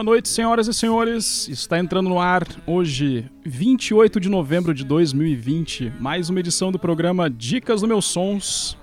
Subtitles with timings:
[0.00, 1.46] Boa noite, senhoras e senhores.
[1.46, 7.28] Está entrando no ar hoje, 28 de novembro de 2020, mais uma edição do programa
[7.28, 8.78] Dicas do Meus Sons.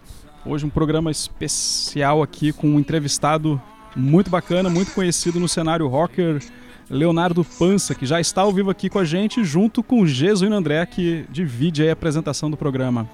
[0.45, 3.59] Hoje um programa especial aqui com um entrevistado
[3.95, 6.39] muito bacana, muito conhecido no cenário rocker,
[6.87, 10.55] Leonardo Pança, que já está ao vivo aqui com a gente, junto com o Jesuíno
[10.55, 13.09] André, que divide a apresentação do programa.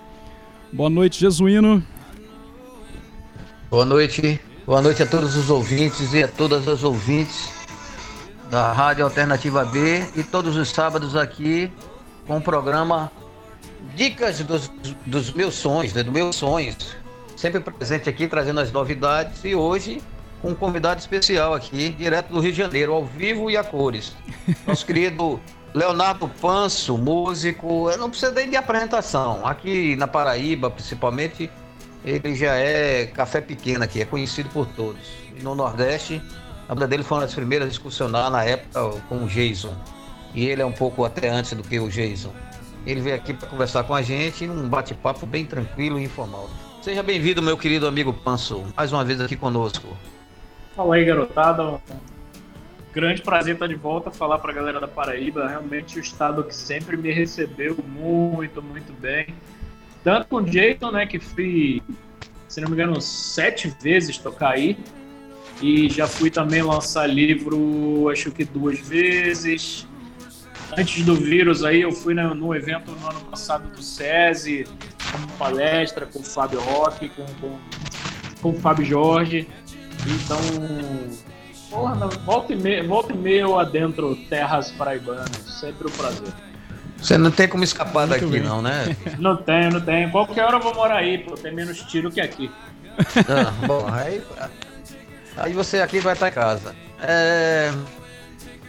[0.73, 1.81] Boa noite, Jesuíno.
[3.71, 4.41] Boa noite.
[4.65, 7.62] Boa noite a todos os ouvintes e a todas as ouvintes
[8.53, 11.73] da Rádio Alternativa B e todos os sábados aqui
[12.27, 13.11] com o programa
[13.95, 14.71] Dicas dos,
[15.07, 16.95] dos meus sonhos, né, dos meus sonhos.
[17.35, 20.03] Sempre presente aqui trazendo as novidades e hoje
[20.39, 24.15] com um convidado especial aqui, direto do Rio de Janeiro, ao vivo e a cores.
[24.67, 25.41] Nosso querido
[25.73, 29.43] Leonardo Panso, músico, eu não precisa nem de apresentação.
[29.47, 31.49] Aqui na Paraíba, principalmente,
[32.05, 35.01] ele já é café pequeno aqui, é conhecido por todos.
[35.41, 36.21] No Nordeste,
[36.67, 39.75] a banda dele foi uma das primeiras a excursionar na época com o Jason.
[40.33, 42.33] E ele é um pouco até antes do que o Jason.
[42.85, 46.49] Ele veio aqui para conversar com a gente num bate-papo bem tranquilo e informal.
[46.81, 49.87] Seja bem-vindo, meu querido amigo Panso, mais uma vez aqui conosco.
[50.75, 51.79] Fala aí, garotada.
[52.93, 55.47] Grande prazer estar de volta, falar para a galera da Paraíba.
[55.47, 59.33] Realmente o estado que sempre me recebeu muito, muito bem.
[60.03, 61.81] Tanto com o Jason, né, que fui,
[62.47, 64.77] se não me engano, sete vezes tocar aí.
[65.61, 69.87] E já fui também lançar livro, acho que duas vezes.
[70.77, 74.65] Antes do vírus aí, eu fui no, no evento no ano passado do SESI,
[75.11, 77.57] como palestra com o Fábio Roque, com, com,
[78.41, 79.47] com o Fábio Jorge.
[80.07, 80.39] Então,
[81.69, 85.31] porra, volta e meia, volta e meia eu adentro terras paraibanas.
[85.47, 86.33] Sempre um prazer.
[86.97, 88.41] Você não tem como escapar Muito daqui, bem.
[88.41, 88.95] não, né?
[89.19, 90.09] Não tenho, não tenho.
[90.09, 91.35] Qualquer hora eu vou morar aí, pô.
[91.35, 92.49] Tem menos tiro que aqui.
[93.27, 94.21] Ah, bom, aí
[95.37, 96.75] Aí você aqui vai estar em casa.
[97.01, 97.71] É...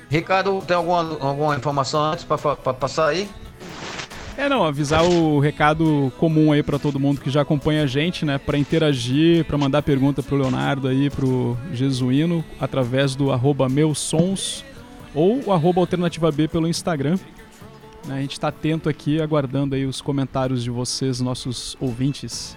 [0.08, 2.38] Ricardo, tem alguma, alguma informação antes para
[2.74, 3.28] passar aí?
[4.36, 8.24] É, não, avisar o recado comum aí para todo mundo que já acompanha a gente,
[8.24, 14.64] né, para interagir, para mandar pergunta pro Leonardo aí, pro Jesuíno, através do arroba meusons
[15.14, 17.16] ou o arroba alternativa B pelo Instagram.
[18.06, 22.56] Né, a gente está atento aqui, aguardando aí os comentários de vocês, nossos ouvintes.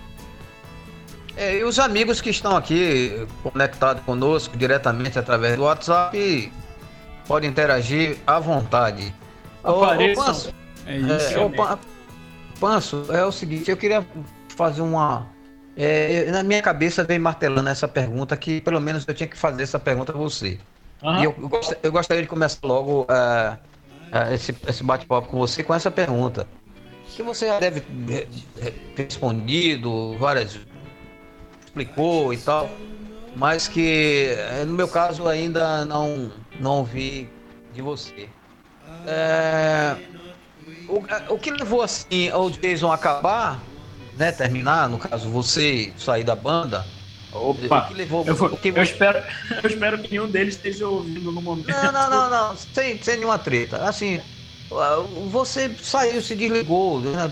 [1.37, 6.51] É, e os amigos que estão aqui conectados conosco diretamente através do WhatsApp
[7.27, 9.13] podem interagir à vontade.
[9.63, 10.23] Apareçam.
[10.23, 10.53] Ô, Panso,
[10.87, 11.37] é isso.
[11.37, 11.77] É, ô,
[12.59, 14.03] Panso, é o seguinte, eu queria
[14.55, 15.27] fazer uma.
[15.75, 19.61] É, na minha cabeça vem martelando essa pergunta que pelo menos eu tinha que fazer
[19.61, 20.57] essa pergunta a você.
[21.03, 21.19] Uhum.
[21.19, 25.37] E eu, eu, gost, eu, gostaria de começar logo uh, uh, esse, esse bate-papo com
[25.37, 26.47] você com essa pergunta.
[27.15, 28.27] Que você já deve ter
[28.95, 30.59] respondido várias
[31.81, 32.69] explicou e tal,
[33.35, 37.29] mas que eh, no meu caso ainda não, não vi
[37.73, 38.29] de você.
[39.05, 39.95] É,
[40.88, 43.61] o, o que levou assim ao Jason acabar,
[44.17, 46.85] né, terminar, no caso você sair da banda?
[47.31, 48.69] Opa, o que levou, eu, vou, que...
[48.69, 49.19] eu, espero,
[49.63, 51.67] eu espero que nenhum deles esteja ouvindo no momento.
[51.67, 53.77] Não, não, não, não, sem, sem nenhuma treta.
[53.83, 54.19] Assim,
[55.29, 57.29] você saiu, se desligou né,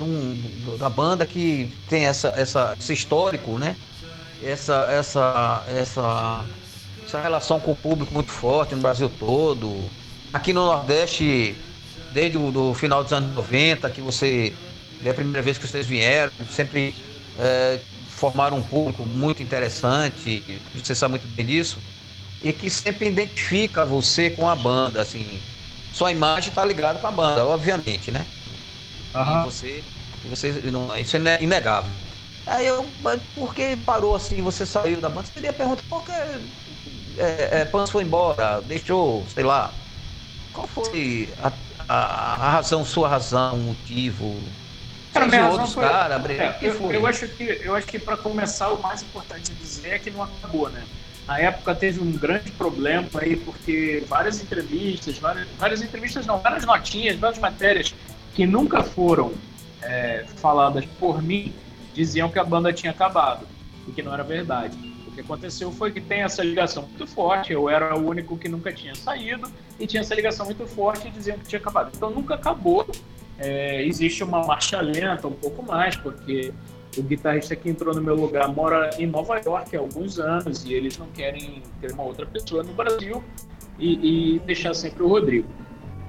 [0.77, 3.75] da banda que tem essa, essa, esse histórico, né?
[4.43, 6.45] Essa, essa, essa,
[7.05, 9.89] essa relação com o público muito forte no Brasil todo.
[10.33, 11.55] Aqui no Nordeste,
[12.13, 14.53] desde o do final dos anos 90, que você.
[15.03, 16.95] É a primeira vez que vocês vieram, sempre
[17.37, 20.43] é, formaram um público muito interessante,
[20.73, 21.79] você sabe muito bem disso,
[22.41, 25.41] e que sempre identifica você com a banda, assim.
[25.91, 28.25] Sua imagem está ligada com a banda, obviamente, né?
[29.13, 29.43] Uhum.
[29.43, 29.83] você,
[30.23, 31.91] você não, isso é inegável.
[32.45, 32.85] Aí eu,
[33.33, 34.41] por que parou assim?
[34.41, 35.27] Você saiu da banda?
[35.27, 38.61] Você teria pergunta, por que é, é, Pans foi embora?
[38.61, 39.71] Deixou, sei lá.
[40.53, 41.51] Qual foi a,
[41.87, 44.35] a, a razão, sua razão, o motivo?
[45.13, 45.83] Cara, minha outros foi...
[45.83, 49.55] cara, é, eu, eu, acho que eu acho que para começar o mais importante a
[49.55, 50.83] dizer é que não acabou, né?
[51.25, 56.65] Na época teve um grande problema aí porque várias entrevistas, várias, várias entrevistas não, várias
[56.65, 57.95] notinhas, várias matérias
[58.35, 59.33] que nunca foram
[59.81, 61.53] é, faladas por mim
[61.95, 63.47] diziam que a banda tinha acabado,
[63.87, 64.77] o que não era verdade.
[65.07, 68.49] O que aconteceu foi que tem essa ligação muito forte, eu era o único que
[68.49, 69.49] nunca tinha saído,
[69.79, 71.91] e tinha essa ligação muito forte e diziam que tinha acabado.
[71.95, 72.85] Então nunca acabou.
[73.37, 76.53] É, existe uma marcha lenta, um pouco mais, porque
[76.97, 80.73] o guitarrista que entrou no meu lugar mora em Nova York há alguns anos e
[80.73, 83.23] eles não querem ter uma outra pessoa no Brasil
[83.79, 85.47] e, e deixar sempre o Rodrigo.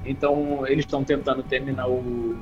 [0.05, 2.39] Então eles estão tentando terminar o,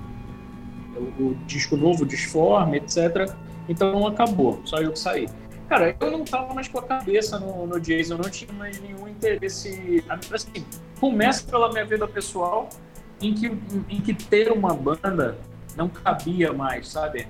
[0.97, 3.35] o, disco novo, Disforme, etc.
[3.69, 5.29] Então acabou, só eu que saí.
[5.69, 9.09] Cara, eu não tava mais com a cabeça no, no Jason, não tinha mais nenhum
[9.09, 10.05] interesse.
[10.33, 10.65] Assim,
[11.01, 12.69] começa pela minha vida pessoal,
[13.21, 13.47] em que,
[13.89, 15.39] em que ter uma banda
[15.77, 17.27] não cabia mais, sabe?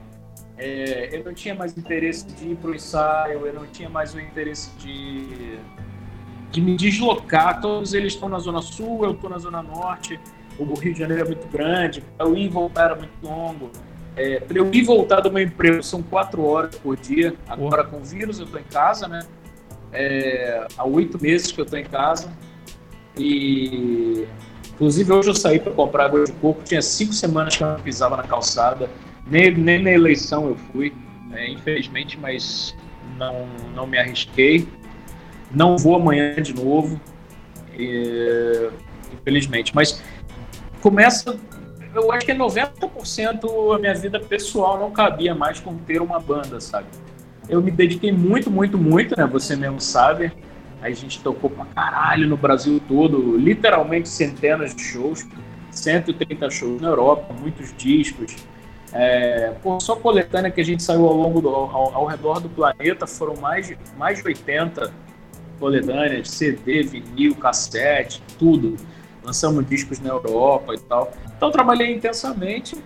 [0.56, 4.20] É, eu não tinha mais interesse de ir pro ensaio, eu não tinha mais o
[4.20, 5.58] interesse de,
[6.50, 7.61] de me deslocar.
[7.61, 10.19] Todos eles estão na Zona Sul, eu estou na Zona Norte.
[10.58, 13.70] O Rio de Janeiro é muito grande, eu ir e voltar era muito longo.
[14.16, 17.34] É, para eu ir e voltar do meu emprego são quatro horas por dia.
[17.48, 19.20] Agora com o vírus eu estou em casa, né?
[19.92, 22.32] É, há oito meses que eu estou em casa.
[23.16, 24.26] E
[24.72, 26.62] inclusive hoje eu saí para comprar água de coco.
[26.62, 28.88] Tinha cinco semanas que eu não pisava na calçada.
[29.26, 30.92] Nem, nem na eleição eu fui,
[31.28, 31.48] né?
[31.48, 32.76] infelizmente, mas
[33.16, 34.68] não, não me arrisquei.
[35.50, 37.00] Não vou amanhã de novo,
[37.78, 38.70] e,
[39.12, 39.74] infelizmente.
[39.74, 40.02] Mas
[40.84, 41.34] começa
[41.94, 46.20] eu acho que é 90% a minha vida pessoal não cabia mais com ter uma
[46.20, 46.88] banda, sabe?
[47.48, 49.25] Eu me dediquei muito, muito, muito, né?
[49.26, 50.32] Você mesmo sabe.
[50.82, 55.25] A gente tocou pra caralho no Brasil todo, literalmente centenas de shows,
[55.70, 58.34] 130 shows na Europa, muitos discos.
[58.92, 63.06] É, só coletânea que a gente saiu ao longo do, ao, ao, redor do planeta
[63.06, 64.92] foram mais de, mais de 80
[65.60, 68.76] coletâneas, CD, vinil, cassete, tudo
[69.25, 71.12] lançamos discos na Europa e tal.
[71.37, 72.76] Então trabalhei intensamente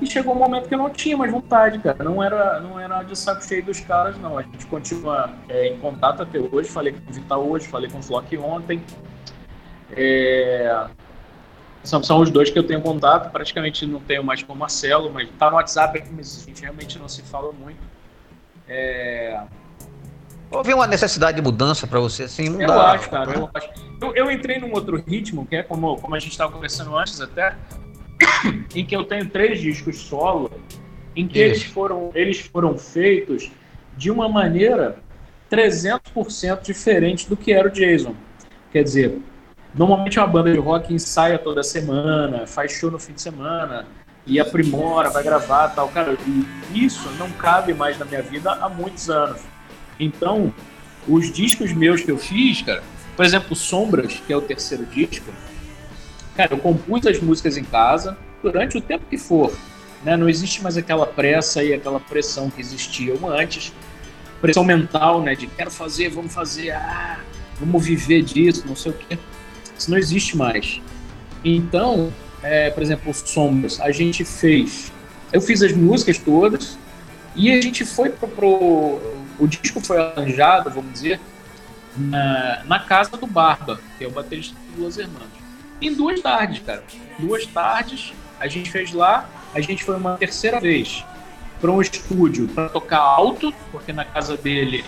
[0.00, 2.02] e chegou um momento que eu não tinha mais vontade, cara.
[2.02, 4.36] Não era, não era de saco cheio dos caras, não.
[4.36, 6.68] A gente continua é, em contato até hoje.
[6.68, 8.82] Falei com o Vital hoje, falei com o Flock ontem.
[9.92, 10.86] É...
[11.82, 13.30] São, são os dois que eu tenho contato.
[13.30, 16.98] Praticamente não tenho mais com o Marcelo, mas tá no WhatsApp, mas a gente realmente
[16.98, 17.80] não se fala muito.
[18.68, 19.40] É...
[20.50, 22.48] Houve uma necessidade de mudança para você, assim?
[22.48, 23.68] Não eu dá, acho, cara, eu acho.
[24.00, 27.20] Eu, eu, entrei num outro ritmo, que é como, como a gente estava conversando antes
[27.20, 27.56] até,
[28.74, 30.50] em que eu tenho três discos solo,
[31.16, 33.50] em que eles foram, eles foram feitos
[33.96, 34.98] de uma maneira
[35.50, 38.14] 300% diferente do que era o Jason.
[38.72, 39.18] Quer dizer,
[39.74, 43.86] normalmente uma banda de rock ensaia toda semana, faz show no fim de semana,
[44.26, 45.88] e aprimora, vai gravar tal.
[45.88, 46.16] Cara,
[46.72, 49.40] e isso não cabe mais na minha vida há muitos anos.
[49.98, 50.52] Então,
[51.06, 52.82] os discos meus que eu fiz, cara,
[53.16, 55.32] por exemplo, Sombras, que é o terceiro disco,
[56.36, 59.52] cara, eu compus as músicas em casa durante o tempo que for.
[60.04, 60.16] Né?
[60.16, 63.72] Não existe mais aquela pressa e aquela pressão que existia antes.
[64.40, 65.34] Pressão mental, né?
[65.34, 67.18] De quero fazer, vamos fazer, ah,
[67.58, 69.18] vamos viver disso, não sei o quê.
[69.78, 70.82] Isso não existe mais.
[71.42, 72.12] Então,
[72.42, 74.92] é, por exemplo, Sombras, a gente fez.
[75.32, 76.78] Eu fiz as músicas todas
[77.34, 79.00] e a gente foi pro, pro
[79.38, 81.20] o disco foi arranjado, vamos dizer,
[81.96, 85.28] na, na casa do Barba, que é o baterista do Duas Irmãs.
[85.80, 86.82] Em duas tardes, cara.
[87.18, 91.04] Duas tardes, a gente fez lá, a gente foi uma terceira vez
[91.60, 94.84] para um estúdio para tocar alto, porque na casa dele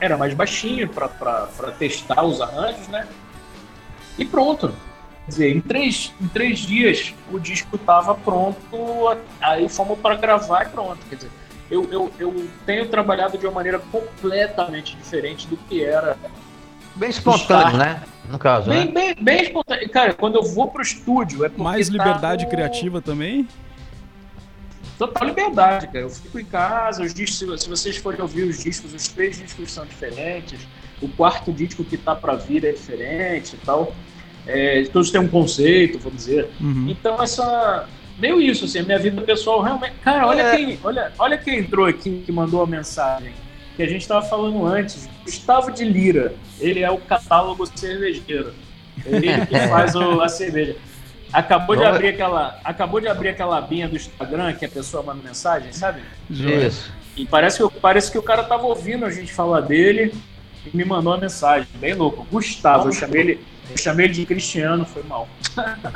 [0.00, 3.06] era mais baixinho para testar os arranjos, né?
[4.16, 4.74] E pronto.
[5.24, 10.62] Quer dizer, em três, em três dias o disco estava pronto, aí fomos para gravar
[10.64, 10.98] e pronto.
[11.08, 11.30] Quer dizer,
[11.70, 16.16] eu, eu, eu tenho trabalhado de uma maneira completamente diferente do que era.
[16.94, 17.76] Bem espontâneo, estar...
[17.76, 18.02] né?
[18.28, 18.92] No caso, bem, né?
[18.92, 19.88] Bem, bem espontâneo.
[19.90, 22.56] Cara, quando eu vou pro estúdio é Mais liberdade tá no...
[22.56, 23.48] criativa também?
[24.98, 26.00] Total liberdade, cara.
[26.00, 29.70] Eu fico em casa, os discos, se vocês forem ouvir os discos, os três discos
[29.70, 30.60] são diferentes.
[31.00, 33.94] O quarto disco que tá para vir é diferente e tal.
[34.44, 36.50] É, todos têm um conceito, vamos dizer.
[36.60, 36.86] Uhum.
[36.88, 37.86] Então, essa,
[38.18, 39.94] meio isso, assim, a minha vida pessoal realmente.
[40.02, 40.56] Cara, olha, é.
[40.56, 43.32] quem, olha, olha quem entrou aqui que mandou a mensagem.
[43.76, 45.08] Que a gente estava falando antes.
[45.24, 46.34] Gustavo de Lira.
[46.58, 48.52] Ele é o catálogo cervejeiro.
[49.06, 50.76] Ele que faz o, a cerveja.
[51.32, 52.58] Acabou de abrir aquela.
[52.64, 56.00] Acabou de abrir aquela abinha do Instagram que a pessoa manda mensagem, sabe?
[56.28, 56.92] Isso.
[57.16, 60.14] E parece que, parece que o cara tava ouvindo a gente falar dele
[60.66, 61.68] e me mandou uma mensagem.
[61.74, 62.26] Bem louco.
[62.30, 63.40] Gustavo, eu chamei ele.
[63.70, 65.28] Eu chamei ele de Cristiano, foi mal.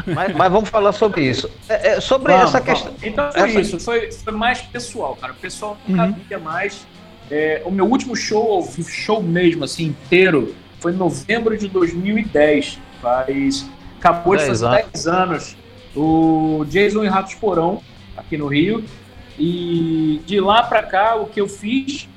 [0.07, 1.51] Mas, mas vamos falar sobre isso.
[1.69, 2.83] É, é, sobre vamos, essa vamos.
[2.83, 2.95] questão.
[3.03, 3.61] Então foi essa...
[3.61, 5.33] isso, foi, foi mais pessoal, cara.
[5.33, 6.13] O pessoal não uhum.
[6.13, 6.87] cabia mais.
[7.31, 12.79] É, o meu último show, show mesmo, assim, inteiro, foi em novembro de 2010.
[13.01, 13.67] Faz.
[13.99, 15.57] Acabou de fazer 10 anos.
[15.95, 17.83] O Jason e Ratos Porão,
[18.17, 18.85] aqui no Rio.
[19.39, 22.09] E de lá para cá, o que eu fiz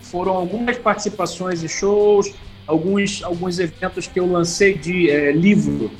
[0.00, 2.32] foram algumas participações em shows,
[2.66, 5.90] alguns, alguns eventos que eu lancei de é, livro,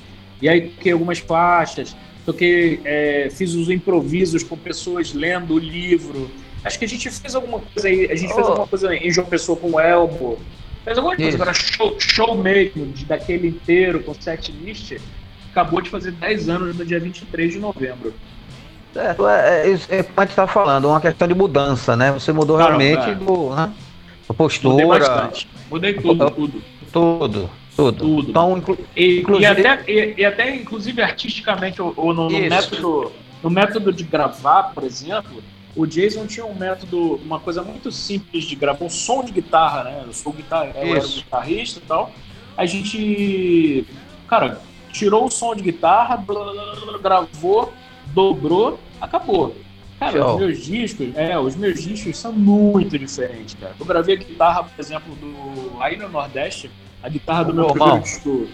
[0.41, 6.31] e aí toquei algumas faixas, toquei, é, fiz os improvisos com pessoas lendo o livro.
[6.65, 8.35] Acho que a gente fez alguma coisa aí, a gente oh.
[8.35, 10.39] fez alguma coisa em João Pessoa com o Elbo.
[10.85, 14.97] Fez alguma coisa, agora show, show mesmo, de, daquele inteiro, com set list,
[15.51, 18.13] acabou de fazer 10 anos no dia 23 de novembro.
[18.95, 22.13] É, é, é, é como a gente está falando, uma questão de mudança, né?
[22.13, 23.55] Você mudou realmente do.
[23.55, 23.73] Né?
[24.35, 24.75] Postura.
[24.75, 25.49] Mudei bastante.
[25.71, 26.63] Mudei tudo, tudo.
[26.93, 27.51] Tudo.
[27.75, 27.99] Tudo.
[27.99, 28.31] Tudo.
[28.31, 29.45] Então, inclu e, inclusive...
[29.45, 33.13] e, até, e, e, até, inclusive, artisticamente, ou, ou no, no método,
[33.43, 35.43] no método de gravar, por exemplo,
[35.75, 39.85] o Jason tinha um método, uma coisa muito simples de gravar, um som de guitarra,
[39.85, 40.03] né?
[40.07, 42.13] Eu sou guitarra, eu era guitarrista e tal.
[42.57, 43.87] A gente,
[44.29, 44.61] cara,
[44.93, 47.73] tirou o som de guitarra, blá, blá, blá, gravou,
[48.09, 49.57] dobrou, acabou.
[50.03, 50.35] Cara, Show.
[50.35, 53.73] os meus discos, é, os meus discos são muito diferentes, cara.
[53.79, 56.69] Eu gravei a guitarra, por exemplo, do aí no Nordeste,
[57.01, 58.49] a guitarra do meu primeiro disco.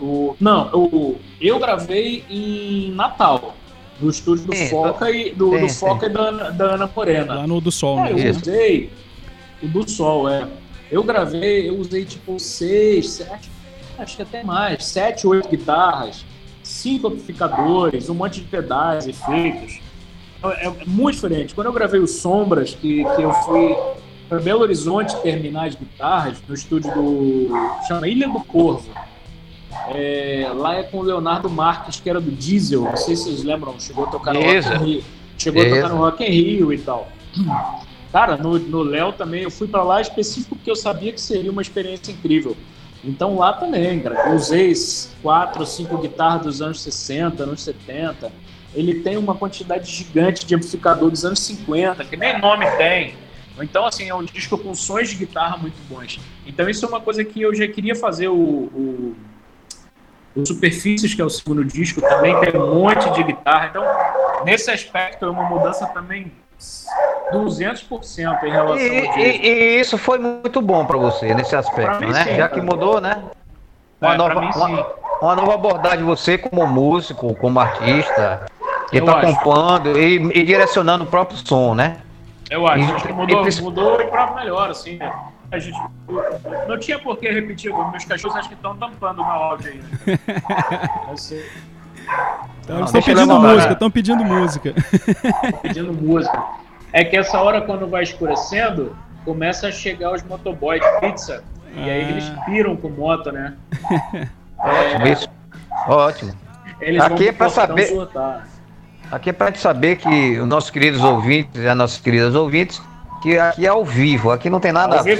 [0.00, 3.54] O, não, eu, eu gravei em Natal,
[4.00, 7.34] no estúdio do sim, Foca e do, sim, do Foca e da, da Ana Morena.
[7.34, 8.28] Lá no do Sol, é, né?
[8.28, 8.90] Eu usei
[9.62, 10.48] o do Sol, é.
[10.90, 13.50] Eu gravei, eu usei tipo seis, sete,
[13.98, 16.24] acho que até mais, sete, oito guitarras,
[16.62, 19.84] cinco amplificadores, um monte de pedais, efeitos.
[20.52, 21.54] É, é muito diferente.
[21.54, 23.76] Quando eu gravei o Sombras, que, que eu fui
[24.28, 27.48] para Belo Horizonte terminar as guitarras, no estúdio do.
[27.86, 28.88] chama Ilha do Corvo.
[29.88, 33.42] É, lá é com o Leonardo Marques, que era do Diesel, não sei se vocês
[33.42, 35.04] lembram, chegou a tocar no Rock in Rio.
[35.36, 37.08] Chegou a tocar no Rock in Rio e tal.
[38.12, 41.60] Cara, no Léo também, eu fui para lá específico porque eu sabia que seria uma
[41.60, 42.56] experiência incrível.
[43.02, 44.72] Então lá também, cara, eu usei
[45.20, 48.32] quatro, cinco guitarras dos anos 60, anos 70.
[48.74, 53.14] Ele tem uma quantidade gigante de amplificador dos anos 50, que nem nome tem.
[53.60, 56.18] Então, assim, é um disco com sons de guitarra muito bons.
[56.46, 59.16] Então, isso é uma coisa que eu já queria fazer o, o,
[60.34, 63.68] o Superfícies, que é o segundo disco, também tem um monte de guitarra.
[63.68, 63.84] Então,
[64.44, 66.32] nesse aspecto, é uma mudança também
[67.32, 72.00] 200% em relação e, ao e, e, isso foi muito bom para você nesse aspecto,
[72.00, 72.24] mim, né?
[72.24, 73.22] Sim, Já que mudou, né?
[74.00, 74.86] Uma, é, nova, mim, uma,
[75.20, 78.46] uma, nova abordagem você como músico, como artista,
[78.90, 81.98] que está compondo e, e direcionando o próprio som, né?
[82.50, 82.94] Eu acho.
[82.94, 84.96] acho que mudou, e, mudou e para melhor, assim.
[84.96, 85.12] Né?
[85.50, 85.78] A gente,
[86.68, 87.72] não tinha por que repetir.
[87.72, 89.78] Meus cachorros acho que estão tampando na áudio aí.
[89.78, 90.18] Né?
[92.64, 94.74] Então, eles estão pedindo música, estão pedindo música.
[95.62, 96.44] pedindo música.
[96.92, 101.42] É que essa hora, quando vai escurecendo, começa a chegar os motoboys de pizza.
[101.76, 101.80] Ah.
[101.80, 102.42] E aí eles ah.
[102.44, 103.54] piram com moto, né?
[104.58, 105.28] Ótimo, é, isso.
[105.88, 106.32] Ótimo.
[106.80, 107.86] Eles Aqui é para saber.
[107.86, 108.46] Soltar.
[109.10, 112.82] Aqui é para te saber que os nossos queridos ouvintes e as nossas queridas ouvintes,
[113.22, 115.18] que aqui é ao vivo, aqui não tem nada ao a ver.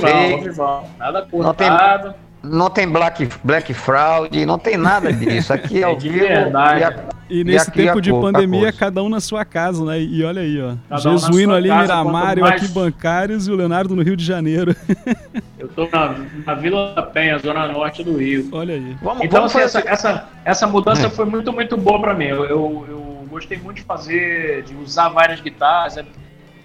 [0.99, 1.35] Nada cortado.
[1.43, 5.53] Não tem, não tem black, black fraud, não tem nada disso.
[5.53, 6.19] Aqui é, é ao vivo.
[6.19, 6.97] Verdade.
[7.29, 10.01] E, e nesse tempo de pandemia, cada um na sua casa, né?
[10.01, 10.75] E olha aí, ó.
[10.89, 14.25] Cada Jesuíno um ali em Miramar, eu aqui bancários e o Leonardo no Rio de
[14.25, 14.75] Janeiro.
[15.65, 16.15] Eu tô na,
[16.45, 18.51] na Vila da Penha, zona norte do Rio.
[18.53, 18.95] Olha aí.
[19.01, 21.11] Vamos, então, vamos assim, essa, essa, essa mudança é.
[21.11, 22.27] foi muito, muito boa para mim.
[22.27, 25.97] Eu, eu, eu, gostei muito de fazer, de usar várias guitarras.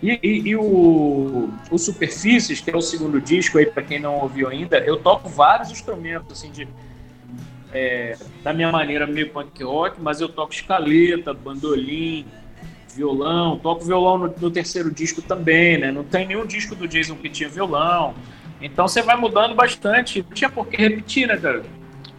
[0.02, 4.16] E, e, e, o, o Superfícies, que é o segundo disco aí, para quem não
[4.20, 6.68] ouviu ainda, eu toco vários instrumentos, assim, de
[7.74, 12.26] é, da minha maneira meio punk rock, mas eu toco escaleta, bandolim,
[12.96, 15.92] violão, toco violão no, no, terceiro disco também, né?
[15.92, 18.16] Não tem nenhum disco do Jason que tinha violão.
[18.62, 20.24] Então você vai mudando bastante.
[20.28, 21.64] Não tinha por que repetir, né, cara?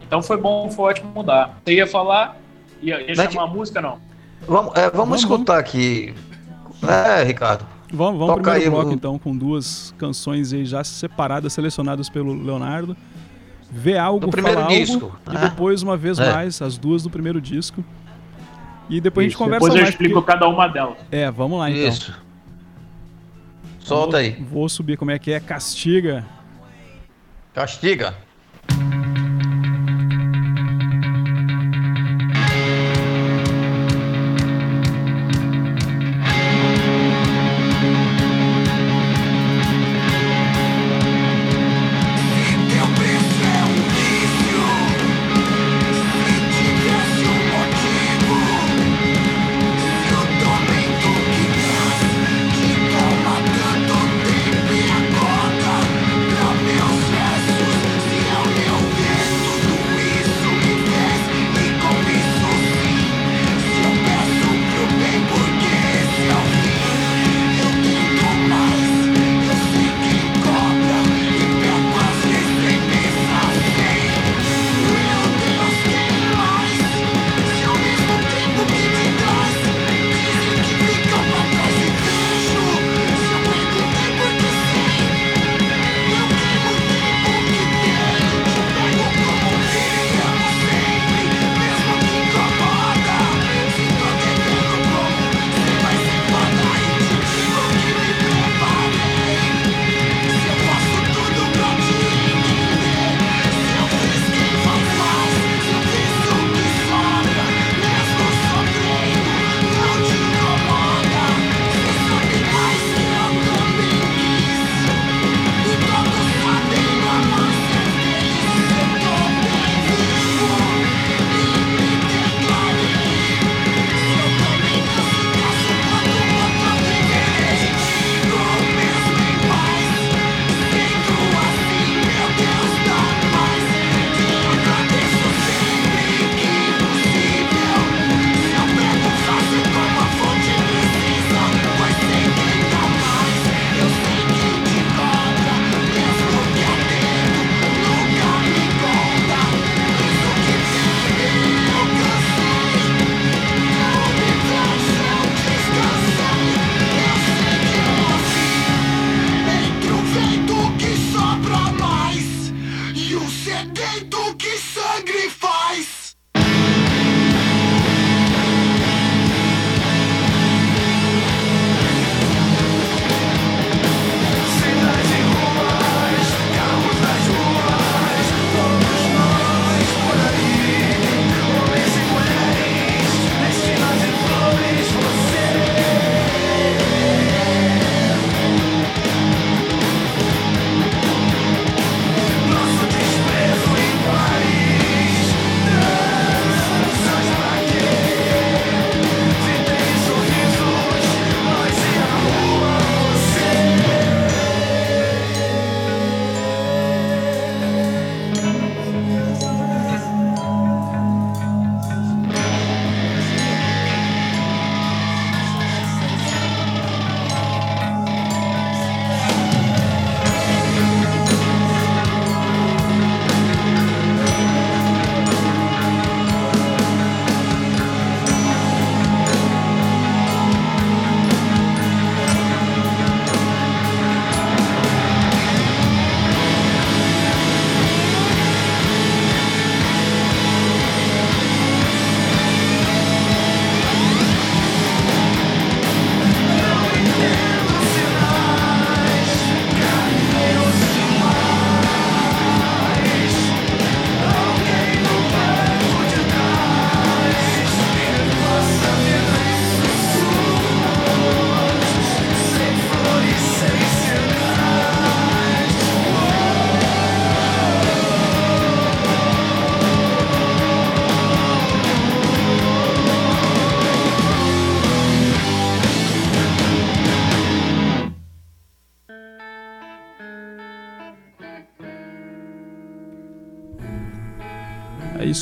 [0.02, 1.60] Então foi bom, foi ótimo mudar.
[1.64, 2.36] Você ia falar?
[2.80, 4.09] Ia, ia chamar a música, não?
[4.46, 5.68] Vamos, é, vamos, vamos escutar vamos.
[5.68, 6.14] aqui.
[6.82, 7.66] É, Ricardo.
[7.92, 12.96] Vamos, vamos pro primeiro bloco, então, com duas canções aí já separadas, selecionadas pelo Leonardo
[13.70, 15.34] ver algo, do primeiro falar disco, algo, né?
[15.34, 16.32] e depois, uma vez é.
[16.32, 17.84] mais, as duas do primeiro disco.
[18.88, 19.94] E depois Isso, a gente conversa depois eu mais.
[19.94, 20.32] explico porque...
[20.32, 20.96] cada uma delas.
[21.12, 21.88] É, vamos lá então.
[21.88, 22.20] Isso.
[23.78, 24.30] Solta vou, aí.
[24.50, 25.38] Vou subir como é que é.
[25.38, 26.26] Castiga.
[27.54, 28.14] Castiga.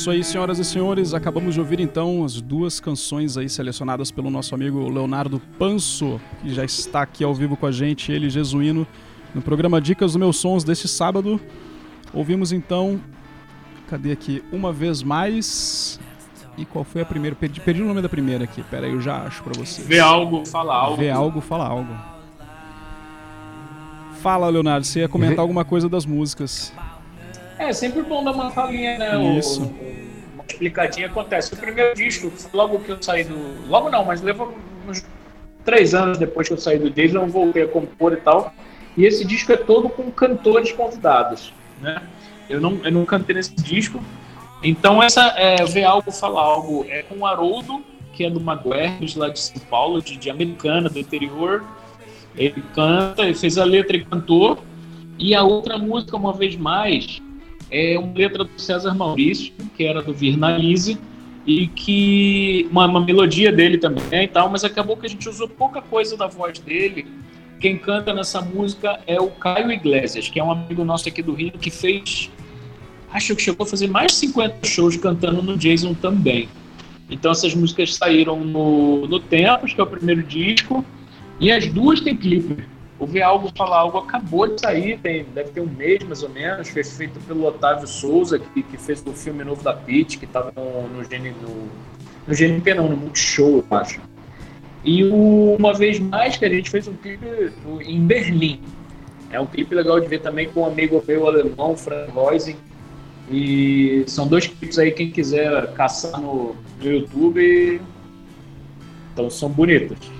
[0.09, 1.13] Isso aí, senhoras e senhores.
[1.13, 6.53] Acabamos de ouvir então as duas canções aí selecionadas pelo nosso amigo Leonardo Panso, que
[6.53, 8.87] já está aqui ao vivo com a gente, ele jesuíno,
[9.35, 11.39] no programa Dicas dos Meus Sons deste sábado.
[12.11, 12.99] Ouvimos então,
[13.87, 14.43] cadê aqui?
[14.51, 15.99] Uma vez mais.
[16.57, 17.35] E qual foi a primeira?
[17.35, 18.63] Perdi, perdi o nome da primeira aqui.
[18.63, 19.87] Pera aí, eu já acho para vocês.
[19.87, 20.97] Vê algo, fala algo.
[20.97, 21.93] Vê algo, fala algo.
[24.21, 26.73] Fala, Leonardo, você ia comentar alguma coisa das músicas.
[27.59, 29.37] É, sempre bom dar uma falinha, né?
[29.37, 29.61] Isso.
[29.61, 31.53] O, uma explicadinha acontece.
[31.53, 33.67] O primeiro disco, logo que eu saí do.
[33.67, 35.05] Logo não, mas levou uns
[35.65, 38.53] três anos depois que eu saí do Jason, eu voltei a compor e tal.
[38.95, 42.01] E esse disco é todo com cantores convidados, né?
[42.49, 44.01] Eu não, eu não cantei nesse disco.
[44.63, 49.15] Então, essa é, Ver Algo, Fala Algo é com o Haroldo, que é do Maguires,
[49.15, 51.63] lá de São Paulo, de, de Americana, do interior.
[52.35, 54.57] Ele canta, ele fez a letra e cantou.
[55.17, 57.21] E a outra música, uma vez mais,
[57.71, 60.97] é uma letra do César Maurício, que era do Virnalize,
[61.45, 65.47] e que uma, uma, melodia dele também e tal, mas acabou que a gente usou
[65.47, 67.07] pouca coisa da voz dele.
[67.59, 71.33] Quem canta nessa música é o Caio Iglesias, que é um amigo nosso aqui do
[71.33, 72.29] Rio, que fez,
[73.11, 76.47] acho que chegou a fazer mais de 50 shows cantando no Jason também.
[77.09, 80.85] Então essas músicas saíram no, no Tempos, que é o primeiro disco,
[81.39, 82.63] e as duas têm clipe.
[82.99, 86.29] O Ver Algo Falar Algo acabou de sair, tem, deve ter um mês mais ou
[86.29, 90.25] menos, foi feito pelo Otávio Souza, que, que fez o filme novo da Pitt, que
[90.25, 91.69] estava no, no, no,
[92.27, 94.01] no GNP não, no Multishow, eu acho.
[94.83, 97.25] E o, uma vez mais que a gente fez um clipe
[97.81, 98.61] em Berlim.
[99.31, 102.57] É um clipe legal de ver também com um amigo meu alemão, Frank Reusing.
[103.31, 107.79] E são dois clipes aí, quem quiser caçar no, no YouTube.
[109.13, 110.18] Então são bonitos.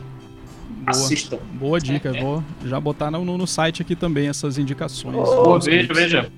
[0.69, 1.39] Boa, Assistam.
[1.53, 5.15] Boa dica, vou já botar no, no site aqui também essas indicações.
[5.15, 6.31] Oh, veja, veja.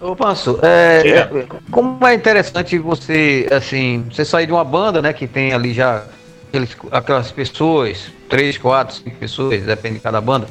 [0.00, 5.12] Ô, Panso, é, é, como é interessante você, assim, você sair de uma banda, né,
[5.12, 6.04] que tem ali já
[6.48, 10.48] aqueles, aquelas pessoas, três, quatro, cinco pessoas, depende de cada banda,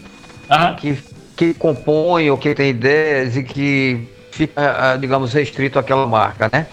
[0.80, 0.98] que,
[1.36, 6.68] que compõem ou que tem ideias e que fica, digamos, restrito àquela marca, né?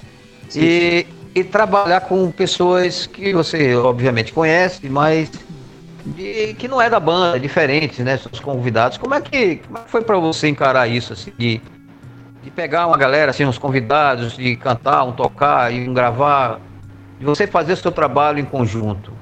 [0.48, 0.60] Sim.
[0.62, 5.30] E, e trabalhar com pessoas que você, obviamente, conhece, mas
[6.04, 8.16] de, que não é da banda, é diferente, né?
[8.16, 8.98] Seus convidados.
[8.98, 11.60] Como é que, como é que foi para você encarar isso, assim, de,
[12.42, 16.60] de pegar uma galera, assim, uns convidados, de cantar, um tocar e um gravar,
[17.18, 19.12] de você fazer seu trabalho em conjunto?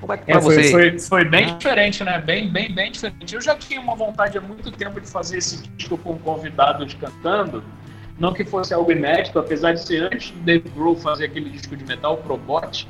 [0.00, 0.70] Como é que é, foi, você...
[0.70, 2.18] foi, foi bem diferente, né?
[2.20, 3.34] Bem, bem, bem diferente.
[3.34, 7.64] Eu já tinha uma vontade há muito tempo de fazer esse disco com convidados cantando,
[8.18, 11.76] não que fosse algo inédito, apesar de ser antes do Dave Grohl fazer aquele disco
[11.76, 12.86] de metal, Probot,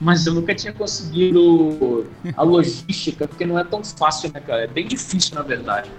[0.00, 4.64] mas eu nunca tinha conseguido a logística, porque não é tão fácil, né, cara?
[4.64, 5.90] É bem difícil, na verdade.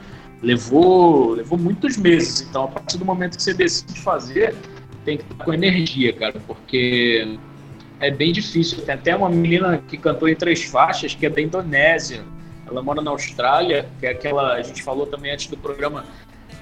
[0.41, 4.55] Levou, levou muitos meses, então a partir do momento que você decide fazer,
[5.05, 7.37] tem que estar com energia, cara, porque
[7.99, 8.81] é bem difícil.
[8.81, 12.23] Tem até uma menina que cantou em três faixas, que é da Indonésia.
[12.67, 14.53] Ela mora na Austrália, que é aquela.
[14.53, 16.05] A gente falou também antes do programa.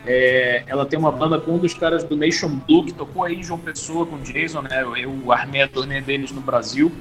[0.06, 3.42] É, ela tem uma banda com um dos caras do Nation Blue, que tocou aí
[3.44, 4.82] João Pessoa com Jason, né?
[4.82, 6.92] Eu armei a turnê deles no Brasil.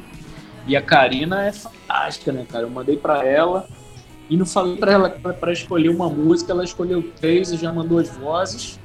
[0.69, 2.65] E a Karina é fantástica, né, cara?
[2.65, 3.67] Eu mandei para ela
[4.29, 7.99] e não falei para ela para escolher uma música, ela escolheu três e já mandou
[7.99, 8.79] as vozes.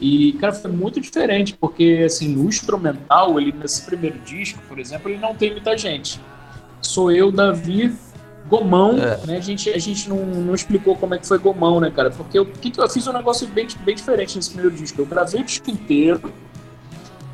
[0.00, 5.08] E, cara, foi muito diferente, porque, assim, no instrumental, ele, nesse primeiro disco, por exemplo,
[5.08, 6.20] ele não tem muita gente.
[6.82, 7.94] Sou eu, Davi,
[8.48, 9.24] Gomão, é.
[9.24, 9.36] né?
[9.36, 12.10] A gente, a gente não, não explicou como é que foi Gomão, né, cara?
[12.10, 15.00] Porque eu, que eu fiz um negócio bem, bem diferente nesse primeiro disco.
[15.00, 16.32] Eu gravei o disco inteiro,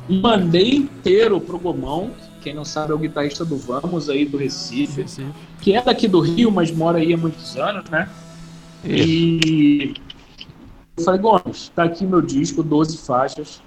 [0.07, 5.05] mandei inteiro pro Gomão, quem não sabe é o guitarrista do Vamos aí do Recife,
[5.61, 8.09] que é daqui do Rio, mas mora aí há muitos anos, né?
[8.83, 9.47] Isso.
[9.47, 9.93] E
[10.97, 13.61] eu falei, Gomes, tá aqui meu disco, 12 faixas.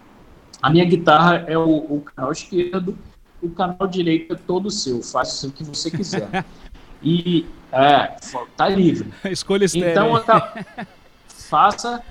[0.60, 2.98] A minha guitarra é o, o canal esquerdo,
[3.40, 6.44] o canal direito é todo seu, faça o que você quiser.
[7.02, 8.16] e é,
[8.56, 9.12] tá livre.
[9.30, 9.90] Escolha estéreo.
[9.90, 10.54] Então, tá,
[11.28, 12.02] faça,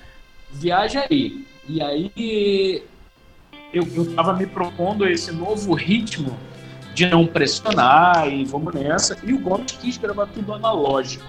[0.50, 1.46] viaja aí.
[1.68, 2.82] E aí
[3.72, 6.36] eu, eu tava me propondo esse novo ritmo
[6.94, 9.18] de não pressionar e vamos nessa.
[9.22, 11.24] E o Gomes quis gravar tudo analógico.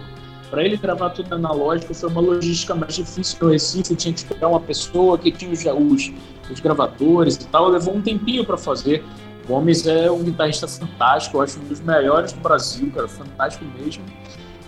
[0.50, 4.48] Para ele gravar tudo analógico foi uma logística mais difícil no Recife, tinha que esperar
[4.48, 6.14] uma pessoa que tinha os, os,
[6.52, 7.68] os gravadores e tal.
[7.68, 9.04] Levou um tempinho para fazer.
[9.48, 14.04] Gomes é um guitarrista fantástico, eu acho um dos melhores do Brasil, cara, fantástico mesmo.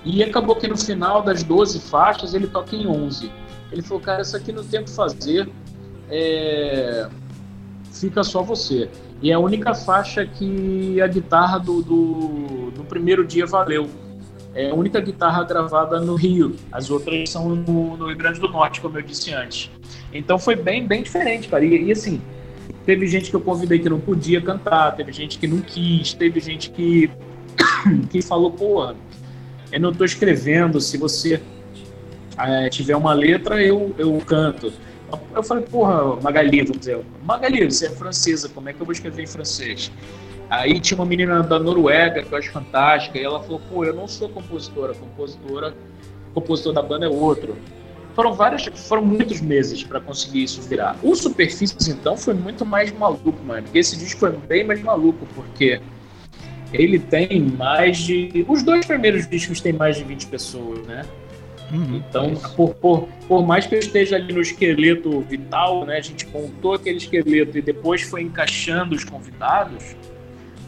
[0.04, 3.32] E acabou que no final das 12 faixas ele toca em 11.
[3.72, 5.50] Ele falou, cara, isso aqui não tem o que fazer,
[6.10, 7.08] é...
[7.92, 8.90] fica só você.
[9.22, 13.90] E é a única faixa que a guitarra do, do, do, primeiro dia valeu.
[14.54, 16.56] É a única guitarra gravada no Rio.
[16.72, 19.72] As outras são no, no, Rio Grande do Norte, como eu disse antes.
[20.14, 21.64] Então foi bem, bem diferente, cara.
[21.66, 22.22] E, e assim,
[22.88, 26.40] Teve gente que eu convidei que não podia cantar, teve gente que não quis, teve
[26.40, 27.12] gente que,
[28.10, 28.94] que falou, pô,
[29.70, 31.42] eu não estou escrevendo, se você
[32.38, 34.72] é, tiver uma letra, eu, eu canto.
[35.34, 38.94] Eu falei, porra, Magali, vamos dizer, Magali, você é francesa, como é que eu vou
[38.94, 39.92] escrever em francês?
[40.50, 43.94] Aí tinha uma menina da Noruega que eu acho fantástica, e ela falou, pô, eu
[43.94, 45.74] não sou compositora, compositora,
[46.34, 47.56] compositor da banda é outro
[48.18, 50.98] foram várias, foram muitos meses para conseguir isso virar.
[51.04, 53.68] O Superfícies, então, foi muito mais maluco, mano.
[53.76, 55.80] Esse disco foi bem mais maluco, porque
[56.74, 58.44] ele tem mais de.
[58.48, 61.06] Os dois primeiros discos têm mais de 20 pessoas, né?
[61.72, 65.98] Uhum, então, por, por, por mais que eu esteja ali no esqueleto vital, né?
[65.98, 69.96] A gente montou aquele esqueleto e depois foi encaixando os convidados,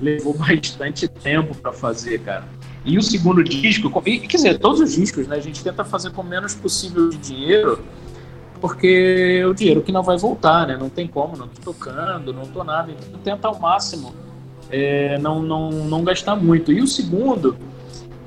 [0.02, 2.44] levou bastante tempo para fazer, cara.
[2.84, 5.38] E o segundo disco, e, quer dizer, todos os discos, né?
[5.38, 7.82] A gente tenta fazer com menos possível de dinheiro,
[8.60, 10.76] porque é o dinheiro que não vai voltar, né?
[10.78, 12.92] Não tem como, não tô tocando, não tô nada.
[12.92, 14.14] Então tenta ao máximo
[14.70, 16.72] é, não, não, não gastar muito.
[16.72, 17.58] E o segundo,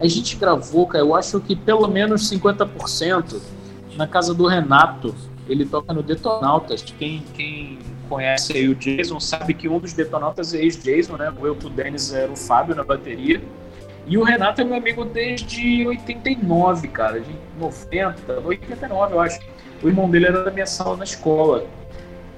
[0.06, 3.40] a gente gravou, cara, eu acho que pelo menos 50%
[3.96, 5.14] na casa do Renato.
[5.48, 6.82] Ele toca no Detonautas.
[6.82, 11.32] Quem, quem conhece aí o Jason sabe que um dos Detonautas é ex-Jason, né?
[11.38, 13.42] O eu pro Dennis era o Fábio na bateria.
[14.06, 19.40] E o Renato é meu amigo desde 89, cara, de 90, 89 eu acho.
[19.82, 21.66] O irmão dele era da minha sala na escola.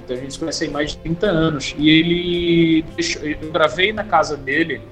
[0.02, 1.74] Então a gente se conhece há mais de 30 anos.
[1.78, 2.84] E ele.
[3.22, 4.82] Eu gravei na casa dele.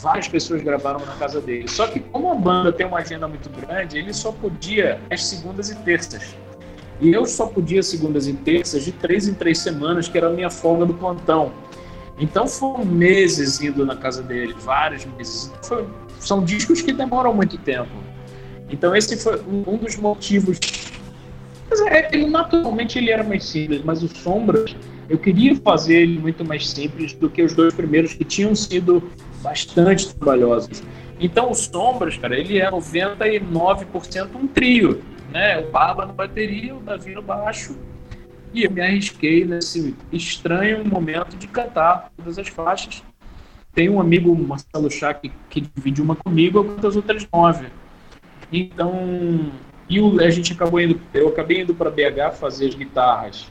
[0.00, 1.68] Várias pessoas gravaram na casa dele.
[1.68, 5.70] Só que, como a banda tem uma agenda muito grande, ele só podia às segundas
[5.70, 6.36] e terças.
[7.00, 10.30] E eu só podia segundas e terças de três em três semanas, que era a
[10.30, 11.52] minha folga do plantão.
[12.18, 15.52] Então foram meses indo na casa dele, vários meses.
[15.62, 15.86] Foi,
[16.18, 17.90] são discos que demoram muito tempo.
[18.70, 20.58] Então esse foi um dos motivos.
[21.88, 24.74] É, ele naturalmente ele era mais simples, mas o Sombras
[25.08, 29.02] eu queria fazer ele muito mais simples do que os dois primeiros que tinham sido
[29.42, 30.82] bastante trabalhosos.
[31.18, 35.58] Então o Sombras, cara, ele é 99% um trio, né?
[35.60, 37.76] O Barba na bateria, o Davi no baixo
[38.56, 43.02] e eu me arrisquei nesse estranho momento de cantar todas as faixas.
[43.74, 47.66] Tem um amigo, Marcelo Chá, que, que divide uma comigo, eu as outras nove.
[48.50, 49.52] Então,
[49.88, 53.46] e o, a gente acabou indo, eu acabei indo para BH fazer as guitarras,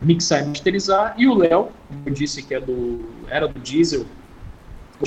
[0.00, 4.06] mixar e masterizar, e o Léo, como eu disse que é do, era do Diesel,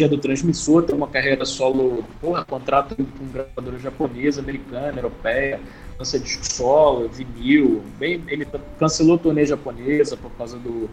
[0.02, 5.60] é do Transmissor, tem uma carreira solo, porra, contrato com gravadora japonesa, americana, europeia,
[6.00, 8.48] lança disco solo, vinil, bem, ele
[8.80, 10.90] cancelou a turnê japonesa por causa do,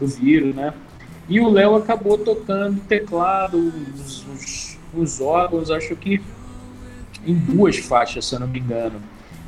[0.00, 0.72] do vírus, né?
[1.28, 3.58] E o Léo acabou tocando teclado,
[3.94, 6.22] os, os, os, órgãos, acho que
[7.26, 9.02] em duas faixas, se eu não me engano.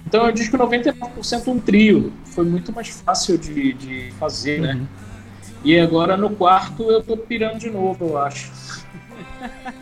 [0.06, 4.74] Então é um disco 99% um trio, foi muito mais fácil de, de fazer, né?
[4.74, 4.86] uhum.
[5.64, 8.79] E agora no quarto eu tô pirando de novo, eu acho.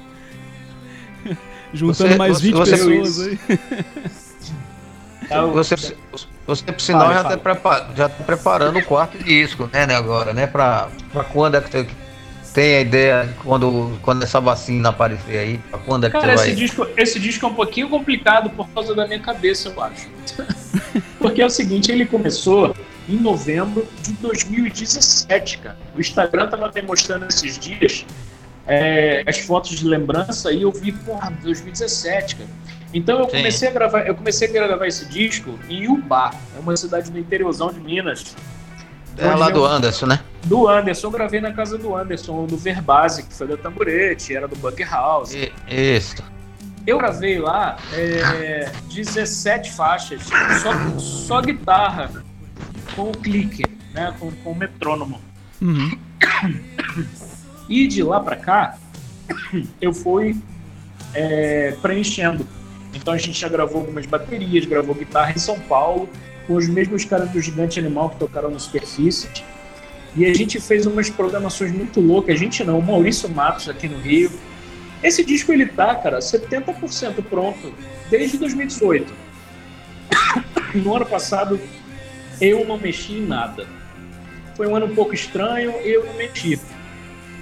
[1.73, 3.39] Juntando você, mais 20 você pessoas aí.
[5.23, 5.77] Então, você,
[6.47, 10.47] você, por sinal, já, está já tá preparando o quarto disco, né, né agora, né?
[10.47, 10.89] Para
[11.31, 11.87] quando é que você
[12.55, 16.45] tem a ideia, quando, quando essa vacina aparecer aí, pra quando é que Cara, você
[16.45, 16.55] esse vai...
[16.55, 20.09] Disco, esse disco é um pouquinho complicado por causa da minha cabeça, eu acho.
[21.21, 22.75] Porque é o seguinte, ele começou
[23.07, 25.79] em novembro de 2017, cara.
[25.95, 28.07] O Instagram tava me mostrando esses dias
[28.69, 32.51] é, as fotos de lembrança e eu vi, porra, 2017, cara.
[32.93, 36.77] Então eu comecei a gravar, eu comecei a gravar esse disco em Iubá, é uma
[36.77, 38.37] cidade do interiorzão de Minas.
[39.17, 40.21] É lá do Anderson, né?
[40.45, 44.47] Do Anderson, eu gravei na casa do Anderson, do Verbase, que foi da Tamburete, era
[44.47, 45.35] do Bunker House.
[45.35, 46.23] E, isso.
[46.87, 50.23] Eu gravei lá é, 17 faixas,
[50.63, 52.11] só, só guitarra,
[52.95, 54.15] com o clique, né?
[54.19, 55.21] Com, com o metrônomo.
[55.61, 55.99] Uhum.
[57.69, 58.79] E de lá para cá,
[59.81, 60.37] eu fui
[61.15, 62.47] é, preenchendo
[62.95, 66.09] então a gente já gravou algumas baterias, gravou guitarra em São Paulo,
[66.47, 69.29] com os mesmos caras do Gigante Animal que tocaram no Superfície.
[70.17, 72.35] E a gente fez umas programações muito loucas.
[72.35, 74.31] A gente não, o Maurício Matos aqui no Rio.
[75.03, 77.73] Esse disco ele tá, cara, 70% pronto
[78.11, 79.13] desde 2018.
[80.75, 81.59] No ano passado
[82.39, 83.67] eu não mexi em nada.
[84.55, 86.61] Foi um ano um pouco estranho, eu não mexi.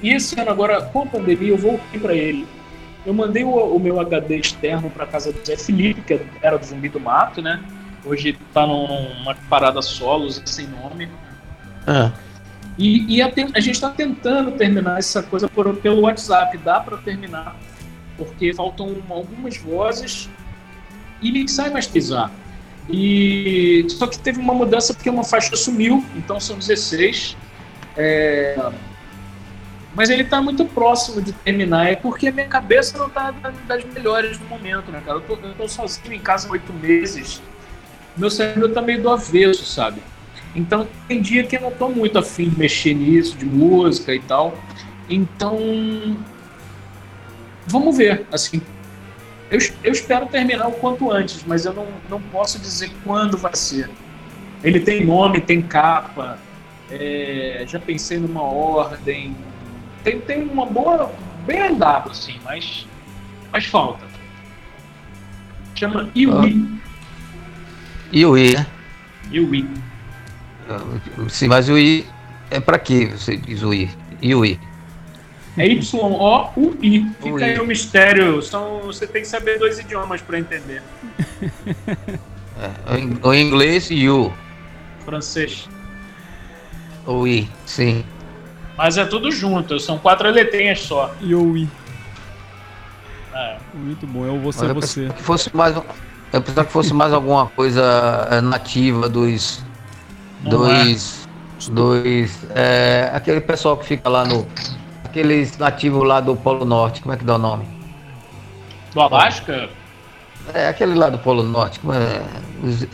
[0.02, 2.46] E esse ano agora, com a pandemia, eu voltei para ele.
[3.04, 6.66] Eu mandei o, o meu HD externo para casa do Zé Felipe, que era do
[6.66, 7.62] Zumbi do Mato, né?
[8.04, 11.08] Hoje tá numa parada solos, sem nome.
[11.86, 12.12] Ah.
[12.78, 16.58] E, e a, a, gente está tentando terminar essa coisa por, pelo WhatsApp.
[16.58, 17.56] Dá para terminar,
[18.16, 20.28] porque faltam algumas vozes
[21.22, 22.30] e mixar e masterizar.
[22.88, 27.36] E só que teve uma mudança porque uma faixa sumiu, então são 16.
[27.96, 28.56] É,
[29.96, 33.32] mas ele está muito próximo de terminar, é porque a minha cabeça não está
[33.66, 35.18] das melhores no momento, né, cara?
[35.18, 37.42] Eu tô, eu tô sozinho em casa há oito meses,
[38.14, 40.02] meu cérebro tá meio do avesso, sabe?
[40.54, 44.20] Então tem dia que eu não tô muito afim de mexer nisso, de música e
[44.20, 44.56] tal.
[45.08, 46.16] Então.
[47.66, 48.60] Vamos ver, assim.
[49.50, 53.54] Eu, eu espero terminar o quanto antes, mas eu não, não posso dizer quando vai
[53.54, 53.88] ser.
[54.62, 56.38] Ele tem nome, tem capa,
[56.90, 59.36] é, já pensei numa ordem.
[60.06, 61.12] Tem, tem uma boa.
[61.44, 62.86] bem andado, assim, mas.
[63.50, 64.06] Mas falta.
[65.74, 66.78] Chama Iwi.
[66.80, 66.88] Ah.
[68.12, 68.66] Iwi, né?
[69.32, 69.68] Iwi.
[71.28, 72.06] Sim, mas o I
[72.52, 73.90] é para que você diz o I?
[74.22, 74.60] E o I?
[75.58, 77.10] É Y-O-U-I.
[77.20, 78.40] Fica aí o mistério.
[78.42, 80.82] São, você tem que saber dois idiomas para entender.
[82.58, 84.32] É, o inglês e o
[85.04, 85.68] francês.
[87.04, 88.04] O I, sim.
[88.76, 91.14] Mas é tudo junto, são quatro letrinhas só.
[91.20, 91.68] E o I.
[93.34, 93.56] É.
[93.74, 95.08] Muito bom, é o você, Mas você.
[95.08, 95.76] Que fosse mais,
[96.32, 99.62] eu pensava que fosse mais alguma coisa é, nativa dos
[100.42, 101.22] dois.
[101.22, 101.70] É.
[101.70, 102.46] Dois.
[102.54, 104.46] É, aquele pessoal que fica lá no.
[105.04, 107.66] Aqueles nativos lá do Polo Norte, como é que dá o nome?
[108.92, 109.70] Do Alasca?
[110.52, 112.22] É, aquele lá do Polo Norte, como é?
[112.62, 112.86] Os,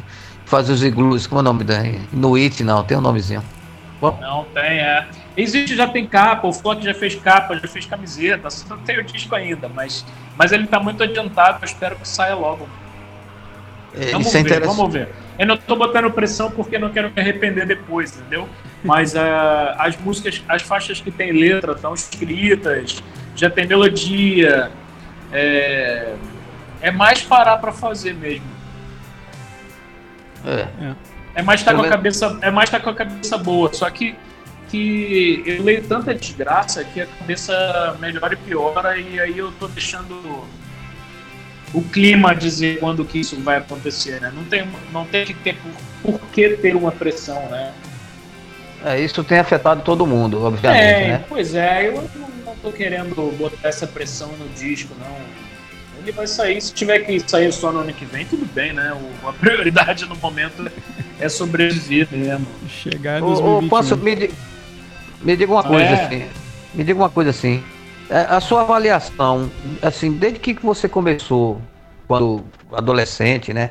[0.45, 1.85] faz os iglus, como é o nome da.
[2.13, 3.43] Inuit, não, tem um nomezinho.
[4.01, 4.17] Bom.
[4.21, 5.07] Não tem, é.
[5.37, 9.05] Existe, já tem capa, o Flock já fez capa, já fez camiseta, não tem o
[9.05, 10.05] disco ainda, mas,
[10.37, 12.69] mas ele tá muito adiantado, eu espero que saia logo.
[13.95, 15.09] É, vamos é ver, vamos ver.
[15.39, 18.49] Eu não tô botando pressão porque não quero me arrepender depois, entendeu?
[18.85, 19.19] Mas uh,
[19.79, 23.03] as músicas, as faixas que tem letra estão escritas,
[23.35, 24.71] já tem melodia.
[25.33, 26.15] É,
[26.81, 28.47] é mais parar para fazer mesmo.
[30.45, 30.95] É.
[31.35, 33.73] É mais estar tá com a cabeça, é mais estar tá com a cabeça boa.
[33.73, 34.15] Só que
[34.73, 39.69] que eu leio tanta desgraça que a cabeça melhora e piora e aí eu tô
[39.69, 40.43] deixando
[41.75, 44.33] o clima dizer quando que isso vai acontecer, né?
[44.35, 45.73] Não tem, não tem que ter por,
[46.19, 47.75] por que ter uma pressão, né?
[48.83, 51.25] É, isso tem afetado todo mundo, obviamente, é, né?
[51.29, 55.17] Pois é, eu não, não tô querendo botar essa pressão no disco, não.
[56.03, 58.93] Ele vai sair, se tiver que sair só no ano que vem, tudo bem, né?
[58.93, 60.71] O, a prioridade no momento
[61.21, 62.47] é sobreviver mesmo.
[62.69, 63.69] Chegar em 2021.
[63.69, 64.31] posso me,
[65.23, 66.05] me diga uma coisa é.
[66.05, 66.25] assim,
[66.75, 67.63] me diga uma coisa assim,
[68.11, 71.61] é, a sua avaliação, assim, desde que você começou,
[72.07, 73.71] quando adolescente, né?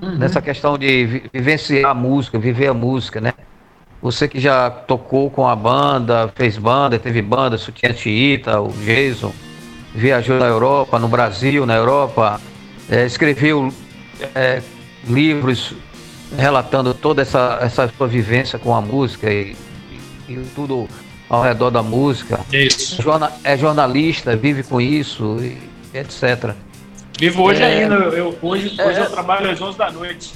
[0.00, 0.16] Uhum.
[0.18, 3.32] Nessa questão de vivenciar a música, viver a música, né?
[4.00, 9.32] Você que já tocou com a banda, fez banda, teve banda, Sutiã Chiita, o Jason,
[9.94, 12.40] viajou na Europa, no Brasil, na Europa,
[12.90, 13.72] é, escreveu
[14.34, 14.60] é,
[15.06, 15.74] livros
[16.36, 19.56] relatando toda essa, essa sua vivência com a música e,
[20.28, 20.88] e tudo
[21.28, 22.40] ao redor da música.
[22.52, 23.02] Isso.
[23.42, 25.38] É jornalista, vive com isso,
[25.94, 26.54] etc.
[27.18, 27.94] Vivo hoje é, ainda.
[27.94, 30.32] Eu, hoje, é, hoje eu trabalho às 11 da noite.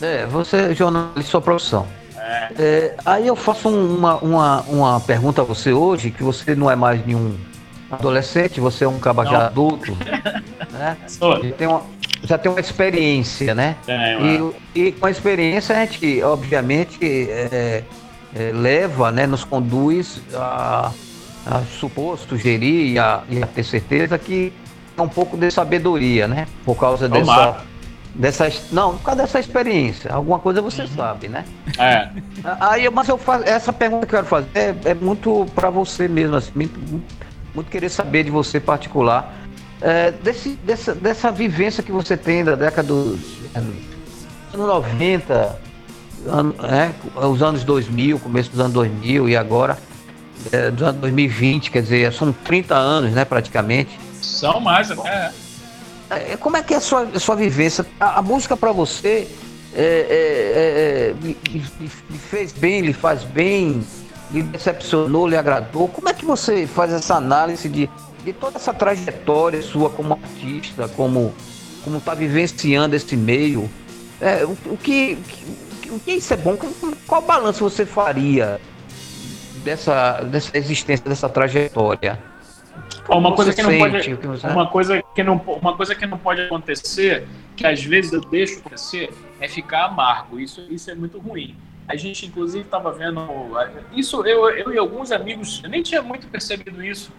[0.00, 1.86] É, você é jornalista, sua profissão.
[2.16, 2.48] É.
[2.58, 6.76] É, aí eu faço uma, uma, uma pergunta a você hoje, que você não é
[6.76, 7.36] mais nenhum
[7.90, 9.96] adolescente, você é um caba já adulto,
[10.72, 10.96] né?
[11.10, 11.82] Já tem, uma,
[12.22, 13.76] já tem uma experiência, né?
[13.86, 17.82] É, e, e, com a experiência a gente, obviamente, é,
[18.34, 20.92] é, leva, né, nos conduz a,
[21.46, 24.52] a supor, sugerir e a, e a, ter certeza que
[24.96, 26.46] é um pouco de sabedoria, né?
[26.64, 27.64] Por causa dessa,
[28.14, 28.52] dessa.
[28.72, 30.12] Não, por causa dessa experiência.
[30.12, 30.88] Alguma coisa você uhum.
[30.88, 31.44] sabe, né?
[31.78, 32.08] É.
[32.60, 36.08] Aí, mas eu faço, essa pergunta que eu quero fazer é, é muito para você
[36.08, 37.14] mesmo, assim, muito, muito,
[37.54, 39.34] muito, querer saber de você particular.
[39.80, 43.20] É, desse, dessa, dessa vivência que você tem da década dos
[43.54, 43.76] anos
[44.52, 45.67] 90,
[46.26, 46.92] ano, é,
[47.26, 49.78] os anos 2000, começo dos anos 2000 e agora
[50.52, 53.98] é, dos anos 2020, quer dizer, são 30 anos, né, praticamente.
[54.20, 55.32] São mais, até.
[56.10, 57.84] É, como é que é a sua, a sua vivência?
[58.00, 59.28] A, a música para você
[59.74, 63.82] é, é, é, lhe, lhe, fez bem, lhe faz bem,
[64.30, 65.88] lhe decepcionou, lhe agradou?
[65.88, 67.90] Como é que você faz essa análise de,
[68.24, 71.34] de toda essa trajetória sua como artista, como
[71.84, 73.70] como está vivenciando esse meio?
[74.20, 75.16] É, o, o que,
[75.90, 76.56] o que isso é bom?
[77.06, 78.60] Qual balanço você faria
[79.64, 82.18] dessa, dessa existência, dessa trajetória?
[83.08, 87.26] uma coisa que não pode, uma coisa que não, uma coisa que não pode acontecer,
[87.56, 90.38] que às vezes eu deixo acontecer, é ficar amargo.
[90.38, 91.56] Isso, isso é muito ruim.
[91.86, 93.26] A gente inclusive estava vendo
[93.92, 94.26] isso.
[94.26, 97.10] Eu, eu e alguns amigos, eu nem tinha muito percebido isso.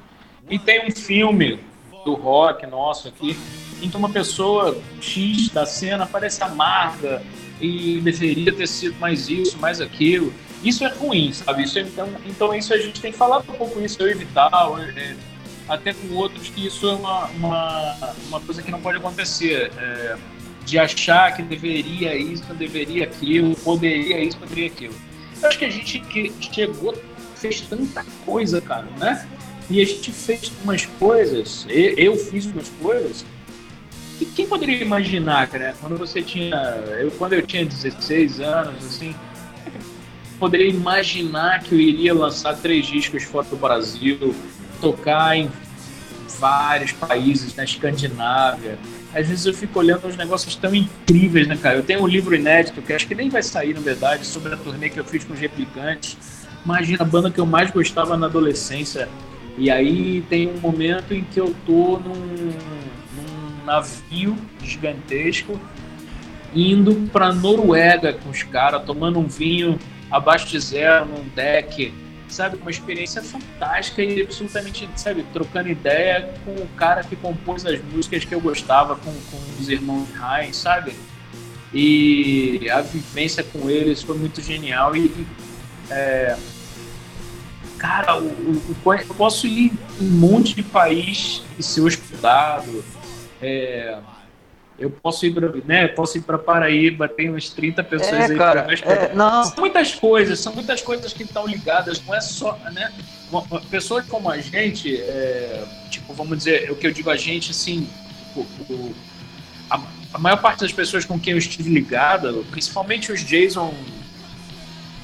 [0.48, 1.60] E tem um filme
[2.06, 3.38] do rock nosso aqui,
[3.82, 7.22] em que uma pessoa X da cena parece amarga,
[7.60, 10.34] e deveria ter sido mais isso, mais aquilo.
[10.64, 11.64] Isso é ruim, sabe?
[11.64, 14.78] Isso é, então, então isso a gente tem falado um pouco isso, eu e Vital,
[14.80, 15.16] é,
[15.68, 19.72] até com outros, que isso é uma, uma, uma coisa que não pode acontecer.
[19.78, 20.18] É,
[20.70, 24.94] de achar que deveria isso, deveria aquilo, poderia isso, poderia aquilo.
[25.42, 26.96] Eu acho que a gente que chegou,
[27.36, 29.28] fez tanta coisa, cara, né?
[29.70, 33.26] E a gente fez umas coisas, eu fiz umas coisas,
[34.20, 36.56] e quem poderia imaginar, cara, quando você tinha,
[37.00, 39.16] eu, quando eu tinha 16 anos, assim,
[40.38, 44.36] poderia imaginar que eu iria lançar três discos fora do Brasil,
[44.82, 45.50] tocar em
[46.38, 48.78] vários países, na Escandinávia.
[49.14, 51.78] Às vezes eu fico olhando uns negócios tão incríveis, né, cara?
[51.78, 54.58] Eu tenho um livro inédito, que acho que nem vai sair, na verdade, sobre a
[54.58, 56.18] turnê que eu fiz com os replicantes.
[56.64, 59.08] Imagina a banda que eu mais gostava na adolescência.
[59.58, 62.54] E aí tem um momento em que eu tô num
[63.70, 65.60] navio gigantesco
[66.56, 69.78] indo pra Noruega com os caras, tomando um vinho
[70.10, 71.94] abaixo de zero num deck
[72.28, 72.58] sabe?
[72.58, 78.24] Uma experiência fantástica e absolutamente, sabe, trocando ideia com o cara que compôs as músicas
[78.24, 80.94] que eu gostava, com, com os irmãos Heinz, sabe?
[81.74, 85.26] E a vivência com eles foi muito genial e,
[85.90, 86.38] é,
[87.80, 92.84] cara, o, o, eu posso ir em um monte de país e ser hospedado,
[93.42, 93.98] é,
[94.80, 98.38] eu posso ir para né, posso ir para Paraíba, tem umas 30 pessoas é, aí
[98.38, 99.44] cara, é, não.
[99.44, 102.92] São muitas coisas, são muitas coisas que estão ligadas, não é só, né?
[103.70, 107.88] Pessoas como a gente, é, tipo, vamos dizer, o que eu digo a gente, assim,
[108.36, 108.96] o, o,
[109.70, 109.82] a,
[110.14, 113.74] a, maior parte das pessoas com quem eu estive ligado, principalmente os Jason.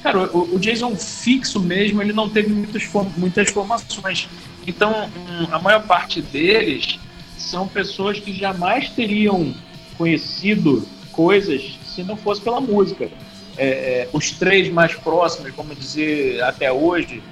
[0.02, 2.82] Cara, o, o Jason fixo mesmo, ele não teve muitas,
[3.16, 4.28] muitas formações.
[4.66, 6.98] Então, um, a maior parte deles
[7.36, 9.54] são pessoas que jamais teriam
[9.96, 13.08] conhecido coisas se não fosse pela música.
[13.56, 17.22] É, é, os três mais próximos, vamos dizer, até hoje,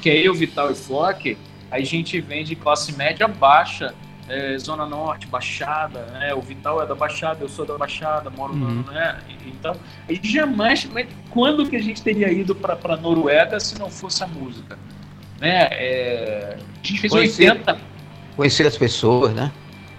[0.00, 1.36] que é eu, Vital e Flock,
[1.70, 3.94] a gente vem de classe média baixa,
[4.28, 6.34] é, Zona Norte, Baixada, né?
[6.34, 8.82] o Vital é da Baixada, eu sou da Baixada, moro uhum.
[8.82, 9.18] no, né?
[9.46, 9.76] Então,
[10.08, 10.88] a gente jamais,
[11.30, 14.78] quando que a gente teria ido para Noruega se não fosse a música?
[15.40, 15.68] Né?
[15.70, 17.78] É, a gente fez conhecer, 80...
[18.38, 19.50] Conhecer as pessoas, né?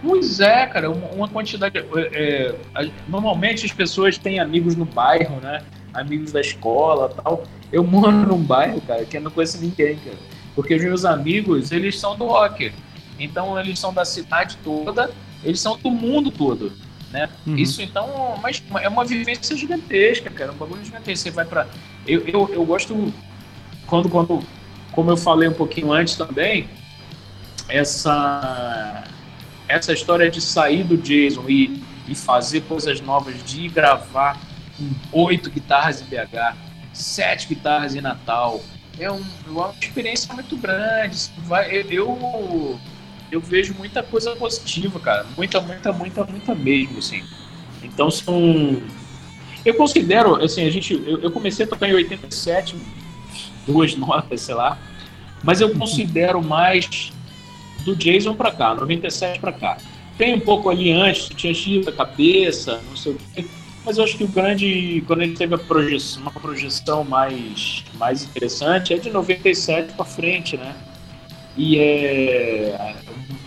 [0.01, 1.77] Pois é, cara, uma, quantidade.
[1.77, 5.61] É, é, normalmente as pessoas têm amigos no bairro, né?
[5.93, 7.43] Amigos da escola tal.
[7.69, 10.15] Eu moro num bairro, cara, que eu não conheço ninguém, cara.
[10.55, 12.71] Porque os meus amigos, eles são do rock.
[13.19, 15.11] Então eles são da cidade toda,
[15.43, 16.71] eles são do mundo todo.
[17.11, 17.27] Né?
[17.45, 17.57] Uhum.
[17.57, 20.53] Isso então mas é uma vivência gigantesca, cara.
[20.53, 21.25] Um bagulho gigantesco.
[21.25, 21.67] Você vai pra.
[22.07, 23.13] Eu, eu, eu gosto.
[23.85, 24.41] Quando, quando,
[24.93, 26.69] como eu falei um pouquinho antes também,
[27.69, 29.03] essa
[29.67, 34.39] essa história de sair do Jason e, e fazer coisas novas, de gravar
[35.11, 36.57] com oito guitarras em BH,
[36.91, 38.59] sete guitarras em Natal,
[38.99, 41.29] é, um, é uma experiência muito grande.
[41.45, 42.79] Vai, eu,
[43.31, 45.25] eu vejo muita coisa positiva, cara.
[45.37, 47.23] Muita, muita, muita, muita mesmo, assim.
[47.83, 48.81] Então são.
[49.63, 50.93] Eu considero, assim, a gente.
[50.93, 52.75] Eu, eu comecei a tocar em 87,
[53.65, 54.77] duas notas, sei lá.
[55.43, 57.13] Mas eu considero mais
[57.89, 59.77] do Jason para cá, 97 para cá.
[60.17, 63.45] Tem um pouco ali antes, tinha Chita, cabeça, não sei o quê.
[63.85, 68.93] Mas eu acho que o grande, quando ele teve projeção, uma projeção mais, mais interessante,
[68.93, 70.75] é de 97 para frente, né?
[71.57, 72.95] E é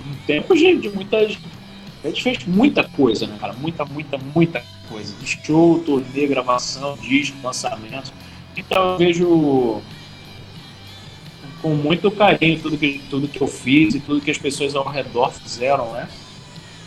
[0.07, 1.39] um tempo de, de muitas.
[2.03, 3.53] A gente fez muita coisa, né, cara?
[3.53, 5.15] Muita, muita, muita coisa.
[5.21, 8.13] De show, turnê, gravação, disco, lançamento.
[8.57, 9.83] Então eu vejo
[11.63, 14.87] com muito carinho tudo que, tudo que eu fiz e tudo que as pessoas ao
[14.87, 16.09] redor fizeram, né?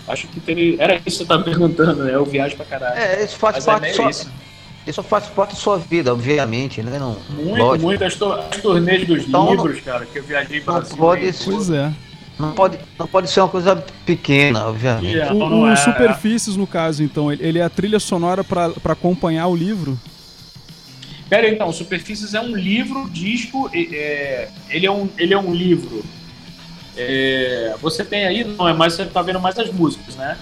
[0.08, 2.14] Acho que teve, era isso que você tá perguntando, né?
[2.14, 3.00] Eu viajo pra caralho.
[3.00, 4.32] É, isso faz Mas parte é só, isso.
[4.86, 7.00] isso faz parte da sua vida, obviamente, né?
[7.00, 7.88] Não, muito, lógico.
[7.88, 8.04] muito.
[8.04, 11.52] As, to, as turnês dos então, livros, cara, que eu viajei para Não pode ser.
[11.52, 11.92] Pois é.
[12.38, 15.16] Não pode, não pode ser uma coisa pequena, obviamente.
[15.16, 19.48] Yeah, o, o é, Superfícies, no caso, então, ele é a trilha sonora para acompanhar
[19.48, 19.98] o livro?
[21.36, 26.02] Pera então, Superfícies é um livro, disco, é, ele, é um, ele é um livro.
[26.96, 30.38] É, você tem aí, não é mais, você tá vendo mais as músicas, né?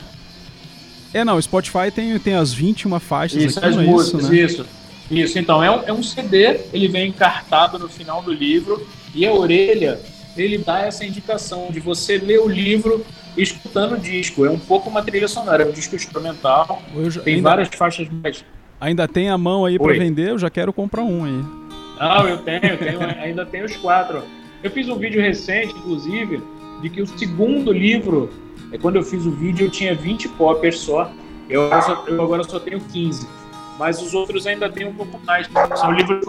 [1.11, 4.31] É, não, o Spotify tem, tem as 21 faixas isso, aqui, as é músicas, isso,
[4.31, 4.37] né?
[4.37, 4.65] isso.
[5.09, 9.25] Isso, então, é um, é um CD, ele vem encartado no final do livro, e
[9.25, 9.99] a orelha,
[10.37, 13.03] ele dá essa indicação de você ler o livro
[13.35, 14.45] escutando o disco.
[14.45, 17.49] É um pouco uma trilha sonora, é um disco instrumental, já, tem ainda...
[17.49, 18.45] várias faixas mais
[18.83, 20.31] Ainda tem a mão aí para vender?
[20.31, 21.45] Eu já quero comprar um aí.
[21.97, 24.21] Não, eu tenho, eu tenho ainda tenho os quatro.
[24.61, 26.43] Eu fiz um vídeo recente, inclusive,
[26.81, 28.29] de que o segundo livro,
[28.73, 31.09] é quando eu fiz o vídeo, eu tinha 20 cópias só.
[31.49, 31.69] Eu,
[32.07, 33.25] eu agora só tenho 15.
[33.79, 35.47] mas os outros ainda tem um pouco mais.
[35.77, 36.25] São livros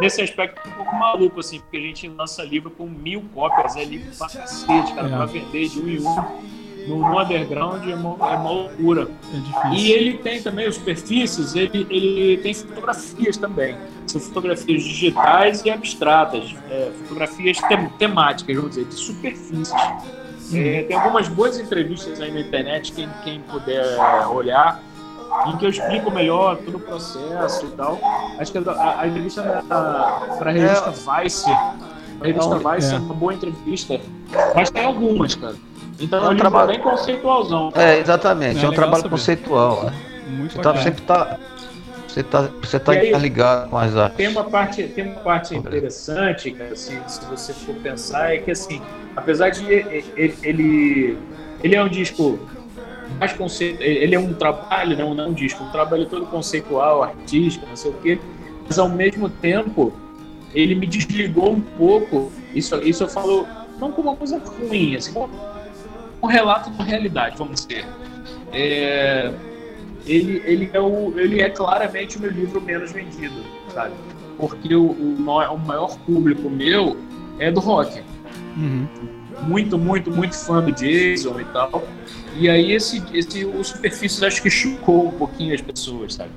[0.00, 3.84] nesse aspecto um pouco maluco, assim, porque a gente lança livro com mil cópias, é
[3.84, 5.10] livro pra cacete, cara, é.
[5.10, 6.65] pra vender de um em um.
[6.86, 9.08] No, no underground é uma, é uma loucura.
[9.32, 13.76] É e ele tem também os superfícies, ele, ele tem fotografias também.
[14.06, 19.72] São fotografias digitais e abstratas, é, fotografias tem, temáticas, vamos dizer, de superfícies.
[20.54, 24.80] É, tem algumas boas entrevistas aí na internet, quem, quem puder olhar,
[25.46, 27.98] em que eu explico melhor todo o processo e tal.
[28.38, 31.22] Acho que a, a entrevista para a revista é.
[31.22, 32.76] Vice, a revista é.
[32.76, 32.96] Vice é.
[32.96, 34.00] é uma boa entrevista,
[34.54, 35.56] mas tem algumas, cara.
[35.98, 37.72] Então é um, é trabalho bem conceitualzão.
[37.74, 39.10] É, exatamente, é, é um trabalho saber.
[39.10, 39.84] conceitual.
[39.84, 39.92] Né?
[40.28, 41.38] Muito você tá, sempre tá
[42.16, 44.16] você tá, você tá aí, ligado com as artes.
[44.16, 48.50] Tem uma parte, tem uma parte interessante, cara, se, se você for pensar, é que
[48.50, 48.80] assim,
[49.14, 50.04] apesar de ele,
[50.42, 51.18] ele,
[51.62, 52.38] ele é um disco
[53.20, 57.66] mais conceito, ele é um trabalho, não, não um disco, um trabalho todo conceitual, artístico,
[57.68, 58.18] não sei o quê,
[58.66, 59.92] mas ao mesmo tempo
[60.54, 62.32] ele me desligou um pouco.
[62.54, 63.46] Isso, isso eu falo
[63.78, 65.28] não como uma coisa ruim, assim, como
[66.22, 67.84] um relato da realidade, vamos dizer.
[68.52, 69.32] É,
[70.06, 73.34] ele, ele, é o, ele é claramente o meu livro menos vendido,
[73.72, 73.92] sabe?
[74.38, 76.96] Porque o, o, o maior público meu
[77.38, 78.02] é do rock.
[78.56, 78.86] Uhum.
[79.42, 81.82] Muito, muito, muito fã do Jason e tal.
[82.34, 86.30] E aí esse, esse, o Superfícies acho que chocou um pouquinho as pessoas, sabe?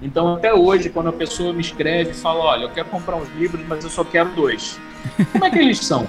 [0.00, 3.28] Então até hoje, quando a pessoa me escreve e fala, olha, eu quero comprar uns
[3.36, 4.78] livros, mas eu só quero dois.
[5.32, 6.06] Como é que eles são?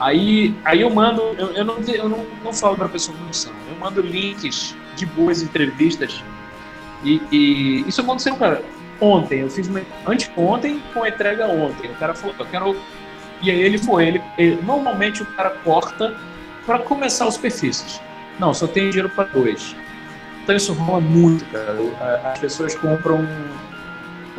[0.00, 3.32] Aí, aí eu mando, eu, eu, não, eu não, não falo para a pessoa como
[3.32, 6.22] são, eu mando links de boas entrevistas.
[7.04, 8.62] E, e isso aconteceu, cara,
[9.02, 9.40] ontem.
[9.40, 11.90] Eu fiz uma anteontem com entrega ontem.
[11.90, 12.76] O cara falou, eu quero.
[13.42, 14.06] E aí ele foi.
[14.06, 16.14] Ele, ele normalmente o cara corta
[16.64, 18.00] para começar os superfícies.
[18.38, 19.74] Não, só tem dinheiro para dois.
[20.42, 21.76] Então isso rola muito, cara.
[22.32, 23.26] As pessoas compram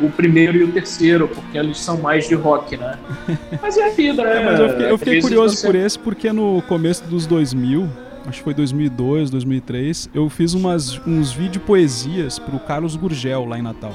[0.00, 2.98] o primeiro e o terceiro, porque eles são mais de rock, né?
[3.62, 4.42] Mas é a vida, né?
[4.42, 5.66] É, mas eu fiquei, eu fiquei curioso você...
[5.66, 7.88] por esse, porque no começo dos 2000,
[8.26, 13.58] acho que foi 2002, 2003, eu fiz umas, uns vídeo poesias pro Carlos Gurgel lá
[13.58, 13.92] em Natal.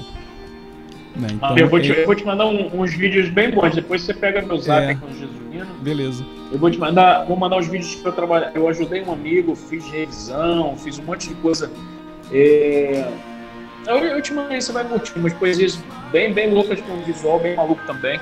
[1.15, 1.27] Né?
[1.33, 2.01] Então, eu, vou te, é...
[2.01, 4.95] eu, vou te, mandar um, uns vídeos bem bons, depois você pega meu zap é...
[4.95, 5.67] com o Jesuíno.
[5.81, 6.25] Beleza.
[6.51, 8.51] Eu vou te mandar, vou mandar os vídeos que eu trabalhar.
[8.55, 11.69] Eu ajudei um amigo, fiz revisão, fiz um monte de coisa.
[12.31, 13.05] É...
[13.87, 15.79] Eu, eu te mandei, você vai curtir umas poesias
[16.11, 18.19] bem, bem loucas com um visual bem maluco também.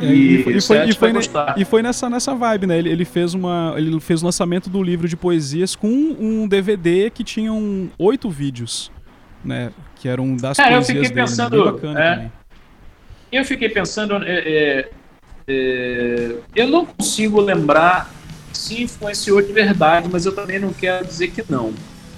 [0.00, 1.12] É, e, e, foi, e, foi, e, foi,
[1.56, 2.78] e, foi, nessa, nessa vibe, né?
[2.78, 7.10] Ele, ele, fez uma, ele fez o lançamento do livro de poesias com um DVD
[7.10, 7.52] que tinha
[7.98, 8.90] oito vídeos,
[9.44, 9.70] né?
[9.96, 11.14] Que eram das é, poesias eu fiquei dele.
[11.14, 11.20] Né?
[11.22, 12.30] Pensando, bacana é.
[13.30, 14.90] Eu fiquei pensando, é, é,
[15.48, 18.10] é, eu não consigo lembrar
[18.52, 21.72] se influenciou de verdade, mas eu também não quero dizer que não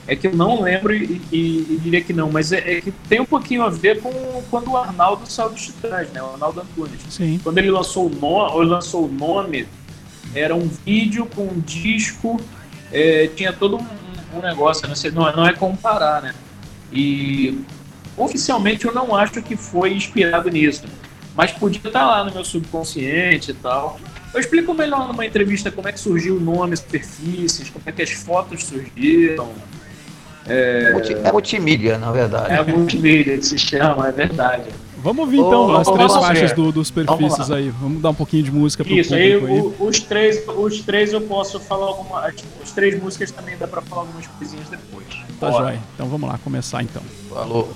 [0.07, 2.91] é que eu não lembro e, e, e diria que não, mas é, é, que
[3.09, 4.13] tem um pouquinho a ver com
[4.51, 6.23] quando o Arnaldo saiu dos Titãs, né?
[6.23, 7.01] O Arnaldo Antunes.
[7.09, 7.41] Sim.
[7.43, 9.67] Quando ele lançou o, no, lançou o nome,
[10.35, 12.39] era um vídeo com um disco,
[12.93, 13.87] é, tinha todo um,
[14.37, 16.35] um negócio, não, sei, não, não é comparar, né?
[16.93, 17.59] E
[18.17, 20.85] oficialmente eu não acho que foi inspirado nisso,
[21.35, 23.99] mas podia estar lá no meu subconsciente e tal.
[24.35, 28.03] Eu explico melhor numa entrevista como é que surgiu o nome, superfícies, como é que
[28.03, 29.53] as fotos surgiram,
[30.49, 30.93] é...
[31.25, 32.53] é multimídia, na verdade.
[32.53, 34.71] É multimídia que se chama, é verdade.
[35.05, 37.69] Vamos ouvir então oh, as três faixas do, dos perfis aí.
[37.69, 39.53] Vamos dar um pouquinho de música pro Isso, público aí.
[39.53, 39.75] aí.
[39.79, 42.35] Os, três, os três eu posso falar algumas.
[42.63, 45.07] As três músicas também dá pra falar algumas coisinhas depois.
[45.39, 45.79] Tá jóia.
[45.95, 47.03] Então vamos lá, começar então.
[47.29, 47.71] Falou.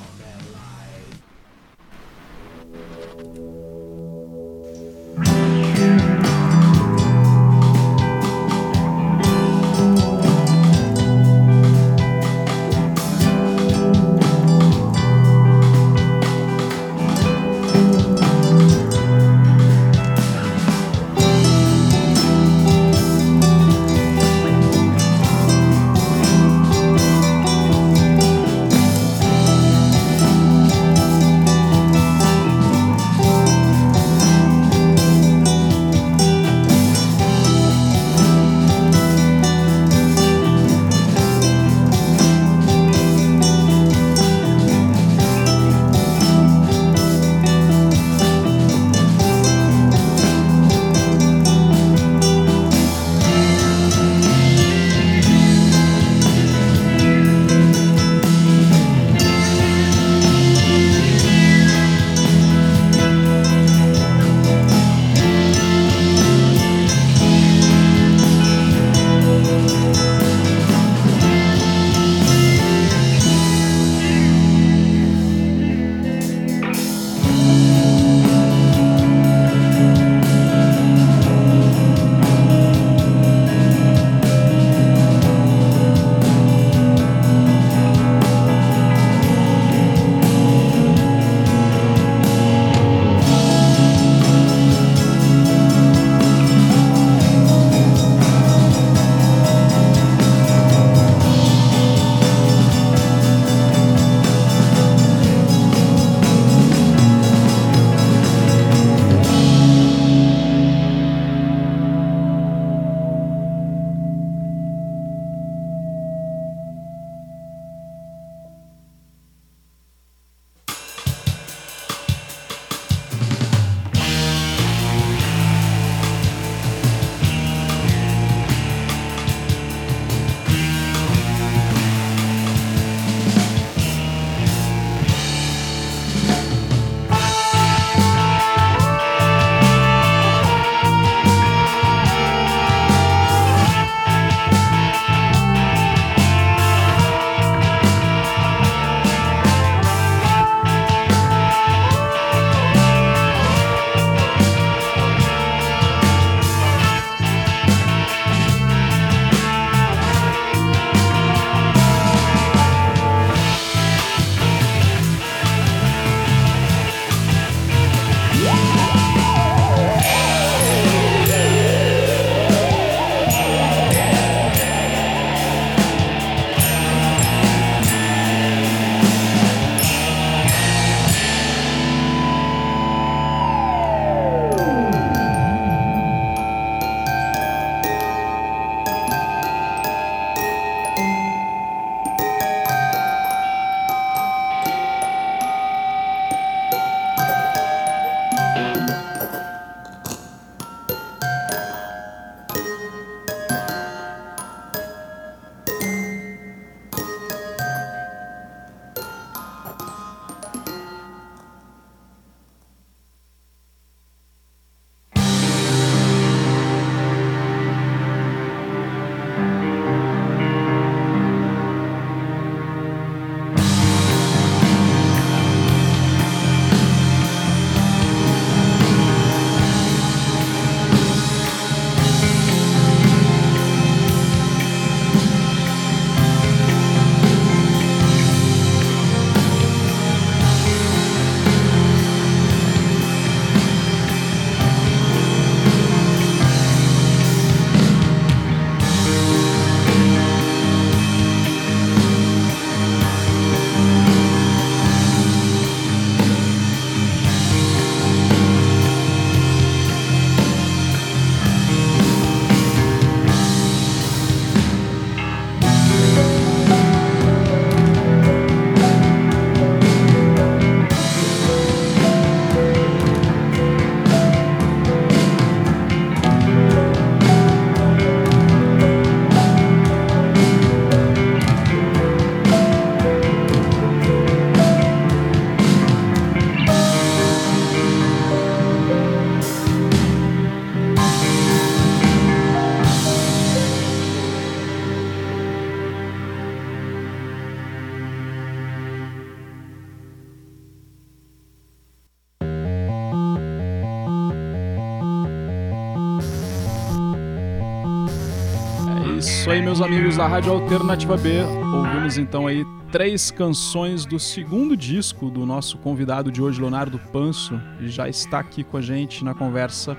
[309.78, 311.40] Meus amigos da Rádio Alternativa B.
[311.40, 317.60] Ouvimos então aí três canções do segundo disco do nosso convidado de hoje, Leonardo Panso,
[317.80, 319.96] e já está aqui com a gente na conversa.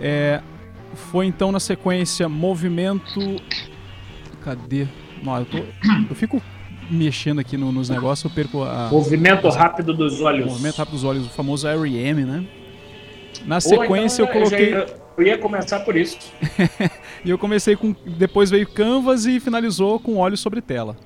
[0.00, 0.40] É,
[0.94, 3.20] foi então na sequência Movimento.
[4.42, 4.86] Cadê?
[5.22, 5.58] Não, eu, tô...
[6.08, 6.40] eu fico
[6.90, 8.88] mexendo aqui no, nos negócios, eu perco a.
[8.90, 10.46] Movimento rápido dos olhos.
[10.46, 12.46] Movimento rápido dos olhos, o famoso R.E.M., né?
[13.44, 14.74] Na sequência então, eu coloquei.
[14.74, 14.86] Eu,
[15.18, 16.18] eu ia começar por isso.
[17.24, 17.94] e eu comecei com.
[18.18, 20.96] Depois veio Canvas e finalizou com Olhos sobre Tela.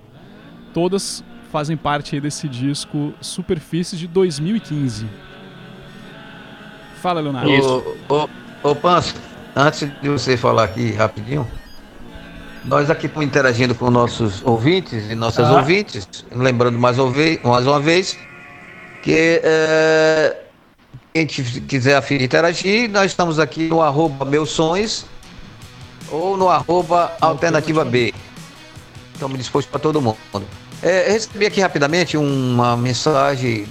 [0.72, 5.06] Todas fazem parte desse disco Superfície de 2015.
[7.00, 7.50] Fala, Leonardo.
[8.08, 9.14] Ô, ô, ô Panso,
[9.54, 11.46] antes de você falar aqui rapidinho,
[12.64, 15.58] nós aqui estamos interagindo com nossos ouvintes e nossas ah.
[15.58, 16.96] ouvintes, lembrando mais,
[17.44, 18.18] mais uma vez
[19.02, 20.36] que é,
[21.12, 25.06] quem quiser interagir, nós estamos aqui no arroba meus sonhos
[26.10, 28.12] ou no arroba alternativa B.
[29.12, 30.16] Estamos dispostos para todo mundo.
[30.82, 33.66] É, recebi aqui rapidamente uma mensagem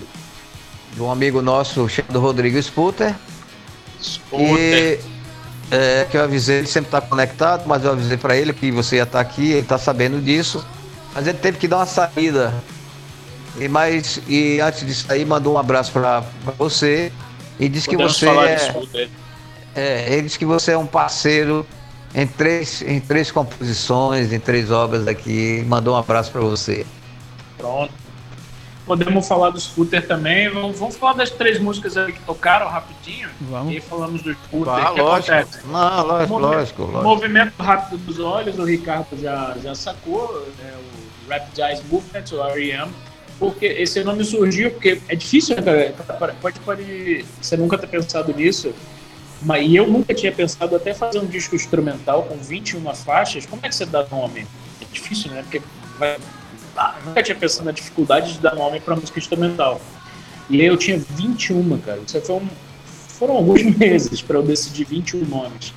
[0.94, 3.14] de um amigo nosso chamado Rodrigo Sputer.
[4.02, 5.00] Sputer.
[5.00, 5.00] E
[5.72, 8.98] é, que eu avisei, ele sempre está conectado, mas eu avisei para ele que você
[8.98, 10.66] ia estar tá aqui, ele está sabendo disso.
[11.14, 12.54] Mas ele teve que dar uma saída.
[13.60, 16.24] E, mais, e antes de sair, mandou um abraço para
[16.58, 17.12] você
[17.60, 19.08] e disse que você é,
[19.76, 21.66] é, ele disse que você é um parceiro
[22.16, 25.64] em três, em três composições, em três obras aqui.
[25.68, 26.86] Mandou um abraço para você.
[27.58, 28.04] Pronto.
[28.86, 30.50] Podemos falar do Scooter também.
[30.50, 33.30] Vamos, vamos falar das três músicas aí que tocaram rapidinho.
[33.42, 33.72] Vamos.
[33.72, 34.74] E aí falamos do Scooter.
[34.74, 35.34] Ah, que lógico.
[35.34, 35.68] Acontece?
[35.68, 37.04] Não, lógico, lógico, lógico.
[37.04, 40.46] Movimento rápido dos olhos, o Ricardo já, já sacou.
[40.60, 42.92] Né, o Rapid Eyes Movement, o R.E.M.
[43.40, 45.94] Porque esse nome surgiu, porque é difícil, né,
[46.40, 48.74] Pode, pode você nunca ter pensado nisso.
[49.44, 53.46] Mas, e eu nunca tinha pensado até fazer um disco instrumental com 21 faixas.
[53.46, 54.48] Como é que você dá nome?
[54.82, 55.42] É difícil, né?
[55.42, 55.62] Porque
[56.00, 56.18] vai,
[56.78, 59.82] ah, nunca tinha pensado na dificuldade de dar nome para música instrumental.
[60.50, 62.00] E aí eu tinha 21, cara.
[62.06, 62.48] Isso foi um,
[63.08, 65.74] foram alguns meses para eu decidir 21 nomes.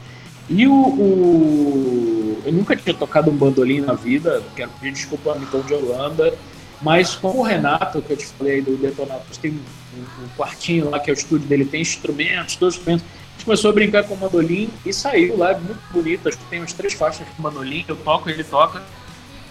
[0.48, 5.36] E o, o, Eu nunca tinha tocado um bandolim na vida, quero pedir desculpa ao
[5.36, 6.34] Amigão de Holanda,
[6.80, 11.00] mas com o Renato, que eu te falei do Detonatus, tem um, um, quartinho lá
[11.00, 13.06] que é o estúdio dele, tem instrumentos, todos os instrumentos.
[13.36, 16.28] A gente começou a brincar com o mandolim e saiu lá, muito bonito.
[16.28, 18.82] Acho que tem umas três faixas com o mandolim, eu toco, ele toca.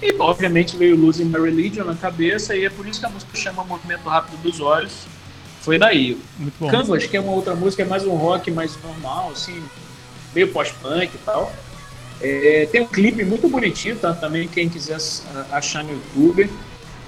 [0.02, 3.38] E obviamente veio Losing My Religion na cabeça, e é por isso que a música
[3.38, 5.06] chama Movimento Rápido dos Olhos.
[5.62, 6.18] Foi daí.
[6.38, 6.70] Muito bom.
[6.70, 9.64] Canvas, que é uma outra música, é mais um rock mais normal, assim,
[10.34, 11.54] meio pós-punk e tal.
[12.22, 14.14] É, tem um clipe muito bonitinho, tá?
[14.14, 14.98] Também quem quiser
[15.52, 16.50] achar no YouTube.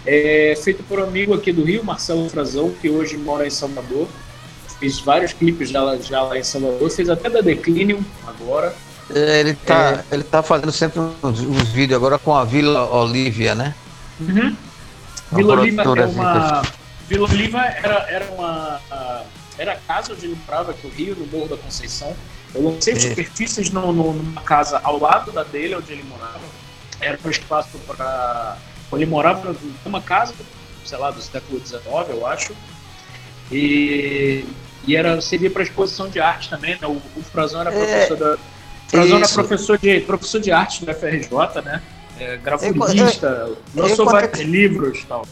[0.05, 4.07] É feito por um amigo aqui do Rio, Marcelo Frazão, que hoje mora em Salvador.
[4.79, 6.89] Fiz vários clipes já, já lá em Salvador.
[6.89, 8.75] Fez até da Declinium agora.
[9.13, 10.15] É, ele tá, é...
[10.15, 13.73] ele tá fazendo sempre uns, uns, vídeos agora com a Vila Olívia, né?
[14.19, 14.55] Uhum.
[15.31, 16.61] Vila Olívia é uma.
[17.07, 18.81] Vila Olívia era, era uma.
[19.57, 22.15] Era a casa onde ele morava aqui, o Rio, no Morro da Conceição.
[22.53, 22.99] Eu lancei é.
[22.99, 26.41] superfícies no, no, numa casa ao lado da dele, onde ele morava.
[26.99, 28.57] Era um espaço para.
[28.93, 29.55] Ele morava
[29.85, 30.33] numa casa,
[30.85, 32.53] sei lá, do século XIX, eu acho.
[33.51, 34.45] E,
[34.87, 36.87] e era, servia para exposição de arte também, né?
[36.87, 37.73] O, o Frazão era é.
[37.73, 38.19] professor é.
[38.19, 38.37] da
[38.87, 41.81] Frazão é professor de, professor de arte do FRJ, né?
[42.19, 45.27] É, gravurista, lançou vários livros e tal.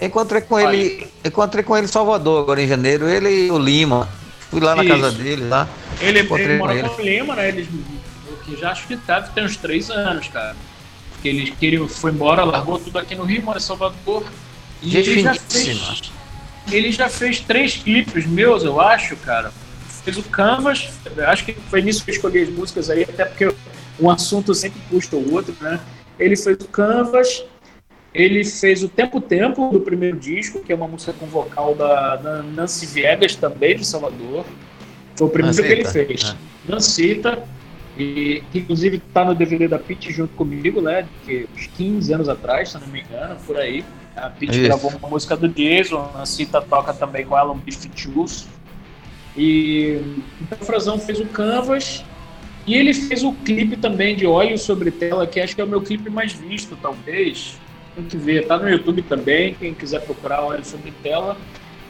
[0.00, 4.08] Encontrei com ele, encontrei com ele em Salvador agora em janeiro, ele e o Lima.
[4.50, 4.92] Fui lá na Isso.
[4.92, 5.68] casa dele lá.
[6.00, 7.48] Ele, ele mora com, o Lima, né?
[7.48, 7.68] Eles,
[8.44, 10.54] que já acho que deve ter uns três anos, cara.
[11.12, 14.24] Porque ele, que ele foi embora, largou tudo aqui no Rio, mora em Salvador.
[14.82, 16.12] E ele já, fez,
[16.70, 19.52] ele já fez três clipes meus, eu acho, cara
[20.06, 20.88] fez o Canvas,
[21.26, 23.52] acho que foi nisso que eu escolhi as músicas aí, até porque
[23.98, 25.80] um assunto sempre puxa o outro, né?
[26.16, 27.44] Ele fez o Canvas,
[28.14, 32.14] ele fez o Tempo Tempo do primeiro disco, que é uma música com vocal da,
[32.14, 34.46] da Nancy Viegas, também de Salvador.
[35.16, 35.66] Foi o primeiro Nancita.
[35.66, 36.24] que ele fez.
[36.30, 36.70] É.
[36.70, 37.42] Nancita,
[37.98, 41.08] e que inclusive está no DVD da Pete junto comigo, né?
[41.26, 43.84] De uns 15 anos atrás, se não me engano, por aí.
[44.16, 47.86] A Pete gravou uma música do Jason, a Nancita toca também com ela um Beef
[47.94, 48.46] Juice.
[49.36, 50.00] E
[50.40, 52.02] então o Frazão fez o Canvas
[52.66, 55.68] e ele fez o clipe também de Óleo sobre Tela, que acho que é o
[55.68, 57.58] meu clipe mais visto, talvez.
[57.94, 61.36] Tem que ver, tá no YouTube também, quem quiser procurar Óleo sobre Tela,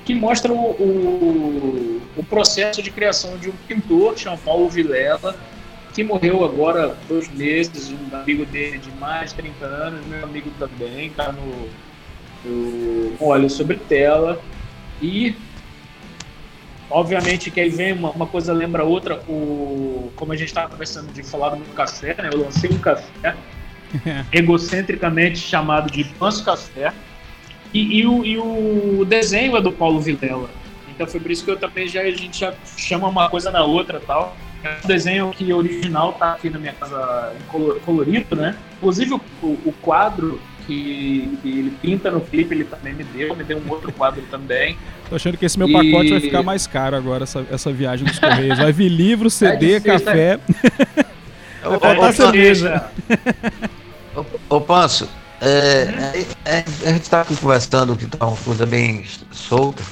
[0.04, 5.36] que mostra o, o, o processo de criação de um pintor, chamado Paulo Vilela,
[5.94, 10.50] que morreu agora dois meses, um amigo dele de mais de 30 anos, meu amigo
[10.58, 11.68] também, tá no,
[12.44, 14.40] no Óleo sobre Tela.
[15.00, 15.34] E
[16.88, 21.12] Obviamente que aí vem uma, uma coisa lembra outra, o, como a gente estava conversando
[21.12, 22.30] de falar do meu café, né?
[22.32, 23.34] Eu lancei um café
[24.32, 26.92] egocentricamente chamado de Panço Café.
[27.74, 30.48] E, e, o, e o desenho é do Paulo Vilela.
[30.88, 33.64] Então foi por isso que eu também já, a gente já chama uma coisa na
[33.64, 34.36] outra tal.
[34.62, 37.34] É um desenho que original tá aqui na minha casa
[37.84, 38.56] colorido, né?
[38.76, 43.44] Inclusive o, o quadro que, que, ele pinta no clipe, ele também me deu, me
[43.44, 44.76] deu um outro quadro também.
[45.08, 45.72] Tô achando que esse meu e...
[45.72, 48.58] pacote vai ficar mais caro agora, essa, essa viagem dos Correios.
[48.58, 50.40] Vai vir livro, CD, é café.
[51.62, 52.84] Vai faltar cerveja.
[54.48, 55.08] Ô, Panso,
[55.40, 59.82] é, é, a gente está aqui conversando que tá uma coisa bem solta.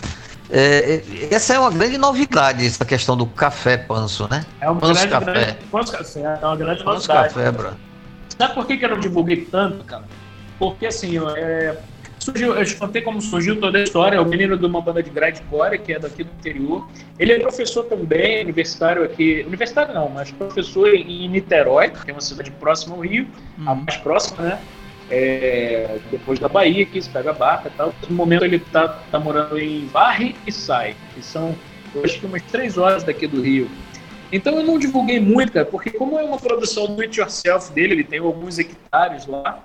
[0.51, 4.45] É, essa é uma grande novidade, essa questão do café panso, né?
[4.61, 5.33] É um panso grande, café.
[5.33, 7.35] Grande, panso café, é uma grande panso novidade.
[7.35, 7.71] café, bro.
[8.39, 10.05] Sabe por que, que eu não divulguei tanto, cara?
[10.59, 11.77] Porque assim, é,
[12.19, 14.17] surgiu, eu te contei como surgiu toda a história.
[14.17, 16.89] É o menino de uma banda de grindcore, que é daqui do interior.
[17.19, 19.45] Ele é professor também, universitário aqui.
[19.47, 23.27] Universitário não, mas professor em Niterói, que é uma cidade próxima ao Rio,
[23.59, 23.69] hum.
[23.69, 24.61] a mais próxima, né?
[25.11, 27.95] é, depois da Bahia, que se pega a barca e tal.
[28.09, 31.55] No momento ele está tá morando em Barre e Sai, que são,
[32.03, 33.71] acho que umas três horas daqui do Rio.
[34.33, 37.95] Então eu não divulguei muito, cara, porque como é uma produção do it yourself dele,
[37.95, 39.63] ele tem alguns hectares lá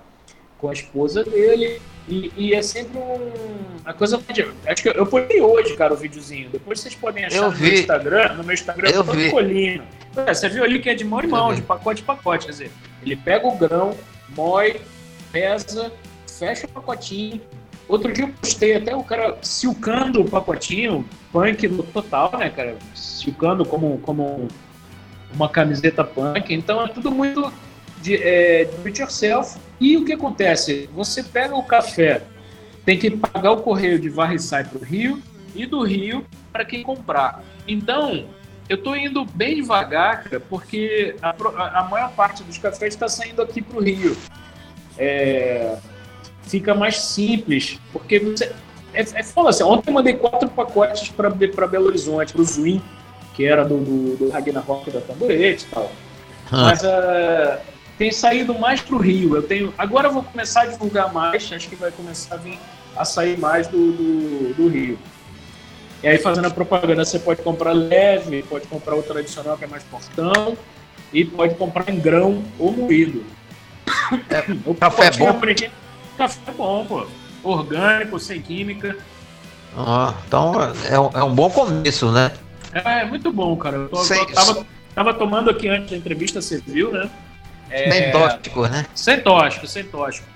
[0.60, 3.32] com a esposa dele, e, e é sempre um,
[3.86, 4.20] a coisa.
[4.66, 6.50] Acho que eu, eu postei hoje, cara, o videozinho.
[6.50, 7.64] Depois vocês podem achar eu no vi.
[7.64, 8.34] meu Instagram.
[8.34, 9.30] No meu Instagram eu vi.
[9.30, 9.84] colino.
[10.26, 12.46] É, você viu ali que é de mão em mão, de pacote em pacote.
[12.46, 12.72] Quer dizer,
[13.04, 13.96] ele pega o grão,
[14.36, 14.82] moe,
[15.32, 15.92] pesa,
[16.28, 17.40] fecha o pacotinho.
[17.88, 22.76] Outro dia eu postei até o cara silcando o pacotinho, punk no total, né, cara?
[22.94, 24.48] Silcando como, como
[25.34, 26.54] uma camiseta punk.
[26.54, 27.52] Então é tudo muito
[28.02, 29.58] de, é, do it yourself.
[29.80, 30.90] E o que acontece?
[30.94, 32.22] Você pega o café,
[32.86, 35.22] tem que pagar o correio de varre e sai para o Rio
[35.56, 37.44] e do Rio para quem comprar.
[37.68, 38.26] Então,
[38.68, 41.34] eu estou indo bem devagar, cara, porque a,
[41.80, 44.16] a maior parte dos cafés está saindo aqui para o Rio
[45.00, 45.78] é,
[46.44, 48.52] fica mais simples, porque você,
[48.94, 51.30] é, é foda assim, ontem eu mandei quatro pacotes para
[51.68, 52.82] Belo Horizonte, para o Zwin,
[53.34, 55.90] que era do, do, do Ragnarok da Tamborete e tal.
[56.52, 56.64] Ah.
[56.64, 57.60] Mas uh,
[58.00, 59.36] tem saído mais para o Rio.
[59.36, 62.58] Eu tenho, agora eu vou começar a divulgar mais, acho que vai começar a vir
[62.96, 64.98] a sair mais do, do, do Rio.
[66.02, 69.68] E aí, fazendo a propaganda, você pode comprar leve, pode comprar o tradicional, que é
[69.68, 70.58] mais portão,
[71.12, 73.26] e pode comprar em grão ou moído.
[74.30, 75.42] É, o café é bom?
[76.18, 77.06] Café é bom, pô.
[77.44, 78.96] Orgânico, sem química.
[79.76, 80.54] Ah, então
[80.90, 82.32] é um, é um bom começo, né?
[82.74, 83.76] É, é muito bom, cara.
[83.76, 87.10] Eu, tô, sem, eu tava, tava tomando aqui antes da entrevista, você viu, né?
[87.70, 88.86] É, sem tóxico, né?
[88.96, 90.28] Sem tóxico, sem tóxico.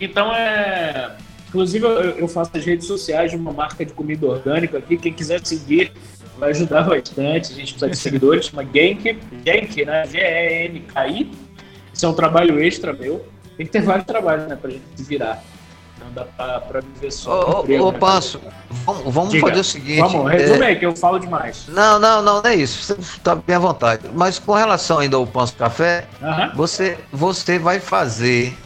[0.00, 1.16] Então é.
[1.48, 1.86] Inclusive,
[2.18, 4.98] eu, faço as redes sociais de uma marca de comida orgânica aqui.
[4.98, 5.92] Quem quiser seguir
[6.38, 7.52] vai ajudar bastante.
[7.52, 10.06] A gente precisa de seguidores, chama Genk, Genk, né?
[10.06, 11.30] G-E-N-K-I.
[11.92, 13.26] Isso é um trabalho extra meu.
[13.56, 15.42] Tem que ter vários trabalhos, né, pra gente se virar.
[16.08, 17.60] Não dá pra, pra viver só.
[17.60, 17.98] Ô, emprego, ô, né?
[17.98, 18.40] Panso,
[18.70, 20.00] vamos, vamos fazer o seguinte.
[20.00, 20.66] Vamos, resume é...
[20.68, 21.66] aí, que eu falo demais.
[21.68, 22.82] Não, não, não, não é isso.
[22.82, 24.08] Você tá bem à vontade.
[24.14, 26.54] Mas com relação ainda ao Panso Café, uh -huh.
[26.54, 28.56] você, você vai fazer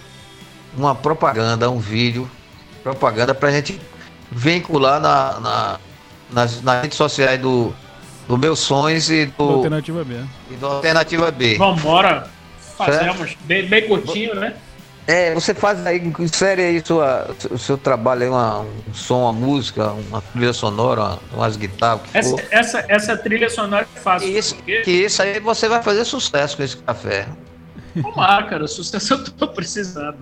[0.76, 2.30] uma propaganda, um vídeo,
[2.82, 3.80] propaganda pra gente
[4.30, 5.80] vincular na, na,
[6.30, 7.74] nas, nas redes sociais do,
[8.26, 10.14] do Meus Sonhos e do, do Alternativa B.
[10.50, 11.56] E do Alternativa B.
[11.58, 12.26] Vambora!
[12.76, 14.54] Fazemos, bem, bem curtinho, né?
[15.06, 19.32] É, você faz aí, insere aí sua, o seu trabalho aí, uma, um som, uma
[19.32, 22.02] música, uma trilha sonora, umas guitarras.
[22.14, 24.28] Essa, essa, essa, trilha sonora é fácil.
[24.28, 24.82] Isso, porque...
[24.82, 27.26] Que isso aí você vai fazer sucesso com esse café.
[28.00, 30.18] Tomara, cara, sucesso eu tô precisando.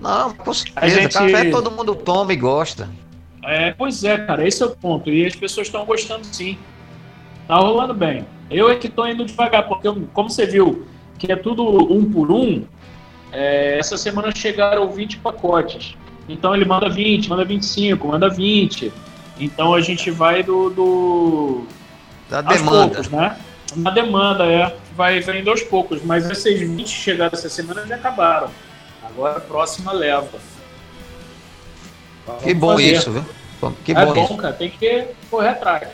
[0.00, 1.12] Não, com certeza, gente...
[1.12, 2.88] café todo mundo toma e gosta.
[3.44, 5.10] É, pois é, cara, esse é o ponto.
[5.10, 6.58] E as pessoas estão gostando sim.
[7.46, 8.24] Tá rolando bem.
[8.50, 10.86] Eu é que tô indo devagar, porque como você viu,
[11.18, 11.62] que é tudo
[11.92, 12.64] um por um,
[13.32, 15.94] é, essa semana chegaram 20 pacotes.
[16.28, 18.92] Então ele manda 20, manda 25, manda 20.
[19.40, 20.70] Então a gente vai do.
[20.70, 21.66] do
[22.28, 22.94] da demanda.
[22.94, 23.38] Poucos, né?
[23.74, 24.76] Na demanda, é.
[24.94, 26.02] Vai vendo aos poucos.
[26.04, 28.50] Mas esses 20 chegaram essa semana já acabaram.
[29.02, 30.38] Agora a próxima leva.
[32.42, 32.92] que bom fazer.
[32.92, 33.24] isso, viu?
[33.84, 34.54] Que é bom, bom cara.
[34.54, 35.88] Tem que correr atrás.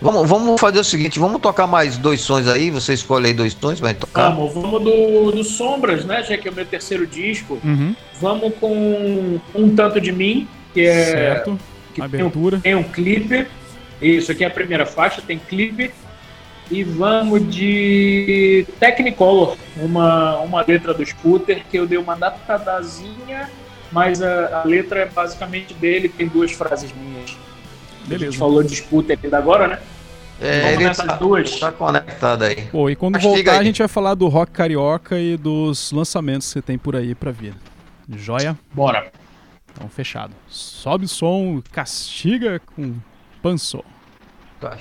[0.00, 3.54] Vamos, vamos fazer o seguinte, vamos tocar mais dois sons aí, você escolhe aí dois
[3.54, 4.28] sons, vai tocar.
[4.28, 7.58] Vamos, vamos do, do Sombras, né, já que é o meu terceiro disco.
[7.64, 7.94] Uhum.
[8.20, 11.04] Vamos com Um Tanto de Mim, que é...
[11.04, 11.58] Certo,
[11.94, 12.60] que abertura.
[12.60, 13.46] Tem um, tem um clipe,
[14.00, 15.90] isso aqui é a primeira faixa, tem clipe.
[16.70, 23.48] E vamos de Technicolor, uma, uma letra do Scooter, que eu dei uma adaptadazinha,
[23.92, 27.36] mas a, a letra é basicamente dele, tem duas frases minhas.
[28.06, 28.24] Beleza.
[28.24, 29.78] A gente falou disputa ainda agora, né?
[30.40, 31.58] É, ele tá, duas.
[31.58, 32.66] tá conectado aí.
[32.66, 36.46] Pô, e quando Mas voltar a gente vai falar do rock carioca e dos lançamentos
[36.46, 37.54] que você tem por aí pra vir.
[38.08, 38.56] Joia?
[38.72, 39.10] Bora.
[39.72, 40.34] Então, fechado.
[40.48, 42.94] Sobe o som, castiga com
[43.42, 43.82] panço.
[44.60, 44.76] Tá.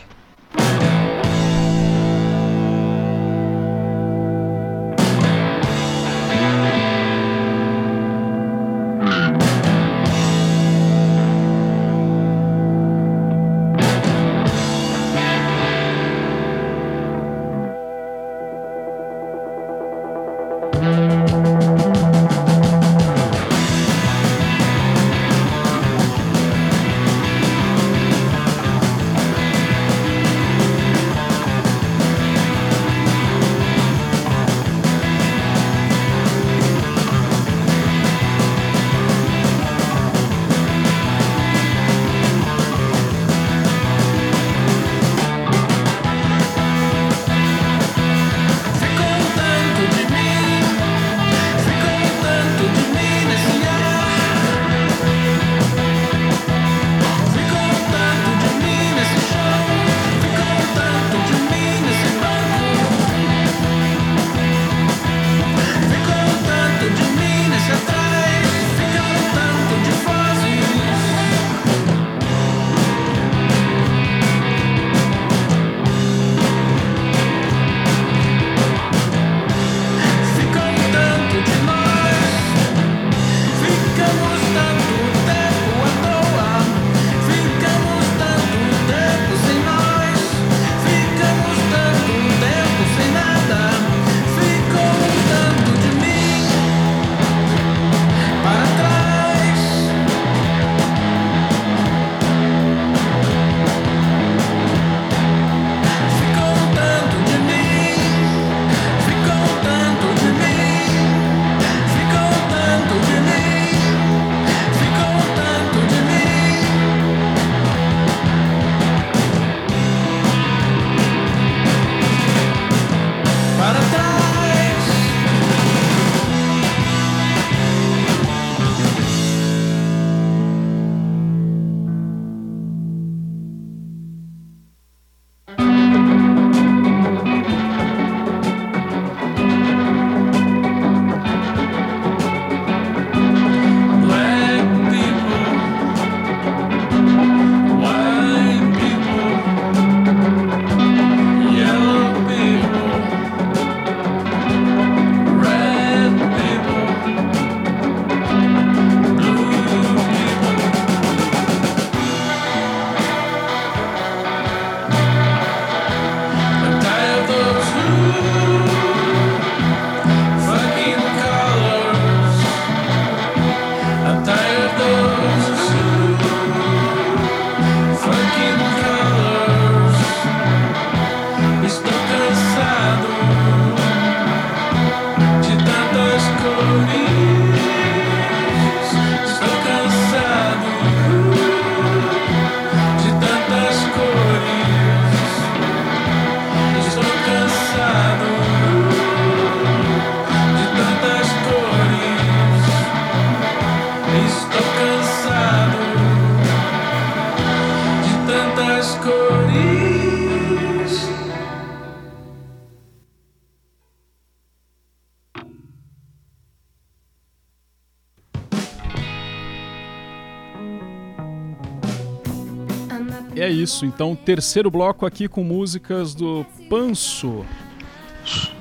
[223.66, 223.84] Isso.
[223.84, 227.44] Então, terceiro bloco aqui com músicas do Panso.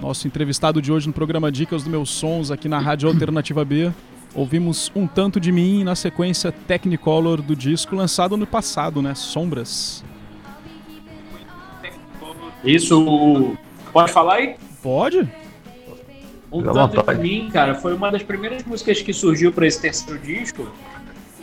[0.01, 3.93] Nosso entrevistado de hoje no programa Dicas do Meus Sons aqui na Rádio Alternativa B.
[4.35, 9.15] Ouvimos Um Tanto de Mim e na sequência Technicolor do disco lançado no passado, né?
[9.15, 10.03] Sombras.
[12.65, 13.57] Isso.
[13.93, 14.57] Pode falar aí?
[14.83, 15.29] Pode.
[16.51, 20.21] Um Tanto de Mim, cara, foi uma das primeiras músicas que surgiu para esse terceiro
[20.21, 20.69] disco.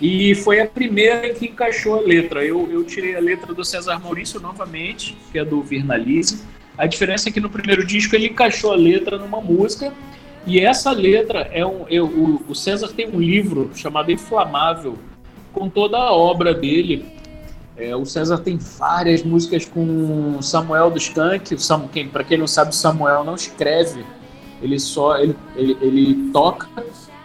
[0.02, 2.44] E foi a primeira que encaixou a letra.
[2.44, 6.42] Eu, eu tirei a letra do César Maurício novamente, que é do Virnalize.
[6.78, 9.94] A diferença é que no primeiro disco ele encaixou a letra numa música.
[10.48, 11.86] E essa letra é um.
[11.88, 14.98] Eu, o, o César tem um livro chamado Inflamável,
[15.54, 17.06] com toda a obra dele.
[17.82, 21.66] É, o César tem várias músicas com Samuel dos Tanques.
[21.66, 24.06] Sam, quem, para quem não sabe, Samuel não escreve
[24.62, 26.70] Ele só ele, ele, ele toca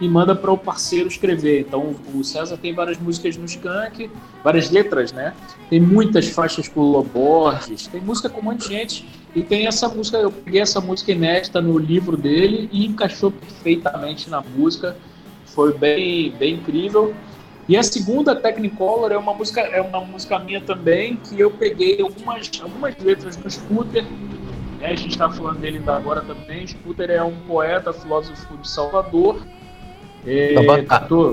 [0.01, 1.59] e manda para o parceiro escrever.
[1.59, 4.09] Então o César tem várias músicas no Skank,
[4.43, 5.35] várias letras, né?
[5.69, 9.07] Tem muitas faixas com Loborges, tem música com um monte de gente.
[9.35, 14.27] E tem essa música, eu peguei essa música inédita no livro dele e encaixou perfeitamente
[14.27, 14.97] na música.
[15.45, 17.13] Foi bem, bem incrível.
[17.67, 22.01] E a segunda Technicolor é uma música, é uma música minha também, que eu peguei
[22.01, 24.05] algumas, algumas letras do Scooter.
[24.79, 24.87] Né?
[24.87, 26.65] A gente está falando dele agora também.
[26.65, 29.41] Scooter é um poeta, filósofo de Salvador
[30.27, 30.53] é,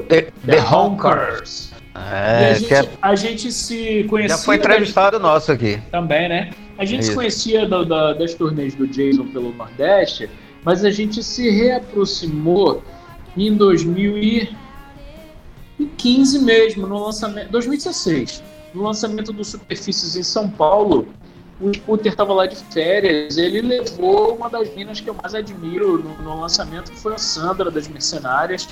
[0.08, 1.72] The, The Honkers.
[1.94, 2.88] É, a, gente, é...
[3.00, 4.36] a, gente, se conhecia.
[4.36, 5.28] Já foi entrevistado da...
[5.28, 5.80] nosso aqui.
[5.90, 6.50] Também, né?
[6.78, 7.10] A gente Isso.
[7.10, 10.28] se conhecia da, da, das turnês do Jason pelo Nordeste,
[10.64, 12.82] mas a gente se reaproximou
[13.36, 13.56] em
[15.78, 17.50] 2015 mesmo, no lançamento.
[17.50, 18.42] 2016,
[18.74, 21.08] no lançamento do Superfícies em São Paulo.
[21.60, 26.02] O Scooter estava lá de férias, ele levou uma das minas que eu mais admiro
[26.02, 28.68] no, no lançamento, que foi a Sandra das Mercenárias.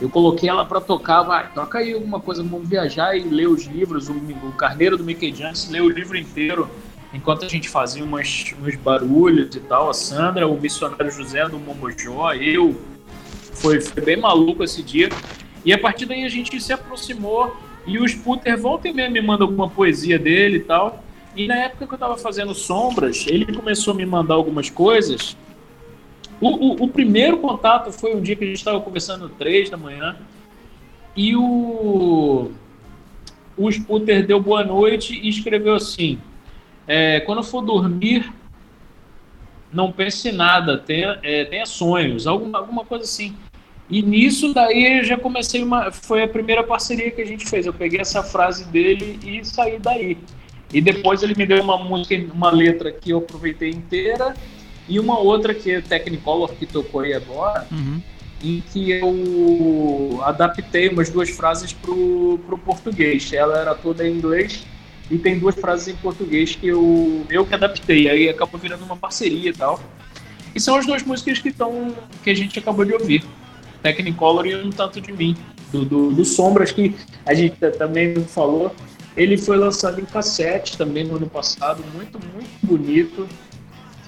[0.00, 3.64] Eu coloquei ela para tocar, vai, toca aí alguma coisa, vamos viajar e ler os
[3.64, 4.08] livros.
[4.08, 6.68] O, o Carneiro do Mickey Jones leu o livro inteiro
[7.12, 9.88] enquanto a gente fazia umas, uns barulhos e tal.
[9.88, 12.74] A Sandra, o missionário José do Momojó, eu.
[13.52, 15.08] Foi, foi bem maluco esse dia.
[15.64, 17.56] E a partir daí a gente se aproximou
[17.86, 21.02] e o Sputer volta e meia me manda alguma poesia dele e tal.
[21.36, 25.36] E na época que eu estava fazendo sombras, ele começou a me mandar algumas coisas.
[26.40, 29.76] O, o, o primeiro contato foi um dia que a gente estava conversando três da
[29.76, 30.16] manhã
[31.16, 32.50] e o
[33.56, 36.18] o Sputer deu boa noite e escreveu assim:
[36.86, 38.32] é, quando for dormir,
[39.72, 43.34] não pense em nada, tenha, é, tenha sonhos, alguma, alguma coisa assim.
[43.88, 45.90] E nisso daí eu já comecei uma.
[45.90, 47.66] Foi a primeira parceria que a gente fez.
[47.66, 50.16] Eu peguei essa frase dele e saí daí.
[50.72, 54.34] E depois ele me deu uma música, uma letra que eu aproveitei inteira
[54.88, 58.02] e uma outra que é Technicolor que tocou aí agora, uhum.
[58.42, 63.32] em que eu adaptei umas duas frases pro, pro português.
[63.32, 64.66] Ela era toda em inglês
[65.10, 68.08] e tem duas frases em português que eu, eu que adaptei.
[68.08, 69.78] Aí acabou virando uma parceria e tal.
[70.54, 73.24] E são as duas músicas que estão que a gente acabou de ouvir.
[73.84, 75.36] Technicolor e Um Tanto de Mim,
[75.70, 78.74] do, do, do Sombras, que a gente também falou
[79.16, 83.28] ele foi lançado em cassete também no ano passado, muito, muito bonito,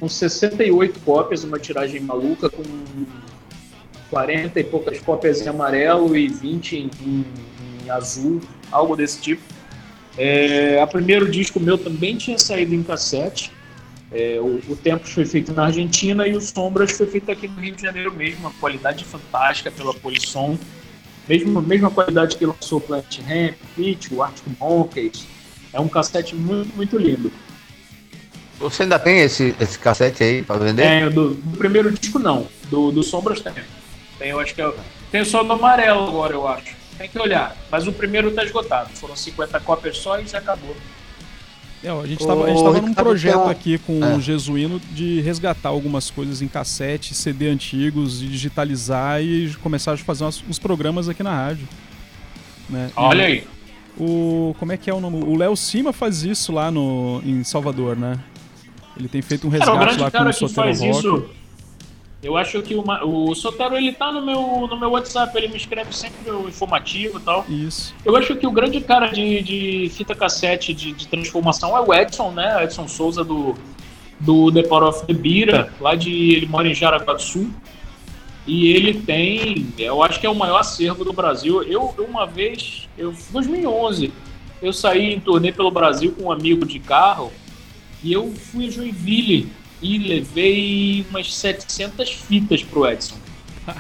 [0.01, 2.62] com 68 cópias, uma tiragem maluca, com
[4.11, 7.24] 40 e poucas cópias em amarelo e 20 em, em,
[7.85, 9.43] em azul, algo desse tipo.
[10.18, 13.53] É, a primeiro disco meu também tinha saído em cassete.
[14.12, 17.61] É, o, o Tempos foi feito na Argentina e o Sombras foi feito aqui no
[17.61, 18.40] Rio de Janeiro mesmo.
[18.40, 20.59] Uma qualidade fantástica pela Polisson.
[21.28, 25.26] Mesmo, mesma qualidade que lançou Plant Ramp, Pitch, o Arctic Monkeys.
[25.72, 27.32] É um cassete muito, muito lindo.
[28.59, 30.82] Você ainda tem esse, esse cassete aí para vender?
[30.82, 32.46] É, do, do, primeiro disco não.
[32.70, 33.52] Do, do Sombras tem.
[34.18, 34.72] Tem, eu acho que é,
[35.11, 36.74] tem só do amarelo agora, eu acho.
[36.96, 37.54] Tem que olhar.
[37.70, 38.90] Mas o primeiro tá esgotado.
[38.94, 40.74] Foram 50 cópias só e já acabou.
[41.83, 44.16] É, a gente estava num projeto aqui com é.
[44.16, 49.97] o Jesuíno de resgatar algumas coisas em cassete, CD antigos, e digitalizar e começar a
[49.97, 51.68] fazer uns, uns programas aqui na rádio.
[52.68, 52.91] Né?
[52.97, 53.45] Olha e, aí.
[53.99, 55.22] O, como é que é o nome?
[55.24, 58.18] O Léo Cima faz isso lá no, em Salvador, né?
[58.97, 60.91] Ele tem feito um resgate lá com o Sotero Rock.
[60.91, 61.31] Isso
[62.27, 65.57] eu acho que uma, o Sotero ele tá no meu, no meu WhatsApp, ele me
[65.57, 67.45] escreve sempre o informativo e tal.
[67.49, 67.95] Isso.
[68.05, 71.95] Eu acho que o grande cara de, de fita cassete de, de transformação é o
[71.95, 72.64] Edson, né?
[72.64, 73.55] Edson Souza do,
[74.18, 76.35] do The Power of the Bira, lá de.
[76.35, 77.49] Ele mora em Jaraguá do Sul.
[78.45, 81.62] E ele tem, eu acho que é o maior acervo do Brasil.
[81.62, 84.12] Eu, uma vez, eu 2011,
[84.61, 87.33] eu saí em turnê pelo Brasil com um amigo de carro
[88.03, 89.49] e eu fui a Joinville
[89.81, 93.16] e levei umas 700 fitas pro Edson.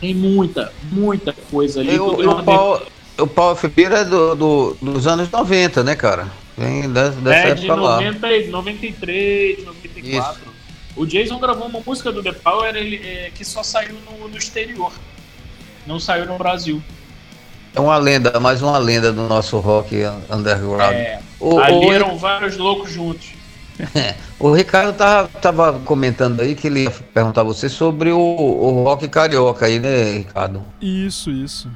[0.00, 1.94] tem muita, muita coisa ali.
[1.94, 2.82] Eu, eu, o, Paulo,
[3.18, 6.26] o Paulo Fibira é do, do, dos anos 90, né, cara?
[6.56, 10.40] Vem dessa, dessa é, de 90, 93, 94.
[10.40, 10.48] Isso.
[10.96, 14.36] O Jason gravou uma música do The Power ele, é, que só saiu no, no
[14.36, 14.92] exterior.
[15.86, 16.82] Não saiu no Brasil.
[17.74, 19.96] É uma lenda, mais uma lenda do nosso rock
[20.30, 20.94] underground.
[20.94, 23.38] É, o, ali o, eram vários loucos juntos.
[24.38, 28.82] o Ricardo tava, tava comentando aí que ele ia perguntar a você sobre o, o
[28.82, 30.64] rock carioca aí, né, Ricardo?
[30.80, 31.70] Isso, isso.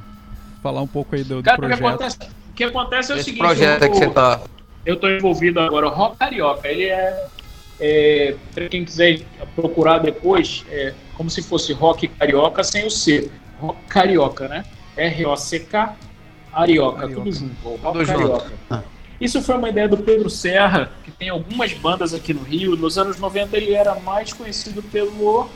[0.61, 1.77] Falar um pouco aí do, do Cara, projeto.
[1.77, 3.39] O que acontece, o que acontece é o Esse seguinte...
[3.39, 4.41] projeto eu, que você tá...
[4.85, 7.25] Eu tô envolvido agora, o rock carioca, ele é...
[7.79, 9.21] é para quem quiser
[9.55, 13.29] procurar depois, é como se fosse rock carioca sem o C.
[13.59, 14.65] Rock carioca, né?
[14.95, 15.95] R-O-C-K
[16.53, 17.15] Arioca, Arioca.
[17.15, 17.67] tudo junto.
[17.67, 18.51] O rock carioca.
[18.69, 18.83] Ah.
[19.19, 22.75] Isso foi uma ideia do Pedro Serra, que tem algumas bandas aqui no Rio.
[22.75, 25.49] Nos anos 90 ele era mais conhecido pelo.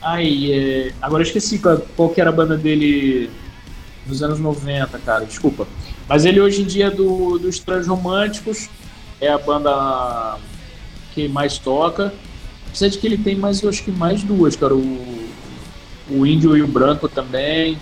[0.00, 0.92] Ai, é...
[1.02, 3.30] agora eu esqueci qual, qual que era a banda dele
[4.06, 5.66] nos anos 90, cara, desculpa.
[6.08, 8.68] Mas ele hoje em dia é do, dos Transromânticos,
[9.20, 10.38] é a banda
[11.12, 12.12] que mais toca.
[12.68, 14.74] Apesar de que ele tem mais, eu acho que mais duas, cara.
[14.74, 15.19] O,
[16.10, 17.78] o Índio e o Branco também.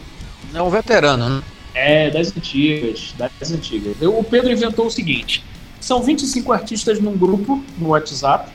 [0.54, 1.42] É um veterano, né?
[1.74, 3.96] É, das antigas, das antigas.
[4.02, 5.44] O Pedro inventou o seguinte:
[5.80, 8.50] são 25 artistas num grupo no WhatsApp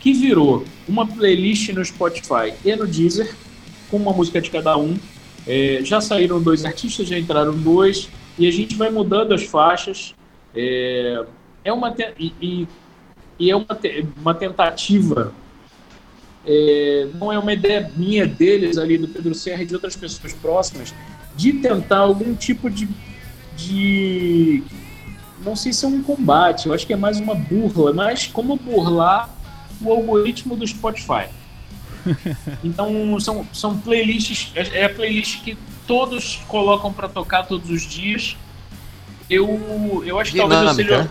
[0.00, 3.34] que virou uma playlist no Spotify e no Deezer,
[3.88, 4.96] com uma música de cada um.
[5.46, 10.14] É, já saíram dois artistas, já entraram dois, e a gente vai mudando as faixas.
[10.54, 11.24] É,
[11.64, 12.68] é uma e, e,
[13.38, 13.66] e, é uma,
[14.20, 15.32] uma tentativa.
[16.44, 20.32] É, não é uma ideia minha deles ali do Pedro Serra e de outras pessoas
[20.32, 20.92] próximas
[21.36, 22.88] de tentar algum tipo de,
[23.56, 24.62] de
[25.44, 28.56] não sei se é um combate, eu acho que é mais uma burla, mas como
[28.56, 29.30] burlar
[29.80, 31.26] o algoritmo do Spotify.
[32.64, 35.56] Então são, são playlists, é, é a playlist que
[35.86, 38.36] todos colocam para tocar todos os dias.
[39.30, 41.10] Eu, eu acho que talvez eu seja.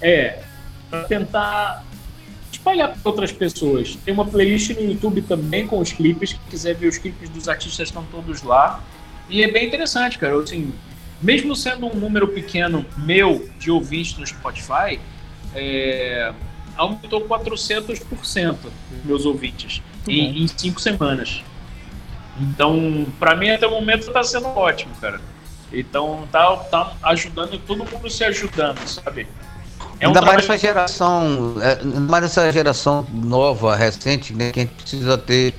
[0.00, 0.42] É,
[0.90, 1.84] para tentar
[2.64, 3.96] espalhar para outras pessoas.
[4.04, 6.32] Tem uma playlist no YouTube também com os clipes.
[6.32, 8.82] Quem quiser ver os clipes dos artistas estão todos lá.
[9.28, 10.36] E é bem interessante, cara.
[10.38, 10.72] Assim,
[11.20, 14.98] mesmo sendo um número pequeno meu de ouvintes no Spotify,
[15.54, 16.32] é,
[16.76, 18.56] aumentou 400%
[19.04, 21.42] meus ouvintes em, em, cinco semanas.
[22.40, 25.20] Então, para mim até o momento está sendo ótimo, cara.
[25.72, 29.26] Então tá, tá ajudando todo mundo se ajudando, sabe?
[30.04, 34.52] É um ainda mais essa geração, é, ainda mais essa geração nova, recente, né?
[34.52, 35.54] Que a gente precisa ter.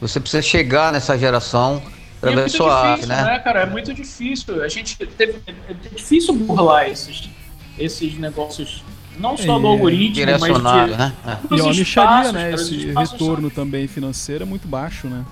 [0.00, 1.82] Você precisa chegar nessa geração
[2.22, 3.24] é muito suave, difícil, né?
[3.24, 3.38] né?
[3.40, 3.62] cara?
[3.62, 4.62] É muito difícil.
[4.62, 5.40] A gente teve.
[5.68, 7.28] É difícil burlar esses,
[7.76, 8.84] esses negócios.
[9.18, 11.12] Não só é, do algoritmo, mas de, né?
[11.26, 11.56] É.
[11.56, 12.54] E a micharia, né?
[12.54, 13.64] Esse retorno são...
[13.64, 15.24] também financeiro é muito baixo, né?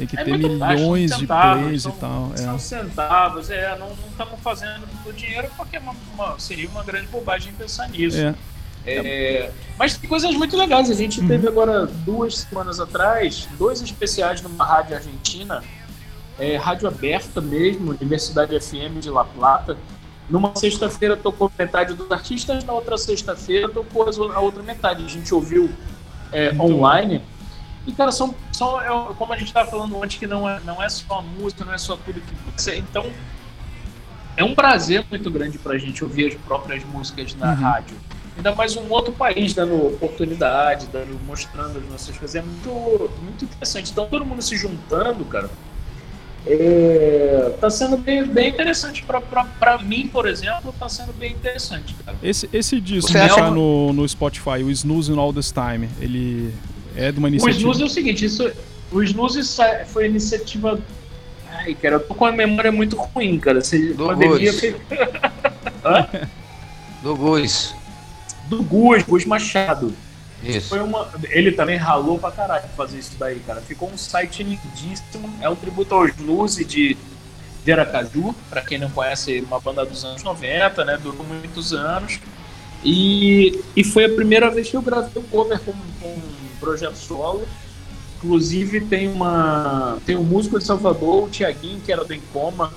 [0.00, 2.32] Tem que é ter milhões de plays são, e tal.
[2.36, 2.58] São é.
[2.58, 7.52] centavos, é, não estamos fazendo o dinheiro porque é uma, uma, seria uma grande bobagem
[7.52, 8.18] pensar nisso.
[8.18, 8.34] É.
[8.86, 10.90] É, mas tem coisas muito legais.
[10.90, 11.28] A gente uhum.
[11.28, 15.62] teve agora duas semanas atrás dois especiais numa rádio argentina
[16.38, 19.76] é, rádio aberta mesmo, Universidade FM de La Plata.
[20.30, 25.04] Numa sexta-feira tocou metade dos artistas, na outra sexta-feira tocou a outra metade.
[25.04, 25.68] A gente ouviu
[26.32, 27.22] é, online.
[27.86, 30.82] E, cara, são, são é, como a gente estava falando antes, que não é, não
[30.82, 32.76] é só a música, não é só tudo que você.
[32.76, 33.10] Então,
[34.36, 37.54] é um prazer muito grande para a gente ouvir as próprias músicas na uhum.
[37.54, 37.96] rádio.
[38.36, 42.36] Ainda mais um outro país dando oportunidade, dando, mostrando as nossas coisas.
[42.36, 43.90] É muito, muito interessante.
[43.90, 45.50] Então, todo mundo se juntando, cara
[46.46, 51.94] é, tá sendo bem, bem interessante para mim, por exemplo, tá sendo bem interessante.
[52.04, 52.16] Cara.
[52.22, 56.54] Esse, esse disco que tá no, no Spotify, o Snooze in All This Time, ele
[57.00, 57.56] é de uma iniciativa...
[57.56, 58.50] O Snooze é o seguinte, isso,
[58.92, 59.40] o Snooze
[59.86, 60.80] foi iniciativa...
[61.48, 63.60] Ai, cara, eu tô com a memória muito ruim, cara.
[63.62, 64.52] Se Do pandemia...
[64.52, 64.76] Fez...
[67.02, 67.74] Do Gus.
[68.48, 69.94] Do Gus, Gus Machado.
[70.42, 70.68] Isso.
[70.68, 71.08] Foi uma...
[71.30, 73.60] Ele também ralou pra caralho fazer isso daí, cara.
[73.60, 75.30] Ficou um site lindíssimo.
[75.40, 76.96] É um tributo aos Luzi de,
[77.64, 78.34] de Aracaju.
[78.48, 80.98] Pra quem não conhece, uma banda dos anos 90, né?
[81.02, 82.20] Durou muitos anos.
[82.82, 86.18] E, e foi a primeira vez que eu gravei um cover com, com
[86.60, 87.42] projeto solo.
[88.16, 92.72] Inclusive tem uma tem um músico de Salvador, o Tiaguinho, que era do Encoma.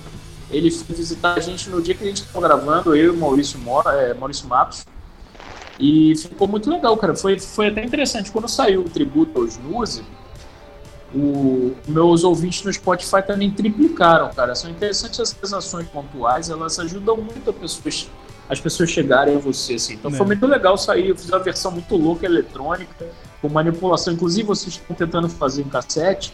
[0.50, 3.18] Ele foi visitar a gente no dia que a gente estava gravando, eu e o
[3.18, 4.86] Maurício, Mora, é, Maurício Matos.
[5.80, 7.16] E ficou muito legal, cara.
[7.16, 8.32] Foi, foi até interessante.
[8.32, 10.04] Quando saiu o tributo aos Snooze,
[11.14, 14.56] o, meus ouvintes no Spotify também triplicaram, cara.
[14.56, 18.10] São interessantes essas ações pontuais, elas ajudam muito as pessoas,
[18.50, 19.94] as pessoas chegarem a você, assim.
[19.94, 20.16] Então é.
[20.16, 21.10] foi muito legal sair.
[21.10, 23.06] Eu fiz uma versão muito louca eletrônica,
[23.42, 24.14] com manipulação.
[24.14, 26.34] Inclusive, vocês estão tentando fazer em cassete.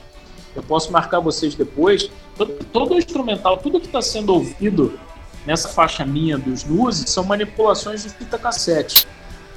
[0.56, 2.10] Eu posso marcar vocês depois.
[2.36, 5.00] Todo, todo o instrumental, tudo que está sendo ouvido
[5.46, 9.08] nessa faixa minha dos Snooze são manipulações de fita cassete.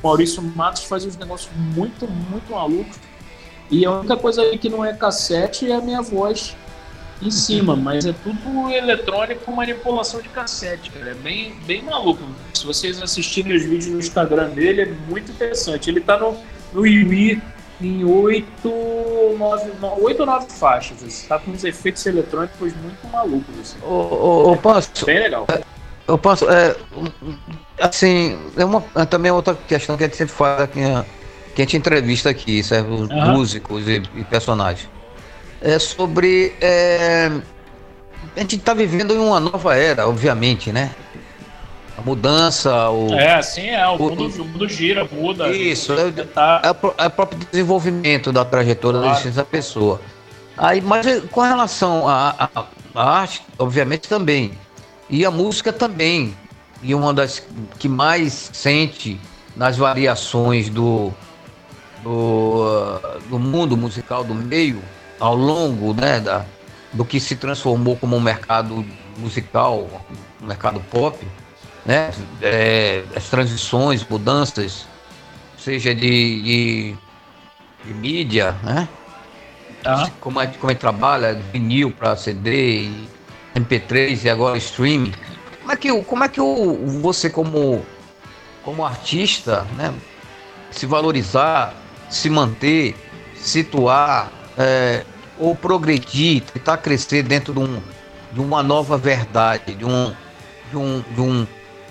[0.03, 2.99] Maurício Matos faz uns negócios muito, muito malucos.
[3.70, 6.55] E a única coisa aí que não é cassete é a minha voz
[7.27, 11.11] em cima, mas é tudo eletrônico com manipulação de cassete, cara.
[11.11, 12.23] É bem, bem maluco.
[12.55, 15.90] Se vocês assistirem os vídeos no Instagram dele, é muito interessante.
[15.90, 16.36] Ele tá no,
[16.73, 17.40] no Yui
[17.81, 18.70] em oito,
[19.39, 19.70] nove,
[20.01, 21.03] oito ou nove faixas.
[21.03, 21.27] Assim.
[21.27, 23.59] Tá com uns efeitos eletrônicos muito malucos.
[23.61, 23.77] Assim.
[23.82, 25.05] Ô, ô, ô, posso?
[25.05, 25.47] Bem legal.
[26.07, 26.49] Eu posso.
[26.51, 26.77] É,
[27.81, 30.81] assim, é uma, é também outra questão que a gente sempre fala aqui,
[31.55, 33.32] que a gente entrevista aqui, os uhum.
[33.32, 34.89] músicos e, e, personagens.
[35.62, 37.30] É sobre é,
[38.36, 40.90] a gente está vivendo em uma nova era, obviamente, né?
[41.97, 43.12] A mudança, o.
[43.14, 45.48] É, assim é, o, o, mundo, o mundo, gira, muda.
[45.51, 46.62] Isso, é, tá...
[46.64, 46.70] é,
[47.06, 49.30] o próprio desenvolvimento da trajetória claro.
[49.30, 50.01] da pessoa.
[50.56, 52.48] Aí, mas eh, com relação à
[52.94, 54.52] arte, obviamente também.
[55.10, 56.34] E a música também.
[56.82, 57.47] E uma das
[57.78, 59.20] que mais sente
[59.55, 61.12] nas variações do,
[62.02, 62.98] do,
[63.28, 64.82] do mundo musical do meio,
[65.23, 66.44] ao longo né, da,
[66.93, 68.85] do que se transformou como um mercado
[69.16, 69.89] musical,
[70.43, 71.16] um mercado pop,
[71.86, 72.11] né?
[72.40, 74.85] É, as transições, mudanças,
[75.57, 76.97] seja de, de,
[77.85, 78.89] de mídia, né?
[79.85, 80.11] Ah.
[80.20, 82.90] Como, é, como é que trabalha, vinil para CD,
[83.55, 85.12] MP3 e agora streaming.
[85.61, 87.86] Como é que, como é que o, você como,
[88.65, 89.94] como artista, né?
[90.73, 91.74] Se valorizar,
[92.11, 92.97] se manter,
[93.36, 95.05] situar, é,
[95.43, 97.82] ou progredir, tentar crescer dentro de, um,
[98.32, 100.14] de uma nova verdade, de um,
[100.70, 101.47] de um, de um,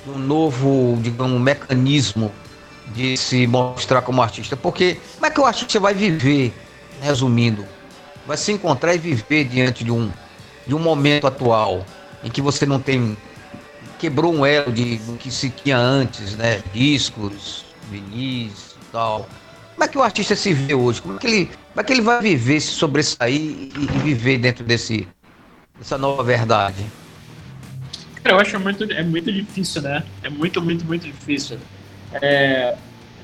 [0.05, 2.31] de um novo, digamos, mecanismo
[2.87, 4.55] de se mostrar como artista.
[4.55, 6.53] Porque como é que o artista vai viver,
[7.01, 7.65] resumindo,
[8.25, 10.09] vai se encontrar e viver diante de um,
[10.65, 11.85] de um momento atual
[12.23, 13.17] em que você não tem
[13.99, 16.63] quebrou um elo de do que se tinha antes, né?
[16.73, 19.27] Discos, vinis, tal.
[19.73, 21.01] Como é que o artista se vê hoje?
[21.01, 24.37] Como é que ele, como é que ele vai viver, se sobressair e, e viver
[24.37, 25.07] dentro desse
[25.77, 26.85] dessa nova verdade?
[28.23, 30.03] Cara, eu acho muito é muito difícil, né?
[30.21, 31.57] É muito muito muito difícil.
[32.13, 32.75] É,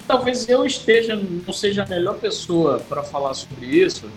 [0.08, 4.10] talvez eu esteja não seja a melhor pessoa para falar sobre isso,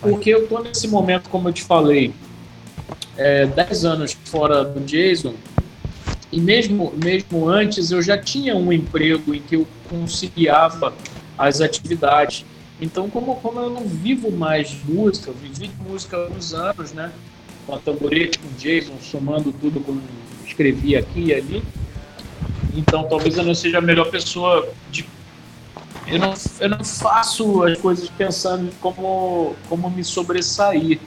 [0.00, 2.14] porque eu tô nesse momento, como eu te falei,
[3.16, 5.34] é, 10 anos fora do Jason,
[6.30, 10.94] e mesmo, mesmo antes eu já tinha um emprego em que eu conciliava
[11.36, 12.44] as atividades.
[12.80, 16.52] Então, como, como eu não vivo mais de música, eu vivi de música há uns
[16.52, 17.12] anos, né?
[17.66, 20.00] Com a tamborete, com o Jason, somando tudo eu
[20.46, 21.62] escrevi aqui e ali.
[22.74, 25.06] Então, talvez eu não seja a melhor pessoa de
[26.06, 30.98] eu não, eu não faço as coisas pensando como, como me sobressair.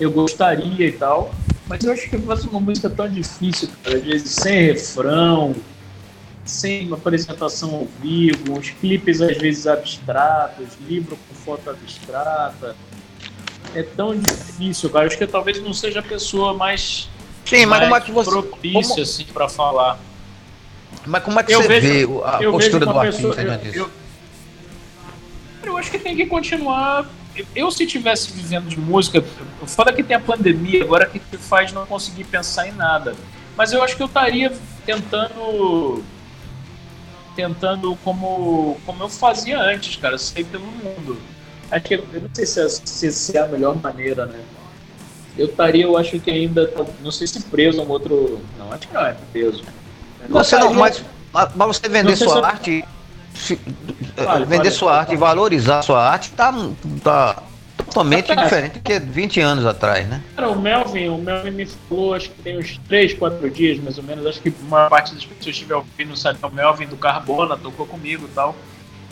[0.00, 1.34] Eu gostaria e tal,
[1.68, 5.54] mas eu acho que eu faço uma música tão difícil, às vezes sem refrão,
[6.48, 12.74] sem uma apresentação ao vivo, os clipes às vezes abstratos, livro com foto abstrata.
[13.74, 15.04] É tão difícil, cara.
[15.04, 17.08] Eu acho que eu talvez não seja a pessoa mais,
[17.44, 19.02] Sim, mas como é que você propícia como...
[19.02, 19.98] assim para falar.
[21.06, 23.90] Mas como é que eu você vejo, vê a postura do artista pessoa, eu, eu,
[25.64, 27.06] eu acho que tem que continuar.
[27.54, 29.22] Eu, se tivesse vivendo de música,
[29.66, 33.14] foda que tem a pandemia agora que faz não conseguir pensar em nada.
[33.56, 34.52] Mas eu acho que eu estaria
[34.86, 36.02] tentando.
[37.38, 41.16] Tentando como, como eu fazia antes, cara, sair pelo mundo.
[41.70, 44.40] Acho que eu não sei se é, se, se é a melhor maneira, né?
[45.36, 46.68] Eu estaria, eu acho que ainda,
[47.00, 48.40] não sei se preso a um outro.
[48.58, 49.62] Não, acho que não é preso.
[50.28, 51.00] Você não, mas,
[51.32, 52.84] mas você vender sua arte
[54.16, 56.52] vale, vender vale, sua arte valorizar sua arte tá,
[57.04, 57.42] tá
[57.88, 60.22] totalmente diferente do que 20 anos atrás, né?
[60.36, 63.98] Cara, o Melvin, o Melvin me falou, acho que tem uns 3, 4 dias mais
[63.98, 66.96] ou menos, acho que uma parte das pessoas que estiver ouvindo sabe, o Melvin do
[66.96, 68.54] Carbona tocou comigo e tal.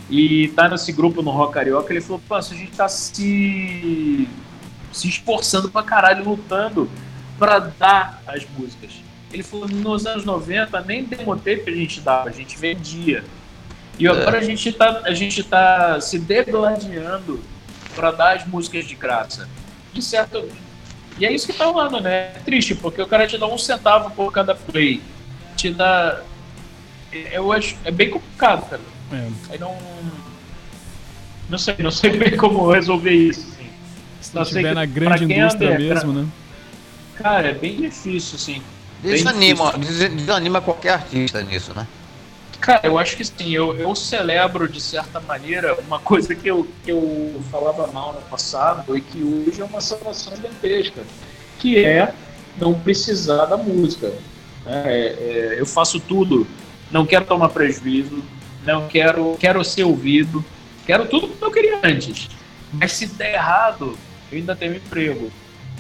[0.09, 4.29] E tá nesse grupo no Rock Carioca, ele falou, pô, a gente tá se
[4.93, 6.89] se esforçando pra caralho, lutando
[7.39, 8.93] pra dar as músicas.
[9.33, 13.23] Ele falou, nos anos 90 nem demotape a gente dava, a gente vendia.
[13.99, 14.41] E agora é.
[14.41, 17.41] a gente tá, a gente tá se degladiando
[17.97, 19.49] para dar as músicas de graça.
[19.93, 20.47] De certo.
[21.19, 22.33] E é isso que tá rolando, né?
[22.37, 25.03] É triste, porque o cara te dá um centavo por cada play.
[25.57, 26.21] Te dá.
[27.33, 27.75] Eu acho.
[27.85, 28.83] É bem complicado, cara.
[29.13, 29.29] É.
[29.51, 29.77] Aí não.
[31.49, 33.41] Não sei, não sei bem como resolver isso.
[33.41, 33.71] Assim.
[34.21, 36.23] Se não estiver na grande indústria é, mesmo, pra...
[36.23, 36.29] né?
[37.17, 38.63] Cara, é bem difícil, assim.
[39.03, 41.87] Desanima, desanima qualquer artista nisso, né?
[42.61, 43.53] Cara, eu acho que sim.
[43.53, 48.21] Eu, eu celebro, de certa maneira, uma coisa que eu, que eu falava mal no
[48.23, 51.03] passado e que hoje é uma salvação gigantesca,
[51.59, 52.13] que é
[52.59, 54.09] não precisar da música.
[54.65, 54.83] Né?
[54.85, 56.47] É, é, eu faço tudo,
[56.91, 58.23] não quero tomar prejuízo,
[58.65, 60.45] não quero, quero ser ouvido,
[60.87, 62.29] quero tudo que eu queria antes.
[62.73, 63.97] Mas se der errado,
[64.31, 65.31] eu ainda tenho emprego.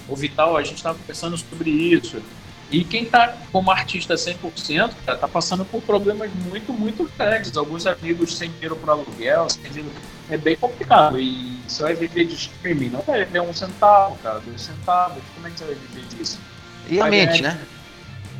[0.09, 2.23] O Vital, a gente estava conversando sobre isso.
[2.71, 7.57] E quem está como artista 100%, cara, tá passando por problemas muito, muito grandes.
[7.57, 9.91] Alguns amigos sem dinheiro para aluguel, sem dinheiro,
[10.29, 11.19] é bem complicado.
[11.19, 15.23] E você vai viver de streaming, não vai viver um centavo, cara, dois centavos.
[15.35, 16.41] Como é que você vai viver disso?
[16.89, 17.61] E a mente, né?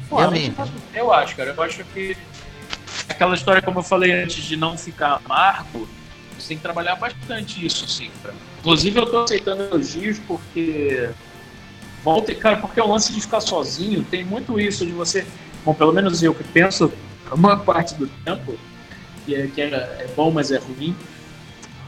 [0.09, 0.57] Pô, e a mente?
[0.93, 1.55] Eu acho, cara.
[1.57, 2.17] Eu acho que
[3.09, 5.89] aquela história, como eu falei antes, de não ficar amargo,
[6.37, 8.35] você tem que trabalhar bastante isso, sim, cara.
[8.59, 11.11] Inclusive, eu tô aceitando elogios porque
[12.07, 15.27] Volta, cara, porque o lance de ficar sozinho tem muito isso de você.
[15.65, 16.93] Bom, pelo menos eu que penso
[17.29, 18.55] a maior parte do tempo,
[19.25, 20.95] que é, que é, é bom, mas é ruim.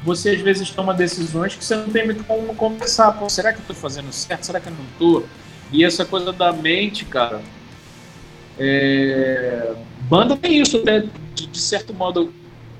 [0.03, 3.13] Você às vezes toma decisões que você não tem muito como conversar.
[3.13, 4.43] Pô, será que eu tô fazendo certo?
[4.43, 5.23] Será que eu não tô?
[5.71, 7.41] E essa coisa da mente, cara.
[8.59, 9.73] É...
[10.09, 11.09] Banda tem isso, né?
[11.33, 12.35] De, de certo modo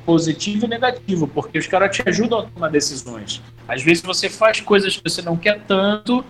[0.05, 3.41] positivo e negativo, porque os caras te ajudam a tomar decisões.
[3.69, 6.25] Às vezes você faz coisas que você não quer tanto,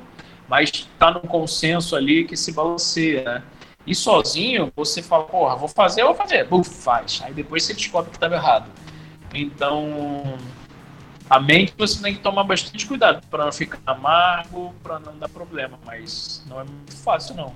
[0.48, 3.42] mas está num consenso ali que se balanceia, né?
[3.86, 6.44] E sozinho, você fala, porra, vou fazer, eu vou fazer.
[6.44, 7.22] Buf, faz.
[7.24, 8.70] Aí depois você descobre que estava errado.
[9.34, 10.38] Então,
[11.28, 15.28] a mente você tem que tomar bastante cuidado para não ficar amargo, para não dar
[15.28, 17.54] problema, mas não é muito fácil, não.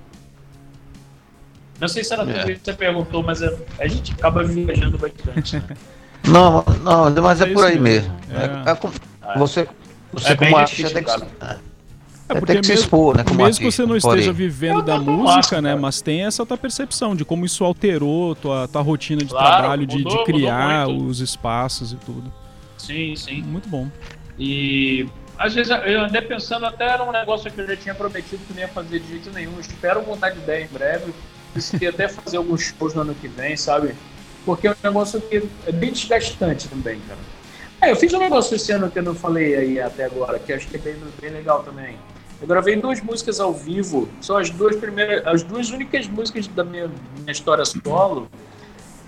[1.79, 2.55] Não sei se era tudo é.
[2.55, 5.57] que você perguntou, mas a, a gente acaba viajando bastante.
[5.57, 5.77] Né?
[6.25, 8.17] Não, não, mas é, é por aí mesmo.
[8.31, 8.69] É.
[8.69, 9.67] É, é você,
[10.13, 11.72] você é como artista tem que.
[12.35, 15.75] É porque mesmo, expor, né, mesmo que você não esteja vivendo da música, né?
[15.75, 19.85] Mas tem essa tua percepção de como isso alterou tua, tua rotina de claro, trabalho,
[19.85, 22.31] de, mudou, de criar os espaços e tudo.
[22.77, 23.41] Sim, sim.
[23.41, 23.87] Muito bom.
[24.37, 25.07] E
[25.37, 28.53] às vezes eu andei pensando até era um negócio que eu já tinha prometido que
[28.53, 29.59] não ia fazer de jeito nenhum.
[29.59, 31.13] Espero montar de ideia em breve.
[31.53, 33.93] Decidi até fazer alguns shows no ano que vem, sabe?
[34.45, 37.19] Porque é um negócio que é bem desgastante também, cara.
[37.81, 40.53] É, eu fiz um negócio esse ano que eu não falei aí até agora, que
[40.53, 41.97] acho que é bem, bem legal também.
[42.43, 46.61] Eu gravei duas músicas ao vivo, são as duas primeiras, as duas únicas músicas da
[46.61, 48.27] minha, minha história solo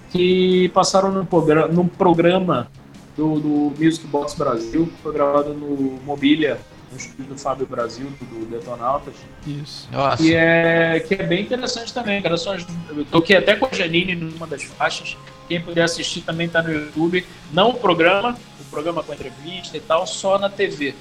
[0.10, 2.72] que passaram num programa, num programa
[3.18, 6.58] do, do Music Box Brasil, foi gravado no Mobília
[6.90, 9.16] no estúdio do Fábio Brasil, do Detonautas.
[9.46, 9.90] Isso.
[9.92, 10.24] Nossa.
[10.24, 12.38] Que é, que é bem interessante também, cara.
[12.38, 15.18] Só, eu toquei até com a Janine numa das faixas.
[15.50, 17.26] Quem puder assistir também está no YouTube.
[17.52, 20.96] Não o programa, o programa com entrevista e tal, só na TV.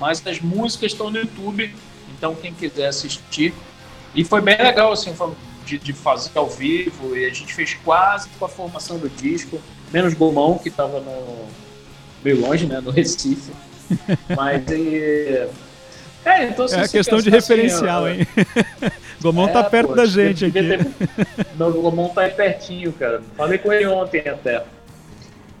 [0.00, 1.72] Mas as músicas estão no YouTube,
[2.16, 3.52] então quem quiser assistir.
[4.14, 5.14] E foi bem legal, assim,
[5.66, 7.14] de, de fazer ao vivo.
[7.14, 9.60] E a gente fez quase com a formação do disco,
[9.92, 11.46] menos Gomão, que estava no
[12.24, 13.52] meio longe, né, no Recife.
[14.34, 15.46] Mas e...
[16.24, 18.26] É, então, é questão de assim, referencial, hein?
[19.22, 20.52] Gomão tá é, tá perto pô, da gente aqui.
[20.52, 20.86] Ter...
[21.56, 23.22] Não, o Gomão tá aí pertinho, cara.
[23.36, 24.64] Falei com ele ontem até.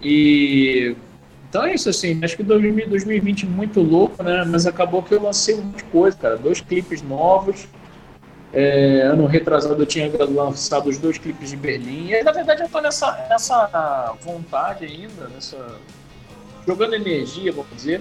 [0.02, 0.96] E
[1.50, 4.44] então é isso, assim, acho que 2020 muito louco, né?
[4.46, 6.36] Mas acabou que eu lancei de coisa, cara.
[6.36, 7.66] Dois clipes novos.
[8.52, 12.08] É, ano retrasado eu tinha lançado os dois clipes de Berlim.
[12.08, 15.58] E na verdade eu tô nessa, nessa vontade ainda, nessa.
[16.64, 18.00] jogando energia, vamos dizer,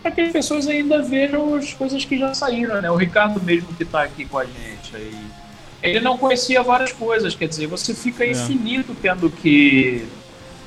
[0.00, 2.88] para que as pessoas ainda vejam as coisas que já saíram, né?
[2.92, 5.26] O Ricardo mesmo que está aqui com a gente aí,
[5.82, 8.30] ele não conhecia várias coisas, quer dizer, você fica é.
[8.30, 10.06] infinito tendo que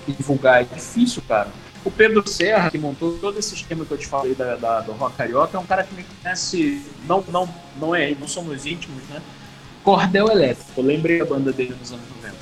[0.05, 1.47] divulgar, é difícil, cara.
[1.85, 4.91] O Pedro Serra, que montou todo esse esquema que eu te falei da, da, do
[4.93, 7.47] Rock Carioca, é um cara que me conhece, não, não,
[7.79, 9.21] não é, não somos íntimos, né?
[9.83, 12.35] Cordel Elétrico, eu lembrei a banda dele nos anos 90.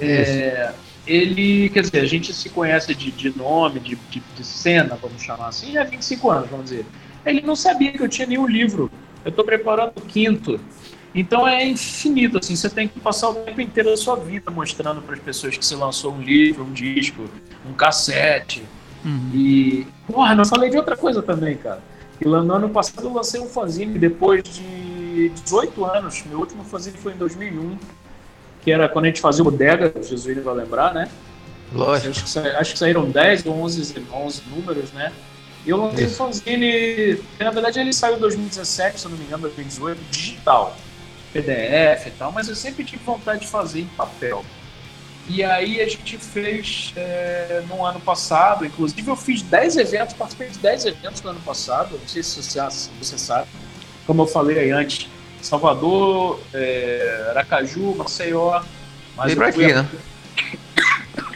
[0.00, 0.72] É,
[1.06, 5.22] ele, quer dizer, a gente se conhece de, de nome, de, de, de, cena, vamos
[5.22, 6.84] chamar assim, já há 25 anos, vamos dizer.
[7.24, 8.90] Ele não sabia que eu tinha nenhum livro.
[9.24, 10.60] Eu estou preparando o quinto.
[11.14, 15.00] Então é infinito, assim, você tem que passar o tempo inteiro da sua vida mostrando
[15.00, 17.24] para as pessoas que você lançou um livro, um disco,
[17.68, 18.62] um cassete.
[19.04, 19.30] Uhum.
[19.32, 21.80] E, porra, não falei de outra coisa também, cara.
[22.18, 26.22] Que no ano passado eu lancei um fanzine depois de 18 anos.
[26.26, 27.78] Meu último fanzine foi em 2001
[28.68, 31.08] que era quando a gente fazia o bodega, o Jesuíno vai lembrar, né?
[31.72, 32.10] Lógico.
[32.10, 35.10] Acho que, acho que saíram 10 ou 11, 11 números, né?
[35.64, 39.24] E eu lancei o fanzine, na verdade ele saiu em 2017, se eu não me
[39.24, 40.76] engano, 2018, digital,
[41.32, 44.44] PDF e tal, mas eu sempre tive vontade de fazer em papel.
[45.28, 50.48] E aí a gente fez é, no ano passado, inclusive eu fiz 10 eventos, participei
[50.48, 52.60] de 10 eventos no ano passado, não sei se você,
[52.98, 53.46] você sabe,
[54.06, 55.06] como eu falei aí antes,
[55.42, 58.60] Salvador, é, Aracaju, Maceió.
[59.16, 59.82] Mas Veio aqui, a...
[59.82, 59.88] né?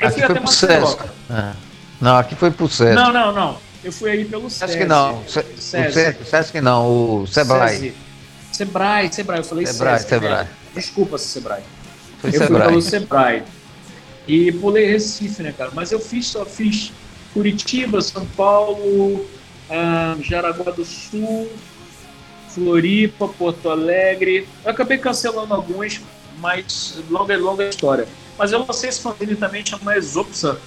[0.00, 1.02] Aqui foi pro Sesc.
[1.30, 1.52] É.
[2.00, 2.94] Não, aqui foi pro Sesc.
[2.94, 3.58] Não, não, não.
[3.84, 4.72] Eu fui aí pelo Sesc.
[4.72, 5.22] Sesc não.
[5.28, 6.86] Sesc, Sesc não,
[7.22, 7.94] o Sebrae.
[8.52, 9.40] Sebrae, Sebrae.
[9.40, 10.08] Eu falei Sebrae, Sesc.
[10.08, 10.44] Sebrae.
[10.44, 10.48] Né?
[10.74, 11.62] Desculpa, Sebrae.
[12.20, 12.60] Foi eu Sebrae.
[12.60, 13.42] fui pelo Sebrae.
[14.26, 15.70] E pulei Recife, né, cara?
[15.74, 16.92] Mas eu fiz, só fiz
[17.34, 19.26] Curitiba, São Paulo,
[19.68, 21.50] ah, Jaraguá do Sul,
[22.48, 24.46] Floripa, Porto Alegre.
[24.64, 26.00] Eu acabei cancelando alguns,
[26.38, 28.06] mas longa longa história.
[28.38, 30.58] Mas eu lancei esse fanzine também, chama Exopsa.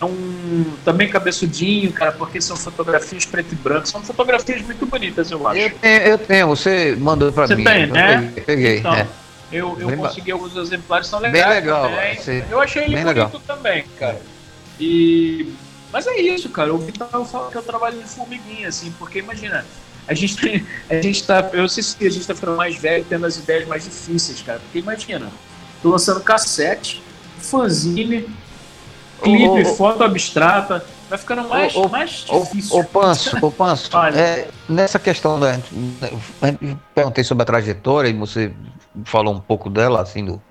[0.00, 3.88] É um também cabeçudinho, cara, porque são fotografias preto e branco.
[3.88, 5.58] São fotografias muito bonitas, eu acho.
[5.58, 7.64] Eu tenho, eu tenho você mandou pra você mim.
[7.64, 8.32] Você tem, né?
[8.36, 9.08] Eu peguei, então, é.
[9.50, 11.44] Eu, eu consegui alguns exemplares, são legais.
[11.44, 11.90] Bem legal.
[12.50, 13.42] Eu achei ele bonito legal.
[13.46, 14.20] também, cara.
[14.78, 15.52] E...
[15.90, 16.72] Mas é isso, cara.
[16.72, 19.64] O Vital fala que eu trabalho de formiguinha, assim, porque imagina,
[20.06, 23.04] a gente tem, a gente tá, eu sei se a gente tá ficando mais velho
[23.08, 24.60] tendo as ideias mais difíceis, cara.
[24.60, 25.30] Porque imagina,
[25.82, 27.02] tô lançando cassete,
[27.40, 28.28] fanzine,
[29.22, 32.78] clipe, foto abstrata, vai ficando mais, ô, mais ô, difícil.
[32.78, 35.54] Ô, Panso, ô, Panso é, nessa questão da.
[35.54, 38.52] Eu perguntei sobre a trajetória e você
[39.04, 40.42] falou um pouco dela, assim, do,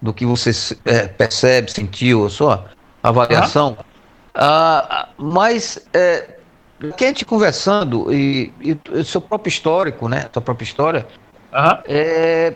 [0.00, 0.50] do que você
[0.84, 2.64] é, percebe, sentiu, a sua
[3.02, 3.76] avaliação.
[4.34, 6.36] Ah, mas é,
[6.96, 10.28] que a gente conversando e, e o seu próprio histórico, né?
[10.32, 11.06] Sua própria história.
[11.52, 11.78] Uhum.
[11.86, 12.54] É,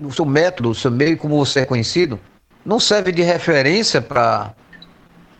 [0.00, 2.18] o seu método, o seu meio como você é conhecido,
[2.66, 4.52] não serve de referência para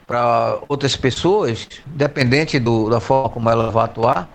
[0.07, 4.29] para outras pessoas, dependente do, da forma como ela vai atuar.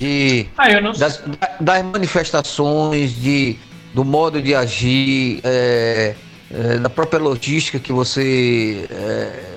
[0.00, 1.20] E ah, das,
[1.58, 3.58] das, manifestações, de,
[3.92, 6.14] do modo de agir, é,
[6.48, 9.56] é, da própria logística que você é,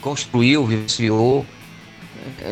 [0.00, 1.44] construiu, vivenciou.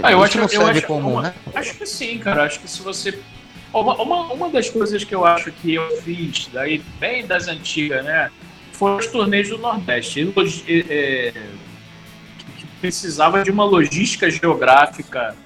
[0.02, 1.34] Ah, eu acho, não serve eu acho, como, uma, né?
[1.54, 2.44] Acho que sim, cara.
[2.44, 3.18] Acho que se você.
[3.72, 8.04] Uma, uma, uma das coisas que eu acho que eu fiz, daí bem das antigas,
[8.04, 8.30] né?
[8.74, 10.32] Foram os torneios do Nordeste.
[10.68, 11.32] É,
[12.58, 15.36] que precisava de uma logística geográfica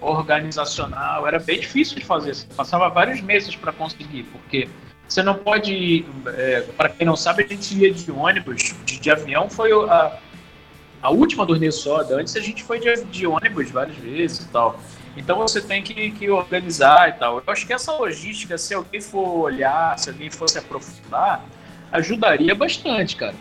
[0.00, 1.26] organizacional.
[1.26, 2.34] Era bem difícil de fazer.
[2.34, 4.68] Você passava vários meses para conseguir, porque
[5.08, 6.04] você não pode.
[6.26, 10.18] É, para quem não sabe, a gente ia de ônibus, de, de avião foi a,
[11.00, 12.16] a última turnê soda.
[12.16, 14.80] Antes a gente foi de, de, ônibus várias vezes e tal.
[15.16, 17.42] Então você tem que, que, organizar e tal.
[17.46, 21.44] Eu acho que essa logística, se alguém for olhar, se alguém fosse aprofundar,
[21.92, 23.34] ajudaria bastante, cara.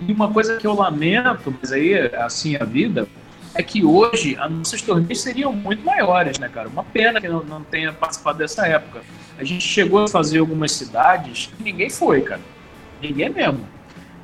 [0.00, 3.08] E uma coisa que eu lamento, mas aí assim a vida,
[3.54, 6.68] é que hoje as nossas turnês seriam muito maiores, né, cara?
[6.68, 9.02] Uma pena que não, não tenha participado dessa época.
[9.36, 12.40] A gente chegou a fazer algumas cidades que ninguém foi, cara.
[13.02, 13.66] Ninguém mesmo.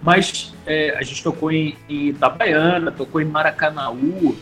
[0.02, 4.36] Mas é, a gente tocou em, em Itabaiana, tocou em Maracanaú.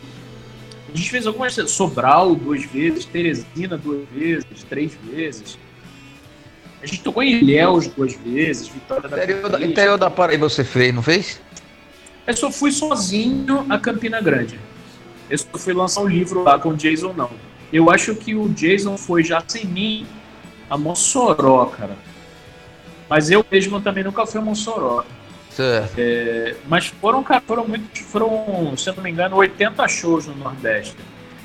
[0.93, 1.55] A gente fez algumas.
[1.71, 5.59] Sobral duas vezes, Teresina duas vezes, três vezes.
[6.83, 10.65] A gente tocou em Ilhéus duas vezes, Vitória da Interior da, interior da Paraíba você
[10.65, 11.41] fez, não fez?
[12.27, 14.59] Eu só fui sozinho a Campina Grande.
[15.31, 17.31] Eu só fui lançar um livro lá com o Jason, não.
[17.73, 20.07] Eu acho que o Jason foi já sem mim
[20.69, 21.97] a Mossoró, cara.
[23.09, 25.05] Mas eu mesmo também nunca fui a Mossoró.
[25.51, 25.95] Certo.
[25.99, 30.97] É, mas foram, foram muito, foram, se eu não me engano, 80 shows no Nordeste.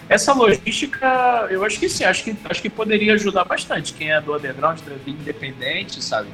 [0.10, 3.94] Essa logística, eu acho que sim, acho que, acho que poderia ajudar bastante.
[3.94, 6.30] Quem é do underground, independente, sabe?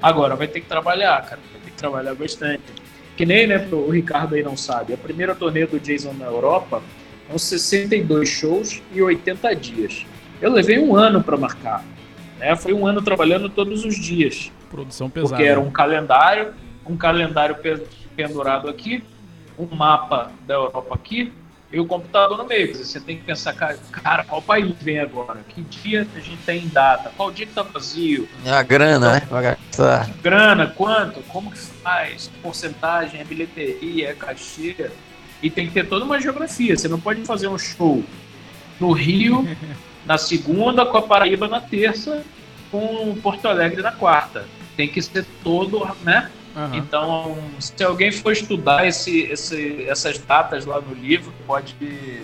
[0.00, 1.40] Agora, vai ter que trabalhar, cara.
[1.52, 2.62] Vai ter que trabalhar bastante.
[3.16, 4.94] Que nem, né, o Ricardo aí não sabe.
[4.94, 6.82] A primeira turnê do Jason na Europa
[7.28, 10.06] são 62 shows e 80 dias.
[10.40, 11.84] Eu levei um ano para marcar.
[12.38, 12.54] Né?
[12.54, 14.52] Foi um ano trabalhando todos os dias.
[14.70, 15.34] Produção pesada.
[15.34, 16.54] Porque era um calendário,
[16.86, 17.56] um calendário
[18.14, 19.02] pendurado aqui,
[19.58, 21.32] um mapa da Europa aqui
[21.76, 22.74] e o computador no meio.
[22.74, 25.40] Você tem que pensar, cara, qual país vem agora?
[25.46, 27.12] Que dia a gente tem data?
[27.14, 28.26] Qual dia que tá vazio?
[28.46, 29.22] É a grana, né?
[30.22, 31.20] Grana, quanto?
[31.24, 32.30] Como que faz?
[32.42, 34.90] Porcentagem, é bilheteria, é cachê.
[35.42, 36.74] E tem que ter toda uma geografia.
[36.74, 38.02] Você não pode fazer um show
[38.80, 39.46] no Rio
[40.06, 42.24] na segunda, com a Paraíba na terça,
[42.70, 44.46] com Porto Alegre na quarta.
[44.78, 46.30] Tem que ser todo, né?
[46.56, 46.74] Uhum.
[46.74, 52.22] Então, se alguém for estudar esse, esse, essas datas lá no livro, pode,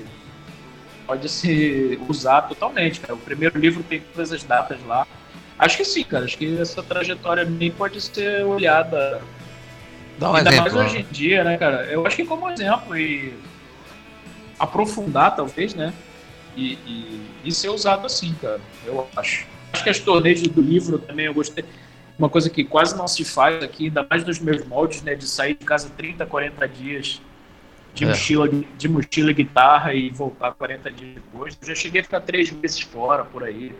[1.06, 3.00] pode se usar totalmente.
[3.00, 3.14] Cara.
[3.14, 5.06] O primeiro livro tem todas as datas lá.
[5.58, 6.24] Acho que sim, cara.
[6.24, 9.20] Acho que essa trajetória nem pode ser olhada.
[10.18, 11.84] Dá um Ainda exemplo, mais hoje em dia, né, cara?
[11.84, 13.34] Eu acho que como exemplo e
[14.58, 15.92] aprofundar, talvez, né?
[16.56, 18.60] E, e, e ser usado assim, cara.
[18.86, 19.46] Eu acho.
[19.74, 21.64] Acho que as torneios do livro também eu gostei
[22.22, 25.26] uma coisa que quase não se faz aqui, ainda mais nos meus moldes, né, de
[25.26, 27.20] sair de casa 30, 40 dias
[27.92, 28.08] de, é.
[28.08, 31.58] mochila, de mochila e guitarra e voltar 40 dias depois.
[31.60, 33.74] Eu já cheguei a ficar três meses fora por aí.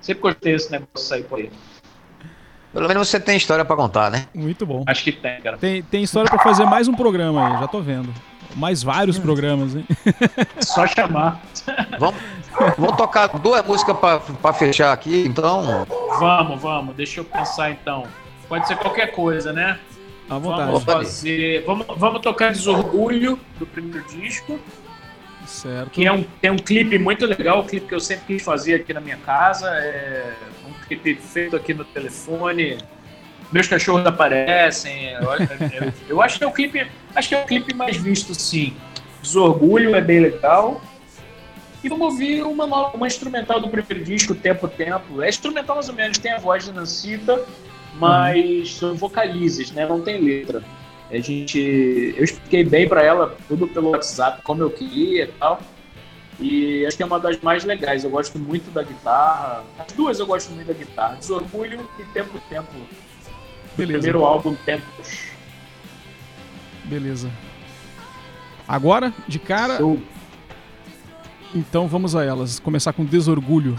[0.00, 1.50] Sempre gostei desse negócio de sair por aí.
[2.72, 4.28] Pelo menos você tem história para contar, né?
[4.32, 4.84] Muito bom.
[4.86, 5.58] Acho que tem, cara.
[5.58, 8.14] Tem, tem história para fazer mais um programa aí, já tô vendo.
[8.54, 9.84] Mais vários programas, hein?
[10.60, 11.42] Só chamar.
[11.98, 12.20] Vamos,
[12.76, 15.86] vamos tocar duas músicas para fechar aqui, então.
[16.18, 16.96] Vamos, vamos.
[16.96, 18.06] Deixa eu pensar então.
[18.48, 19.78] Pode ser qualquer coisa, né?
[20.28, 20.72] À vontade.
[20.72, 21.64] Vamos fazer.
[21.64, 24.58] Vamos, vamos tocar Desorgulho do primeiro disco.
[25.46, 25.90] Certo.
[25.90, 28.74] Que é um, tem um clipe muito legal, um clipe que eu sempre quis fazer
[28.74, 29.66] aqui na minha casa.
[29.68, 30.34] É
[30.66, 32.78] um clipe feito aqui no telefone.
[33.50, 35.12] Meus cachorros aparecem.
[36.08, 36.86] Eu, acho que é o clipe.
[37.14, 38.76] Acho que é o clipe mais visto, sim.
[39.22, 40.80] Desorgulho é bem legal.
[41.82, 45.22] E vamos ouvir uma, uma instrumental do primeiro disco, Tempo Tempo.
[45.22, 47.44] É instrumental mais ou menos, tem a voz de Nancita,
[47.94, 49.86] mas são vocalizes, né?
[49.86, 50.62] Não tem letra.
[51.10, 55.60] A gente, eu expliquei bem para ela tudo pelo WhatsApp, como eu queria e tal.
[56.40, 58.04] E acho que é uma das mais legais.
[58.04, 59.64] Eu gosto muito da guitarra.
[59.78, 61.16] As duas eu gosto muito da guitarra.
[61.16, 62.72] Desorgulho e Tempo Tempo.
[63.78, 64.00] Beleza.
[64.00, 65.28] Primeiro álbum Tempos.
[66.84, 67.30] Beleza.
[68.66, 69.76] Agora, de cara.
[69.76, 70.00] Show.
[71.54, 72.58] Então vamos a elas.
[72.58, 73.78] Começar com Desorgulho.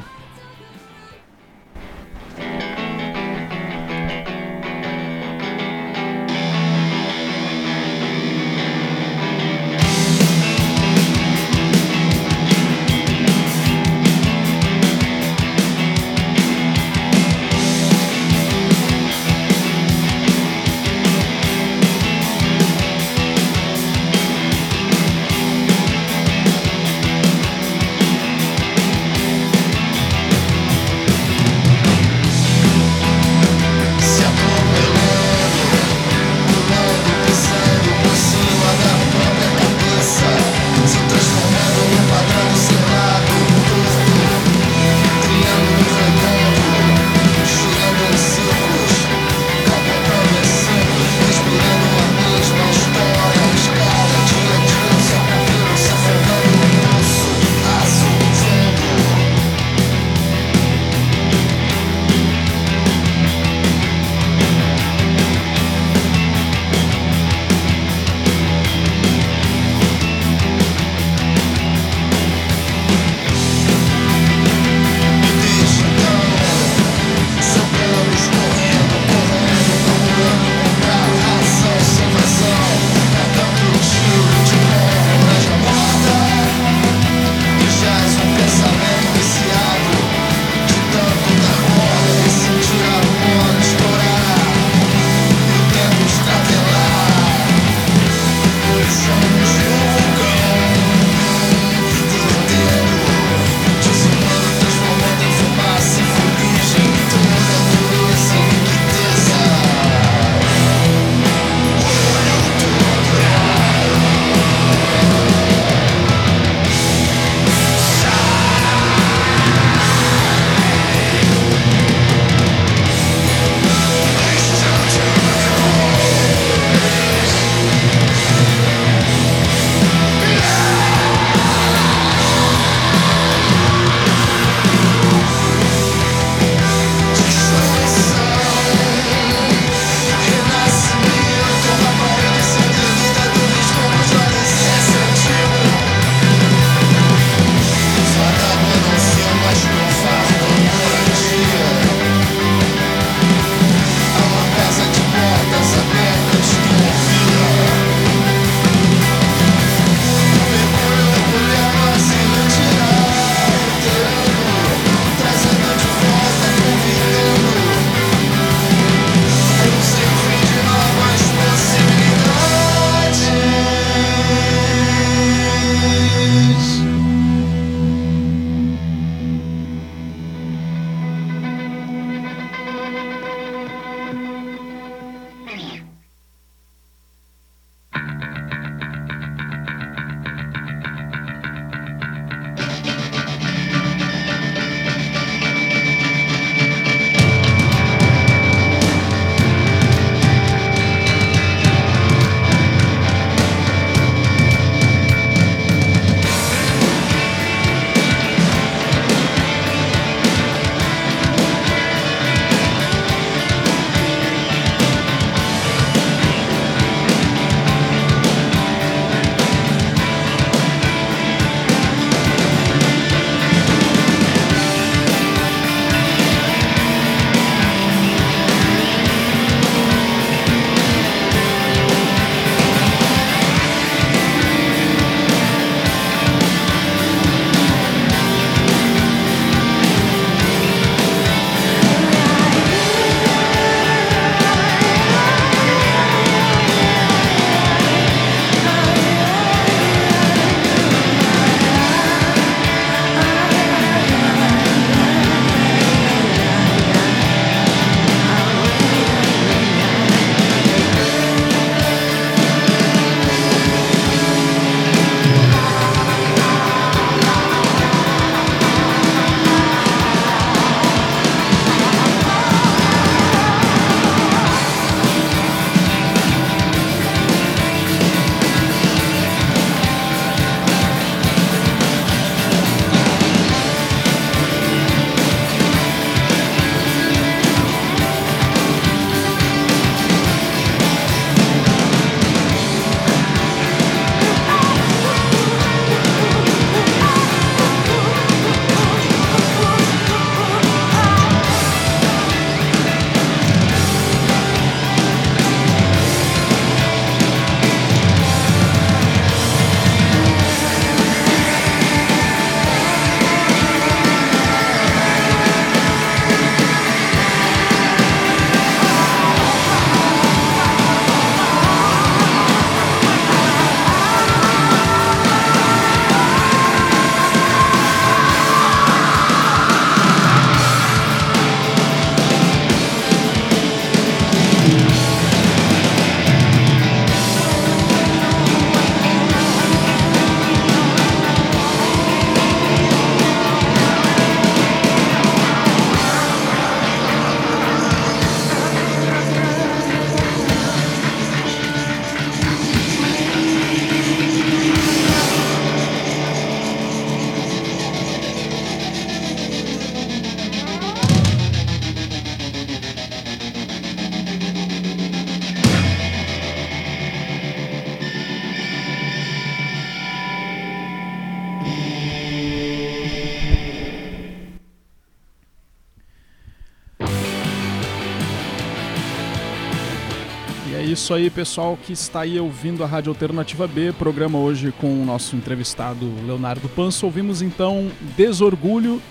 [381.10, 385.04] Isso aí, pessoal que está aí ouvindo a Rádio Alternativa B, programa hoje com o
[385.04, 387.04] nosso entrevistado Leonardo Panso.
[387.08, 389.02] Ouvimos então Desorgulho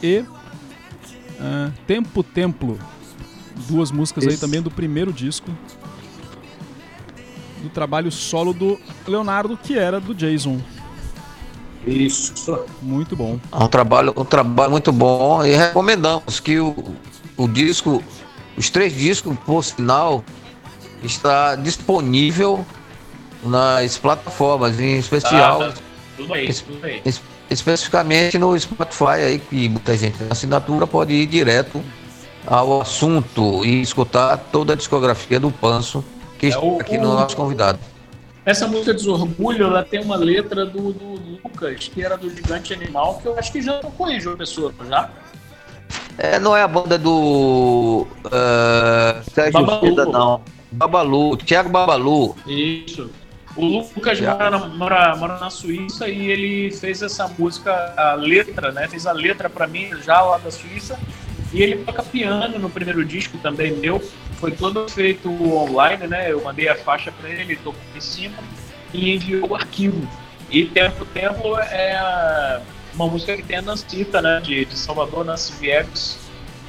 [0.00, 2.78] e uh, Tempo Templo,
[3.68, 4.34] duas músicas Esse...
[4.34, 5.50] aí também do primeiro disco
[7.60, 10.60] do trabalho solo do Leonardo, que era do Jason.
[11.84, 12.56] Isso.
[12.80, 13.40] Muito bom.
[13.50, 16.94] É um trabalho, um trabalho muito bom e recomendamos que o,
[17.36, 18.00] o disco,
[18.56, 20.22] os três discos, por sinal,
[21.06, 22.64] está disponível
[23.42, 25.62] nas plataformas, em especial.
[25.62, 25.74] Ah,
[26.16, 27.02] tudo aí, tudo aí.
[27.04, 27.20] Es,
[27.50, 31.82] especificamente no Spotify aí, que muita gente tem assinatura, pode ir direto
[32.46, 36.04] ao assunto e escutar toda a discografia do Panso,
[36.38, 37.78] que é está o, aqui no nosso convidado.
[38.44, 43.18] Essa música Desorgulho, ela tem uma letra do, do, Lucas, que era do Gigante Animal,
[43.20, 45.10] que eu acho que já tocou em João Pessoa, já?
[46.16, 50.12] É, não é a banda do uh, Sérgio Babalu.
[50.12, 50.40] não.
[50.76, 52.36] Babalu, Thiago Babalu.
[52.46, 53.10] Isso.
[53.56, 58.70] O Lucas mora na, mora, mora na, Suíça e ele fez essa música, a letra,
[58.70, 58.86] né?
[58.86, 60.98] Fez a letra para mim já lá da Suíça.
[61.52, 64.02] E ele toca piano no primeiro disco também meu.
[64.38, 66.30] Foi todo feito online, né?
[66.30, 68.36] Eu mandei a faixa para ele, ele tocou em cima
[68.92, 70.06] e enviou o arquivo.
[70.50, 72.60] E Tempo Tempo é
[72.94, 74.40] uma música que tem a Nancita, né?
[74.44, 76.18] De, de Salvador, Nancy Viegas,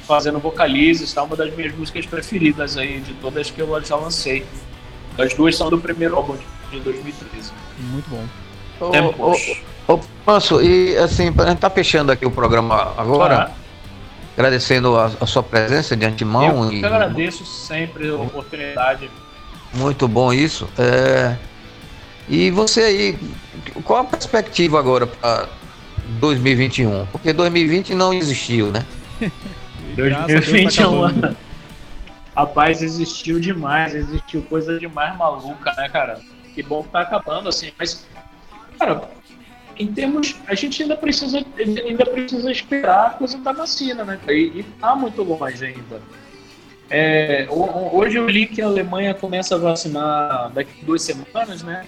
[0.08, 1.22] fazendo vocalizes, tá?
[1.22, 4.44] Uma das minhas músicas preferidas aí, de todas que eu já lancei.
[5.16, 6.36] As duas são do primeiro álbum
[6.70, 7.52] de 2013.
[7.78, 8.24] Muito bom.
[8.80, 13.52] Ô, ô, Panso, e assim, a gente tá fechando aqui o programa agora.
[13.52, 13.68] Ah
[14.38, 16.66] agradecendo a, a, sua presença de antemão.
[16.66, 16.84] Eu e...
[16.84, 19.10] agradeço sempre a oportunidade.
[19.74, 20.68] Muito bom isso.
[20.78, 21.36] É...
[22.28, 23.18] E você aí,
[23.82, 25.48] qual a perspectiva agora para
[26.20, 27.06] 2021?
[27.06, 28.86] Porque 2020 não existiu, né?
[29.98, 31.34] 2021, tá
[32.36, 36.20] rapaz, existiu demais, existiu coisa demais maluca, né, cara?
[36.54, 38.06] Que bom que tá acabando, assim, mas,
[38.78, 39.08] cara,
[39.76, 40.36] em termos.
[40.46, 44.18] A gente ainda precisa, ainda precisa esperar a coisa da vacina, né?
[44.28, 46.00] E, está muito longe ainda.
[46.90, 51.84] É, hoje eu li que a Alemanha começa a vacinar daqui a duas semanas, né?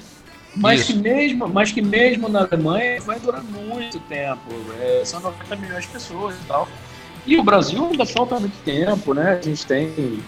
[0.57, 4.51] Mas que, mesmo, mas que mesmo na Alemanha vai durar muito tempo.
[4.81, 6.69] É, são 90 milhões de pessoas e tal.
[7.27, 9.39] E o Brasil ainda falta muito tempo, né?
[9.39, 10.21] A gente tem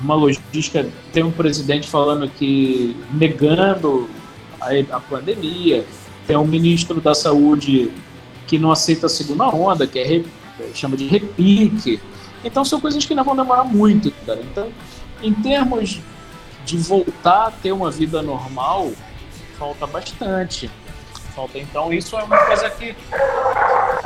[0.00, 4.08] uma logística, tem um presidente falando que negando
[4.60, 5.84] a, a pandemia,
[6.26, 7.90] tem um ministro da Saúde
[8.46, 10.22] que não aceita a segunda onda, que é
[10.74, 12.00] chama de repique.
[12.44, 14.40] Então são coisas que não vão demorar muito, cara.
[14.40, 14.68] Então,
[15.22, 16.00] em termos
[16.64, 18.92] de voltar a ter uma vida normal,
[19.58, 20.70] falta bastante.
[21.36, 22.96] Falta então isso é uma coisa que,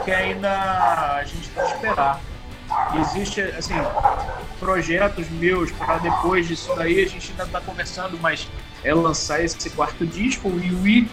[0.05, 0.51] que ainda
[1.15, 2.21] a gente tem que esperar.
[3.01, 3.75] Existe assim
[4.59, 8.49] projetos meus para depois disso daí a gente ainda está conversando, mas
[8.83, 11.09] é lançar esse quarto disco, o Wii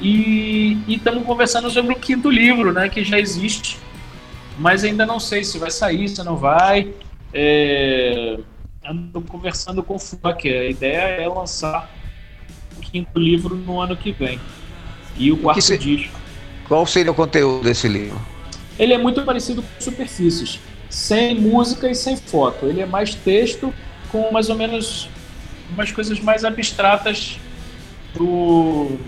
[0.00, 3.78] e estamos conversando sobre o quinto livro, né, que já existe,
[4.58, 6.92] mas ainda não sei se vai sair, se não vai.
[7.32, 8.38] É,
[8.84, 11.90] ando conversando com o Fuck, a ideia é lançar
[12.76, 14.40] o quinto livro no ano que vem.
[15.16, 15.78] E o quarto se...
[15.78, 16.18] disco.
[16.66, 18.20] Qual seria o conteúdo desse livro?
[18.78, 20.58] Ele é muito parecido com Superfícies,
[20.88, 22.66] sem música e sem foto.
[22.66, 23.72] Ele é mais texto
[24.10, 25.08] com mais ou menos
[25.70, 27.38] umas coisas mais abstratas
[28.14, 28.98] do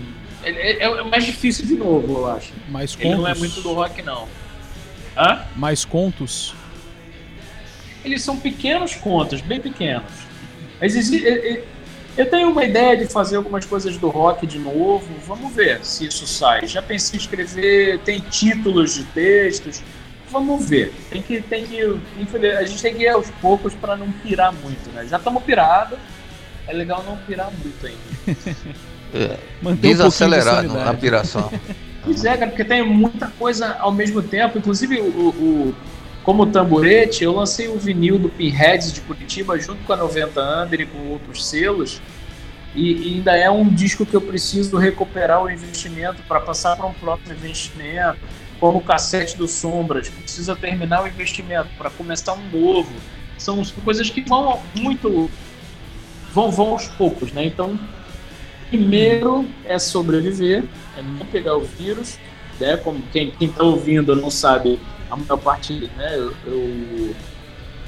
[0.43, 2.53] é, é, mais difícil de novo, eu acho.
[2.69, 3.09] Mais contos?
[3.09, 4.27] Ele não é muito do rock, não.
[5.17, 5.45] Hã?
[5.55, 6.55] Mais contos?
[8.05, 10.11] Eles são pequenos contos, bem pequenos.
[10.79, 10.95] Mas
[12.17, 15.07] eu tenho uma ideia de fazer algumas coisas do rock de novo.
[15.25, 16.65] Vamos ver se isso sai.
[16.65, 19.83] Já pensei em escrever, tem títulos de textos.
[20.31, 20.93] Vamos ver.
[21.11, 24.89] Tem que, tem que, a gente tem que ir aos poucos para não pirar muito,
[24.91, 25.05] né?
[25.07, 25.99] Já estamos pirados.
[26.67, 28.57] É legal não pirar muito ainda.
[29.13, 29.37] É,
[29.75, 31.51] desacelerado um a piração.
[32.03, 34.57] pois é, cara, porque tem muita coisa ao mesmo tempo.
[34.57, 35.75] Inclusive, o, o
[36.27, 40.81] como tamborete, eu lancei o vinil do Pinheads de Curitiba junto com a 90 Under
[40.81, 42.01] e com outros selos.
[42.75, 46.85] E, e ainda é um disco que eu preciso recuperar o investimento para passar para
[46.85, 48.19] um próximo investimento.
[48.59, 52.91] Como o cassete do Sombras, precisa terminar o investimento para começar um novo.
[53.37, 55.31] São coisas que vão muito.
[56.33, 57.45] vão, vão aos poucos, né?
[57.45, 57.79] Então
[58.69, 60.65] Primeiro é sobreviver,
[60.97, 62.19] é não pegar o vírus,
[62.59, 62.75] né?
[62.75, 64.77] Como quem está ouvindo não sabe,
[65.09, 66.15] a maior parte, né?
[66.15, 67.15] Eu, eu,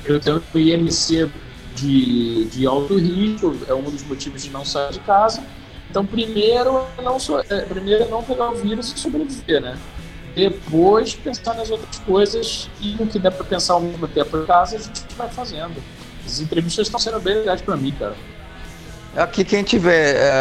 [0.05, 1.29] eu tenho IMC
[1.75, 5.43] de, de alto risco, é um dos motivos de não sair de casa.
[5.89, 7.17] Então, primeiro não,
[7.49, 9.77] é, primeiro não pegar o vírus e sobreviver, né?
[10.35, 14.45] Depois pensar nas outras coisas e o que der para pensar ao mesmo tempo em
[14.45, 15.81] casa, a gente vai fazendo.
[16.25, 18.15] As entrevistas estão sendo bem legais para mim, cara.
[19.17, 20.31] Aqui quem tiver é,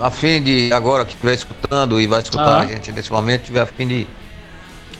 [0.00, 2.60] a fim de, agora que estiver escutando e vai escutar ah.
[2.62, 4.08] a gente nesse momento, tiver a fim de,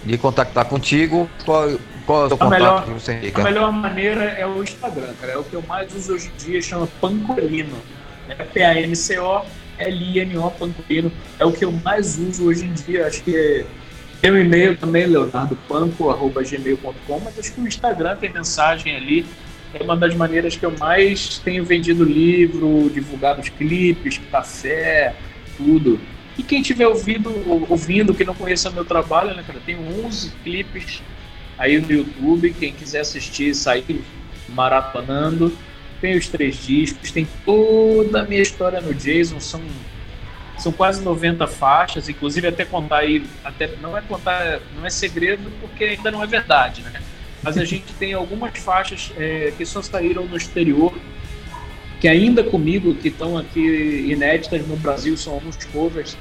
[0.05, 1.71] de contactar contigo, qual,
[2.05, 3.41] qual é o seu a contato melhor, que você indica?
[3.41, 5.33] A melhor maneira é o Instagram, cara.
[5.33, 7.77] É o que eu mais uso hoje em dia, chama Pancolino.
[8.29, 11.13] É P-A-N-C-O-L-I-N-O, Pancolino.
[11.39, 13.07] É o que eu mais uso hoje em dia.
[13.07, 13.65] Acho que é
[14.23, 19.27] tem um e-mail também, leonardopanco.gmail.com, mas acho que o Instagram tem mensagem ali.
[19.75, 25.17] É uma das maneiras que eu mais tenho vendido livro, divulgado os clipes, café,
[25.57, 25.99] tudo.
[26.39, 27.31] E quem estiver ouvindo,
[27.69, 31.03] ouvindo, que não conheça meu trabalho, né, cara, tem 11 clipes
[31.59, 32.55] aí no YouTube.
[32.59, 34.03] Quem quiser assistir, sair
[34.49, 35.57] maratonando.
[36.01, 39.61] Tem os três discos, tem toda a minha história no Jason, são
[40.59, 45.51] são quase 90 faixas, inclusive até contar aí, até não é contar, não é segredo
[45.61, 47.03] porque ainda não é verdade, né?
[47.43, 50.95] Mas a gente tem algumas faixas é, que só saíram no exterior,
[52.03, 56.19] que ainda comigo, que estão aqui inéditas no Brasil, são alguns covers.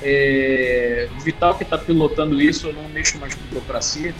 [0.00, 4.14] É, o Vital que está pilotando isso, eu não mexo mais com burocracia.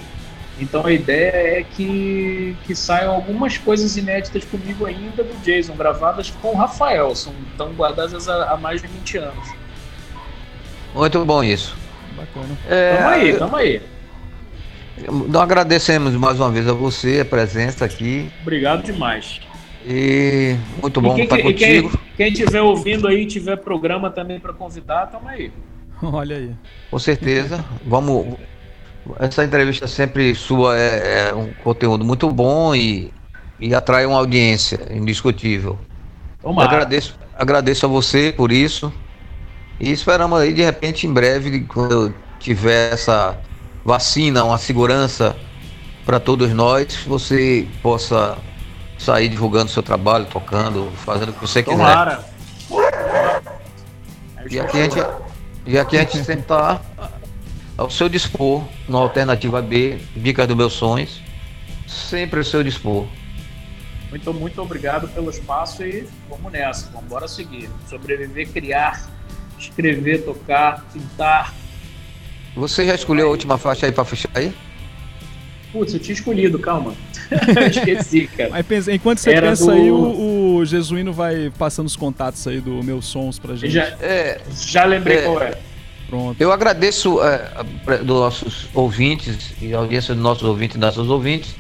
[0.59, 6.31] Então a ideia é que, que saiam algumas coisas inéditas comigo ainda do Jason, gravadas
[6.43, 9.49] com o Rafael, são, estão guardadas há, há mais de 20 anos.
[10.93, 11.77] Muito bom isso.
[12.17, 12.59] Bacana.
[12.69, 13.83] É, tamo aí, tamo aí.
[15.29, 18.33] Nós agradecemos mais uma vez a você, a presença aqui.
[18.43, 19.41] Obrigado demais.
[19.87, 22.01] E muito bom e quem, estar contigo.
[22.17, 25.53] Quem estiver ouvindo aí, tiver programa também para convidar, tamo aí.
[26.03, 26.51] Olha aí.
[26.91, 27.65] Com certeza.
[27.87, 28.37] Vamos
[29.19, 33.13] essa entrevista sempre sua é, é um conteúdo muito bom e,
[33.59, 35.79] e atrai uma audiência indiscutível.
[36.59, 38.93] Agradeço, agradeço a você por isso.
[39.81, 43.39] E esperamos aí, de repente, em breve, quando eu tiver essa
[43.85, 45.37] vacina, uma segurança
[46.05, 48.37] para todos nós, você possa
[48.99, 51.77] sair divulgando seu trabalho, tocando, fazendo o que você quiser.
[51.77, 52.25] Tomara.
[54.51, 54.97] E aqui a gente,
[55.67, 56.81] e aqui a gente sempre está
[57.77, 61.23] ao seu dispor, no Alternativa B, Dicas dos Meus Sonhos,
[61.87, 63.07] sempre ao seu dispor.
[64.11, 67.69] Muito, muito obrigado pelo espaço e vamos nessa, vamos embora seguir.
[67.89, 69.09] Sobreviver, criar,
[69.59, 71.55] escrever, tocar, pintar.
[72.57, 74.55] Você já escolheu a última faixa aí para fechar aí?
[75.79, 76.93] Putz, eu tinha escolhido, calma.
[77.31, 78.51] eu esqueci, cara.
[78.51, 79.71] Mas pensa, enquanto você Era pensa do...
[79.71, 83.71] aí, o, o, Jesuíno vai passando os contatos aí do Meus Sons pra gente.
[83.71, 85.57] Já, é, já lembrei é, qual é.
[86.09, 86.41] Pronto.
[86.41, 87.49] Eu agradeço é,
[87.99, 91.55] dos nossos ouvintes e a audiência dos nossos ouvintes e das ouvintes,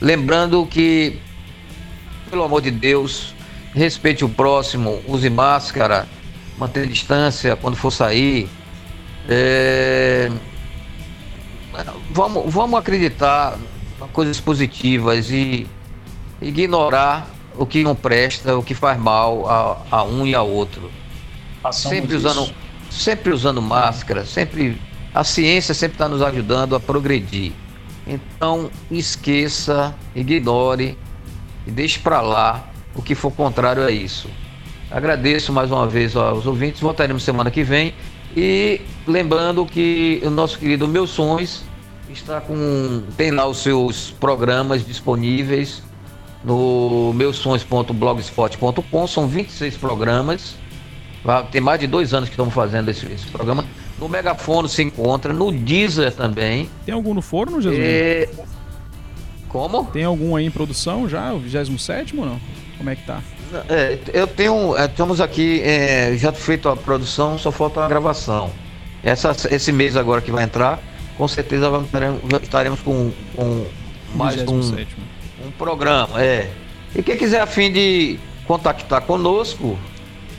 [0.00, 1.18] lembrando que,
[2.30, 3.34] pelo amor de Deus,
[3.74, 6.06] respeite o próximo, use máscara,
[6.56, 8.48] mantenha distância quando for sair.
[9.28, 10.30] É,
[12.10, 13.58] vamos, vamos acreditar
[14.02, 15.66] em coisas positivas e
[16.40, 20.90] ignorar o que não presta, o que faz mal a, a um e a outro.
[21.62, 22.42] Passamos sempre usando.
[22.42, 22.54] Isso
[22.90, 24.80] sempre usando máscara, sempre
[25.14, 27.52] a ciência sempre está nos ajudando a progredir.
[28.06, 30.96] Então esqueça, ignore
[31.66, 34.28] e deixe para lá o que for contrário a isso.
[34.90, 37.94] Agradeço mais uma vez aos ouvintes, voltaremos semana que vem
[38.36, 41.64] e lembrando que o nosso querido Meus Sons
[42.10, 45.82] está com tem lá os seus programas disponíveis
[46.44, 50.56] no meusons.blogspot.com, são 26 programas
[51.50, 53.64] tem mais de dois anos que estamos fazendo esse, esse programa.
[53.98, 56.70] No Megafono se encontra, no Deezer também.
[56.86, 57.82] Tem algum no forno, Jesus?
[57.82, 58.28] É...
[59.48, 59.84] Como?
[59.86, 62.40] Tem algum aí em produção já, o 27 ou não?
[62.76, 63.20] Como é que tá?
[63.68, 64.76] É, eu tenho.
[64.76, 68.50] É, estamos aqui, é, já feito a produção, só falta a gravação.
[69.02, 70.80] Essa, esse mês agora que vai entrar,
[71.16, 71.88] com certeza vamos,
[72.42, 73.66] estaremos com, com
[74.14, 76.22] mais um, um programa.
[76.22, 76.50] É.
[76.94, 79.78] E quem quiser a fim de contactar conosco,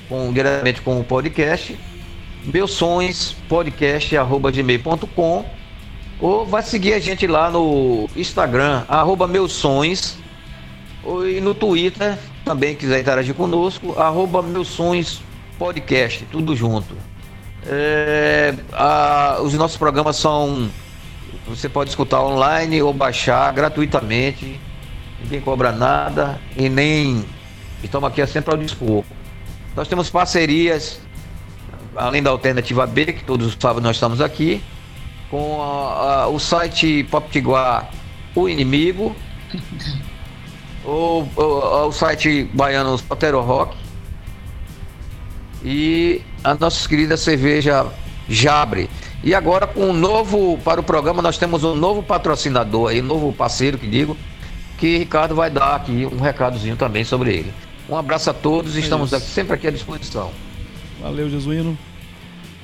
[0.07, 1.77] com, diretamente com o podcast,
[2.43, 5.45] meus sonhos podcast@gmail.com
[6.21, 9.27] ou vai seguir a gente lá no Instagram arroba
[11.27, 15.21] e no Twitter também quiser interagir conosco arroba meus sonhos
[15.57, 16.95] podcast tudo junto.
[17.65, 20.69] É, a, os nossos programas são
[21.47, 24.59] você pode escutar online ou baixar gratuitamente
[25.21, 27.25] ninguém cobra nada e nem
[27.83, 29.03] estamos aqui sempre ao dispor.
[29.75, 30.99] Nós temos parcerias,
[31.95, 34.61] além da Alternativa B, que todos sabem nós estamos aqui,
[35.29, 37.89] com a, a, o site Poptiguar
[38.35, 39.15] O Inimigo,
[40.89, 43.77] o, o, o, site baiano Sotero Rock
[45.63, 47.85] e a nossa querida cerveja
[48.27, 48.89] Jabre.
[49.23, 53.33] E agora com um novo, para o programa, nós temos um novo patrocinador aí, novo
[53.33, 54.15] parceiro que digo,
[54.77, 57.53] que Ricardo vai dar aqui um recadozinho também sobre ele.
[57.89, 60.31] Um abraço a todos, é estamos aqui, sempre aqui à disposição.
[61.01, 61.77] Valeu, Jesuíno.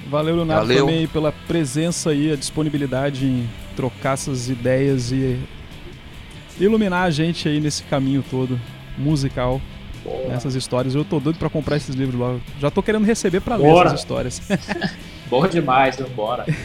[0.07, 0.85] Valeu, Leonardo, Valeu.
[0.85, 5.39] também pela presença e a disponibilidade em trocar essas ideias e
[6.59, 8.59] iluminar a gente aí nesse caminho todo
[8.97, 9.61] musical,
[10.27, 10.95] nessas histórias.
[10.95, 12.41] Eu tô doido para comprar esses livros logo.
[12.59, 14.41] Já tô querendo receber para ler essas histórias.
[15.29, 16.45] Bom demais, bora.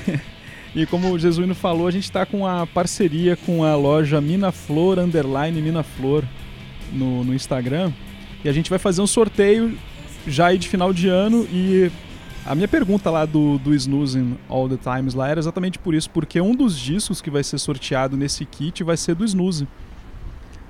[0.72, 5.00] E como o Jesuíno falou, a gente está com a parceria com a loja Minaflor
[5.00, 6.22] Underline Minaflor
[6.92, 7.90] no, no Instagram.
[8.44, 9.76] E a gente vai fazer um sorteio
[10.26, 11.44] já aí de final de ano.
[11.52, 11.90] E
[12.46, 16.08] a minha pergunta lá do, do Snoozing All the Times lá era exatamente por isso,
[16.10, 19.68] porque um dos discos que vai ser sorteado nesse kit vai ser do Snooze.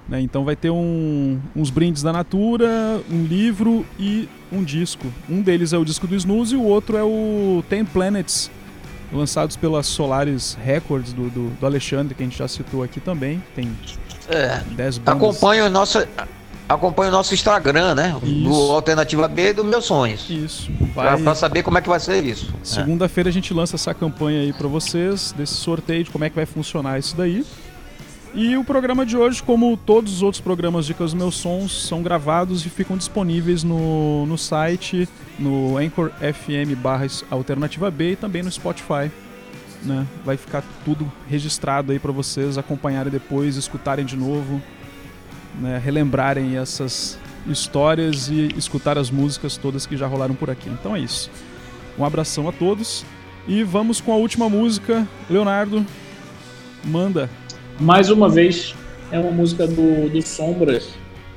[0.09, 0.20] Né?
[0.20, 5.06] Então vai ter um, uns brindes da Natura, um livro e um disco.
[5.28, 8.51] Um deles é o disco do Snooze e o outro é o Ten Planets
[9.12, 13.42] lançados pela Solaris Records do, do, do, Alexandre, que a gente já citou aqui também.
[13.55, 13.70] Tem
[14.28, 15.22] é, 10 bandas.
[15.22, 15.98] Acompanha o nosso,
[16.74, 18.16] acompanha o nosso Instagram, né?
[18.22, 18.44] Isso.
[18.44, 20.28] Do Alternativa B do Meus Sonhos.
[20.30, 20.70] Isso.
[20.94, 21.20] Vai...
[21.20, 22.52] Pra, saber como é que vai ser isso.
[22.62, 26.36] Segunda-feira a gente lança essa campanha aí para vocês, desse sorteio, de como é que
[26.36, 27.44] vai funcionar isso daí.
[28.32, 32.01] E o programa de hoje, como todos os outros programas Dicas dos Meus Sons, são
[32.01, 36.78] gravados e ficam disponíveis no, no site, no Anchor FM
[37.28, 39.10] Alternativa B e também no Spotify.
[39.82, 40.06] Né?
[40.24, 44.62] Vai ficar tudo registrado aí para vocês acompanharem depois, escutarem de novo,
[45.59, 45.81] né?
[45.82, 50.68] relembrarem essas histórias e escutar as músicas todas que já rolaram por aqui.
[50.68, 51.31] Então é isso.
[51.98, 53.05] Um abração a todos
[53.48, 55.06] e vamos com a última música.
[55.28, 55.85] Leonardo,
[56.85, 57.28] manda
[57.81, 58.74] mais uma vez,
[59.10, 60.90] é uma música do, do Sombras,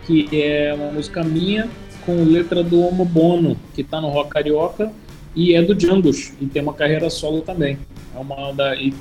[0.06, 1.70] que é uma música minha
[2.06, 4.92] com letra do Homo Bono, que está no Rock Carioca,
[5.34, 7.80] e é do Django's, e tem uma carreira solo também.
[8.14, 8.76] É uma da.
[8.76, 8.94] E,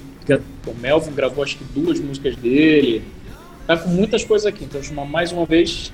[0.64, 3.02] o Melvin gravou acho que duas músicas dele.
[3.66, 5.93] Tá com muitas coisas aqui, então chamar mais uma vez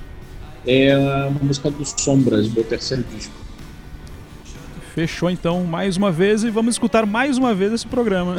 [0.65, 0.95] é
[1.27, 3.33] uma música do Sombras, do terceiro disco.
[4.93, 8.35] Fechou então mais uma vez e vamos escutar mais uma vez esse programa.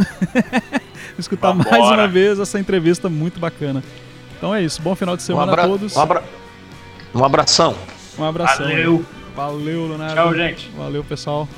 [1.19, 1.70] escutar Vambora.
[1.70, 3.82] mais uma vez essa entrevista muito bacana.
[4.36, 4.82] Então é isso.
[4.82, 5.65] Bom final de semana um abra...
[5.65, 5.97] a todos.
[5.97, 6.24] Um, abra...
[7.15, 7.74] um abração.
[8.19, 8.66] Um abração.
[8.66, 9.05] Valeu.
[9.35, 10.15] Valeu, Leonardo.
[10.15, 10.70] Tchau, gente.
[10.77, 11.48] Valeu, pessoal.